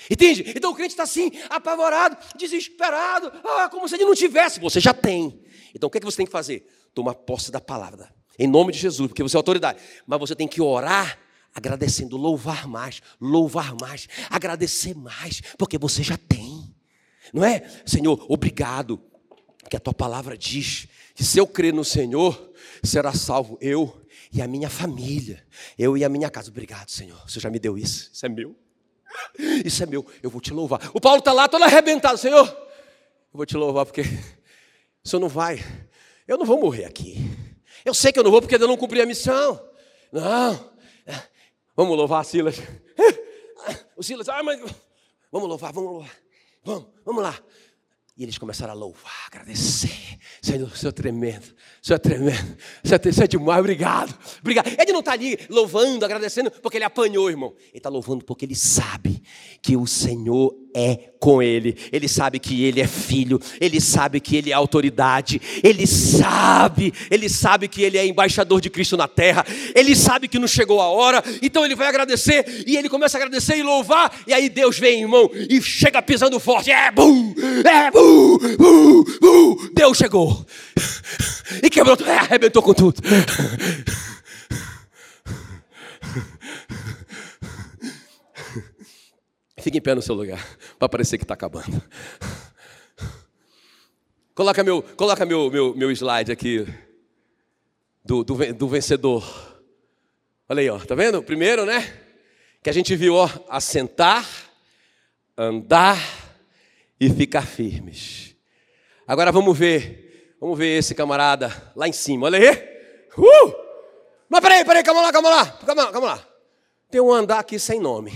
Entende? 0.09 0.53
Então 0.55 0.71
o 0.71 0.75
crente 0.75 0.91
está 0.91 1.03
assim, 1.03 1.31
apavorado, 1.49 2.17
desesperado, 2.37 3.31
ah, 3.43 3.69
como 3.69 3.87
se 3.87 3.95
ele 3.95 4.05
não 4.05 4.15
tivesse. 4.15 4.59
Você 4.59 4.79
já 4.79 4.93
tem. 4.93 5.41
Então 5.73 5.87
o 5.87 5.91
que, 5.91 5.97
é 5.97 6.01
que 6.01 6.05
você 6.05 6.17
tem 6.17 6.25
que 6.25 6.31
fazer? 6.31 6.67
Tomar 6.93 7.15
posse 7.15 7.51
da 7.51 7.59
palavra. 7.59 8.13
Em 8.37 8.47
nome 8.47 8.71
de 8.71 8.79
Jesus, 8.79 9.07
porque 9.07 9.23
você 9.23 9.35
é 9.35 9.39
autoridade. 9.39 9.79
Mas 10.05 10.19
você 10.19 10.35
tem 10.35 10.47
que 10.47 10.61
orar 10.61 11.19
agradecendo, 11.53 12.17
louvar 12.17 12.67
mais, 12.67 13.01
louvar 13.19 13.73
mais, 13.79 14.09
agradecer 14.29 14.93
mais, 14.93 15.41
porque 15.57 15.77
você 15.77 16.03
já 16.03 16.17
tem. 16.17 16.75
Não 17.33 17.45
é? 17.45 17.63
Senhor, 17.85 18.25
obrigado. 18.29 19.01
Que 19.69 19.77
a 19.77 19.79
tua 19.79 19.93
palavra 19.93 20.37
diz 20.37 20.87
que 21.15 21.23
se 21.23 21.39
eu 21.39 21.47
crer 21.47 21.73
no 21.73 21.83
Senhor, 21.83 22.53
será 22.83 23.13
salvo 23.13 23.57
eu 23.59 24.05
e 24.31 24.41
a 24.41 24.47
minha 24.47 24.69
família, 24.69 25.43
eu 25.79 25.97
e 25.97 26.03
a 26.03 26.09
minha 26.09 26.29
casa. 26.29 26.49
Obrigado, 26.49 26.89
Senhor. 26.89 27.19
Você 27.27 27.39
já 27.39 27.49
me 27.49 27.57
deu 27.57 27.75
isso. 27.75 28.11
Isso 28.13 28.25
é 28.25 28.29
meu. 28.29 28.55
Isso 29.65 29.83
é 29.83 29.85
meu. 29.85 30.05
Eu 30.21 30.29
vou 30.29 30.41
te 30.41 30.53
louvar. 30.53 30.91
O 30.93 31.01
Paulo 31.01 31.19
está 31.19 31.31
lá 31.33 31.47
todo 31.47 31.63
arrebentado, 31.63 32.17
Senhor. 32.17 32.47
Eu 32.47 33.37
vou 33.37 33.45
te 33.45 33.57
louvar 33.57 33.85
porque 33.85 34.01
o 34.01 35.07
Senhor 35.07 35.19
não 35.19 35.29
vai. 35.29 35.63
Eu 36.27 36.37
não 36.37 36.45
vou 36.45 36.59
morrer 36.59 36.85
aqui. 36.85 37.17
Eu 37.83 37.93
sei 37.93 38.11
que 38.11 38.19
eu 38.19 38.23
não 38.23 38.31
vou 38.31 38.41
porque 38.41 38.55
eu 38.55 38.67
não 38.67 38.77
cumpri 38.77 39.01
a 39.01 39.05
missão. 39.05 39.61
Não. 40.11 40.73
Vamos 41.75 41.97
louvar, 41.97 42.23
Silas. 42.25 42.55
O 43.97 44.03
Silas, 44.03 44.27
ah, 44.29 44.41
mas 44.43 44.59
vamos 45.31 45.47
louvar, 45.47 45.71
vamos 45.71 45.91
louvar. 45.91 46.11
Vamos, 46.63 46.87
vamos 47.05 47.23
lá. 47.23 47.39
E 48.17 48.23
eles 48.23 48.37
começaram 48.37 48.71
a 48.71 48.75
louvar, 48.75 49.27
agradecer. 49.27 50.17
Senhor, 50.41 50.67
o 50.67 50.75
Senhor 50.75 50.89
é 50.89 50.93
tremendo, 50.93 51.43
o 51.43 51.85
Senhor 51.85 51.97
é 51.97 51.99
tremendo, 51.99 52.57
o 52.83 52.87
Senhor 52.87 53.23
é, 53.23 53.27
demais, 53.27 53.59
obrigado, 53.59 54.17
obrigado. 54.39 54.67
Ele 54.67 54.93
não 54.93 55.01
está 55.01 55.11
ali 55.11 55.37
louvando, 55.49 56.05
agradecendo, 56.05 56.49
porque 56.49 56.77
ele 56.77 56.85
apanhou, 56.85 57.29
irmão. 57.29 57.53
Ele 57.69 57.77
está 57.77 57.89
louvando 57.89 58.23
porque 58.23 58.45
ele 58.45 58.55
sabe 58.55 59.21
que 59.61 59.75
o 59.75 59.85
Senhor 59.85 60.55
é 60.75 61.11
com 61.19 61.41
ele. 61.41 61.77
Ele 61.91 62.07
sabe 62.07 62.37
que 62.37 62.65
ele 62.65 62.81
é 62.81 62.87
filho, 62.87 63.39
ele 63.61 63.79
sabe 63.79 64.19
que 64.19 64.35
ele 64.35 64.51
é 64.51 64.53
autoridade, 64.53 65.41
ele 65.63 65.87
sabe, 65.87 66.93
ele 67.09 67.29
sabe 67.29 67.69
que 67.69 67.81
ele 67.81 67.97
é 67.97 68.05
embaixador 68.05 68.59
de 68.59 68.69
Cristo 68.69 68.97
na 68.97 69.07
terra, 69.07 69.45
ele 69.73 69.95
sabe 69.95 70.27
que 70.27 70.37
não 70.37 70.47
chegou 70.47 70.81
a 70.81 70.89
hora, 70.89 71.23
então 71.41 71.63
ele 71.63 71.75
vai 71.75 71.87
agradecer 71.87 72.65
e 72.67 72.75
ele 72.75 72.89
começa 72.89 73.17
a 73.17 73.21
agradecer 73.21 73.57
e 73.57 73.63
louvar, 73.63 74.13
e 74.27 74.33
aí 74.33 74.49
Deus 74.49 74.77
vem, 74.77 75.03
irmão, 75.03 75.31
e 75.49 75.61
chega 75.61 76.01
pisando 76.01 76.39
forte. 76.39 76.69
É 76.69 76.91
bum, 76.91 77.33
é 77.63 77.89
bum, 77.89 78.37
bum, 78.57 79.03
bum. 79.21 79.69
Deus 79.73 79.97
chegou 79.97 80.45
e 81.63 81.69
quebrou, 81.69 81.97
é, 82.05 82.17
arrebentou 82.17 82.61
com 82.61 82.73
tudo. 82.73 83.01
Fique 89.65 89.79
em 89.79 89.81
pé 89.81 89.95
no 89.95 90.01
seu 90.01 90.13
lugar, 90.13 90.45
para 90.77 90.89
parecer 90.89 91.17
que 91.17 91.23
está 91.23 91.33
acabando. 91.33 91.81
Coloca 94.35 94.63
meu, 94.63 94.81
coloca 94.81 95.25
meu, 95.25 95.49
meu, 95.49 95.73
meu 95.75 95.91
slide 95.91 96.29
aqui 96.29 96.67
do, 98.03 98.21
do, 98.23 98.53
do 98.53 98.67
vencedor. 98.67 99.23
Olha 100.49 100.59
aí, 100.59 100.69
ó, 100.69 100.77
tá 100.77 100.93
vendo? 100.93 101.23
Primeiro, 101.23 101.65
né? 101.65 102.01
Que 102.61 102.69
a 102.69 102.73
gente 102.73 102.95
viu, 102.97 103.15
ó, 103.15 103.29
assentar, 103.47 104.27
andar 105.37 105.97
e 106.99 107.09
ficar 107.09 107.47
firmes. 107.47 108.35
Agora 109.07 109.31
vamos 109.31 109.57
ver, 109.57 110.35
vamos 110.39 110.57
ver 110.57 110.79
esse 110.79 110.93
camarada 110.93 111.71
lá 111.75 111.87
em 111.87 111.93
cima. 111.93 112.25
Olha 112.25 112.37
aí. 112.37 112.51
Uh! 113.17 113.53
Mas 114.27 114.41
peraí, 114.41 114.65
peraí, 114.65 114.83
calma 114.83 115.01
lá, 115.01 115.13
calma 115.13 115.29
lá, 115.29 115.45
calma 115.45 115.83
lá, 115.83 115.91
calma 115.91 116.07
lá. 116.07 116.27
Tem 116.91 116.99
um 116.99 117.13
andar 117.13 117.39
aqui 117.39 117.57
sem 117.57 117.79
nome, 117.79 118.11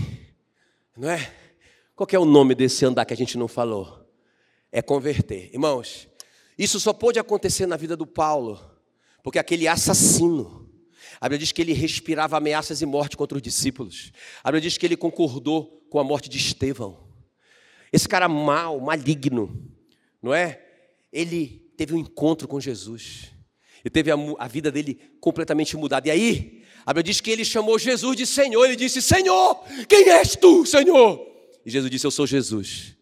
não 0.97 1.10
é? 1.10 1.39
Qual 2.00 2.08
é 2.14 2.18
o 2.18 2.24
nome 2.24 2.56
desse 2.56 2.86
andar 2.86 3.04
que 3.04 3.14
a 3.14 3.18
gente 3.18 3.38
não 3.38 3.50
falou? 3.50 4.10
É 4.72 4.82
converter. 4.82 5.50
Irmãos, 5.52 6.08
isso 6.58 6.80
só 6.80 6.93
pôde 6.93 7.20
acontecer 7.20 7.66
na 7.66 7.76
vida 7.76 7.93
do 7.97 8.08
Paulo, 8.08 8.58
porque 9.22 9.38
aquele 9.38 9.68
assassino, 9.68 10.66
a 11.20 11.26
Bíblia 11.28 11.39
diz 11.39 11.52
que 11.52 11.62
ele 11.62 11.74
respirava 11.74 12.38
ameaças 12.38 12.82
e 12.82 12.86
morte 12.86 13.18
contra 13.18 13.36
os 13.38 13.41
discípulos. 13.41 14.14
A 14.41 14.47
Bíblia 14.47 14.62
diz 14.62 14.78
que 14.78 14.86
ele 14.86 14.95
concordou 14.95 15.86
com 15.89 16.00
a 16.00 16.04
morte 16.06 16.30
de 16.30 16.38
Estevão. 16.38 17.06
Esse 17.91 18.08
cara 18.08 18.30
mal, 18.30 18.80
maligno, 18.80 19.62
não 20.22 20.34
é? 20.34 20.66
Ele 21.12 21.70
teve 21.76 21.93
um 21.93 21.97
encontro 21.97 22.47
com 22.47 22.62
Jesus. 22.62 23.34
E 23.84 23.89
teve 23.89 24.10
a, 24.10 24.16
a 24.38 24.47
vida 24.47 24.72
dele 24.72 24.97
completamente 25.20 25.76
mudada. 25.76 26.08
E 26.08 26.12
aí, 26.12 26.64
a 26.86 26.93
Bíblia 26.93 27.12
diz 27.12 27.20
que 27.20 27.30
ele 27.30 27.43
chamou 27.43 27.78
Jesus 27.78 28.16
de 28.16 28.26
Senhor. 28.26 28.64
Ele 28.64 28.78
disse: 28.78 29.02
Senhor, 29.02 29.62
quem 29.89 30.08
és 30.12 30.38
tu, 30.38 30.66
Senhor? 30.66 31.29
E 31.66 31.70
Jesus 31.72 31.89
disse: 31.91 32.05
Eu 32.05 32.12
sou 32.12 32.26
Jesus, 32.26 32.95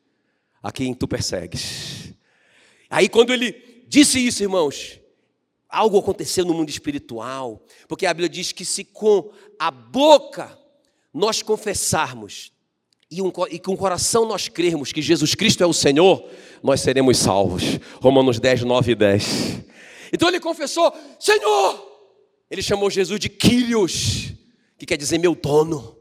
a 0.61 0.71
quem 0.71 0.93
tu 0.93 1.07
persegues. 1.07 2.13
Aí, 2.89 3.09
quando 3.09 3.33
ele 3.33 3.85
disse 3.87 4.25
isso, 4.25 4.43
irmãos, 4.43 4.99
algo 5.69 5.97
aconteceu 5.99 6.45
no 6.45 6.53
mundo 6.53 6.69
espiritual, 6.69 7.63
porque 7.87 8.05
a 8.05 8.13
Bíblia 8.13 8.29
diz 8.29 8.51
que 8.51 8.65
se 8.65 8.83
com 8.83 9.31
a 9.59 9.69
boca 9.69 10.57
nós 11.13 11.41
confessarmos 11.41 12.51
e, 13.09 13.21
um, 13.21 13.31
e 13.49 13.59
com 13.59 13.73
o 13.73 13.77
coração 13.77 14.25
nós 14.25 14.47
crermos 14.47 14.91
que 14.91 15.01
Jesus 15.01 15.33
Cristo 15.33 15.63
é 15.63 15.65
o 15.65 15.73
Senhor, 15.73 16.29
nós 16.61 16.81
seremos 16.81 17.17
salvos. 17.17 17.63
Romanos 18.01 18.39
10, 18.39 18.63
9 18.63 18.91
e 18.91 18.95
10. 18.95 19.25
Então 20.13 20.27
ele 20.27 20.39
confessou: 20.39 20.93
Senhor! 21.19 21.85
Ele 22.49 22.61
chamou 22.61 22.89
Jesus 22.89 23.19
de 23.19 23.27
Quírios, 23.27 24.33
que 24.77 24.85
quer 24.85 24.97
dizer 24.97 25.17
meu 25.17 25.35
dono. 25.35 25.96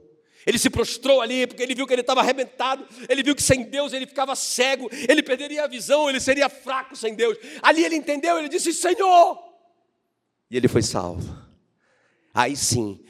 Ele 0.46 0.58
se 0.58 0.70
prostrou 0.70 1.20
ali 1.20 1.44
porque 1.44 1.62
ele 1.62 1.74
viu 1.74 1.86
que 1.86 1.92
ele 1.92 2.02
estava 2.02 2.20
arrebentado, 2.20 2.86
ele 3.08 3.22
viu 3.22 3.34
que 3.34 3.42
sem 3.42 3.64
Deus 3.64 3.92
ele 3.92 4.06
ficava 4.06 4.36
cego, 4.36 4.88
ele 5.08 5.20
perderia 5.20 5.64
a 5.64 5.66
visão, 5.66 6.08
ele 6.08 6.20
seria 6.20 6.48
fraco 6.48 6.94
sem 6.94 7.16
Deus. 7.16 7.36
Ali 7.60 7.84
ele 7.84 7.96
entendeu, 7.96 8.38
ele 8.38 8.48
disse: 8.48 8.72
Senhor! 8.72 9.38
E 10.48 10.56
ele 10.56 10.68
foi 10.68 10.82
salvo. 10.82 11.36
Aí 12.32 12.56
sim, 12.56 13.04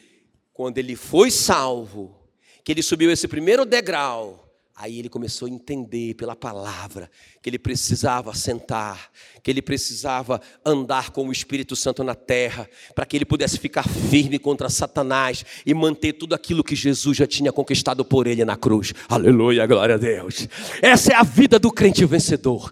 quando 0.55 0.79
ele 0.79 0.97
foi 0.97 1.31
salvo, 1.31 2.17
que 2.65 2.73
ele 2.73 2.83
subiu 2.83 3.11
esse 3.11 3.29
primeiro 3.29 3.67
degrau, 3.67 4.46
Aí 4.79 4.99
ele 4.99 5.09
começou 5.09 5.49
a 5.49 5.51
entender 5.51 6.13
pela 6.17 6.37
palavra 6.37 7.11
que 7.41 7.49
ele 7.49 7.59
precisava 7.59 8.35
sentar, 8.35 9.11
que 9.43 9.51
ele 9.51 9.63
precisava 9.63 10.39
andar 10.63 11.13
com 11.13 11.27
o 11.27 11.33
Espírito 11.33 11.75
Santo 11.75 12.05
na 12.05 12.15
terra, 12.15 12.69
para 12.95 13.07
que 13.07 13.17
ele 13.17 13.25
pudesse 13.25 13.59
ficar 13.59 13.89
firme 13.89 14.39
contra 14.39 14.69
Satanás 14.69 15.47
e 15.65 15.73
manter 15.73 16.13
tudo 16.13 16.35
aquilo 16.35 16.63
que 16.63 16.77
Jesus 16.77 17.17
já 17.17 17.27
tinha 17.27 17.51
conquistado 17.51 18.05
por 18.05 18.27
ele 18.27 18.45
na 18.45 18.55
cruz. 18.55 18.93
Aleluia, 19.09 19.67
glória 19.67 19.95
a 19.95 19.99
Deus. 19.99 20.47
Essa 20.83 21.15
é 21.15 21.17
a 21.17 21.23
vida 21.23 21.59
do 21.59 21.73
crente 21.73 22.05
vencedor. 22.05 22.71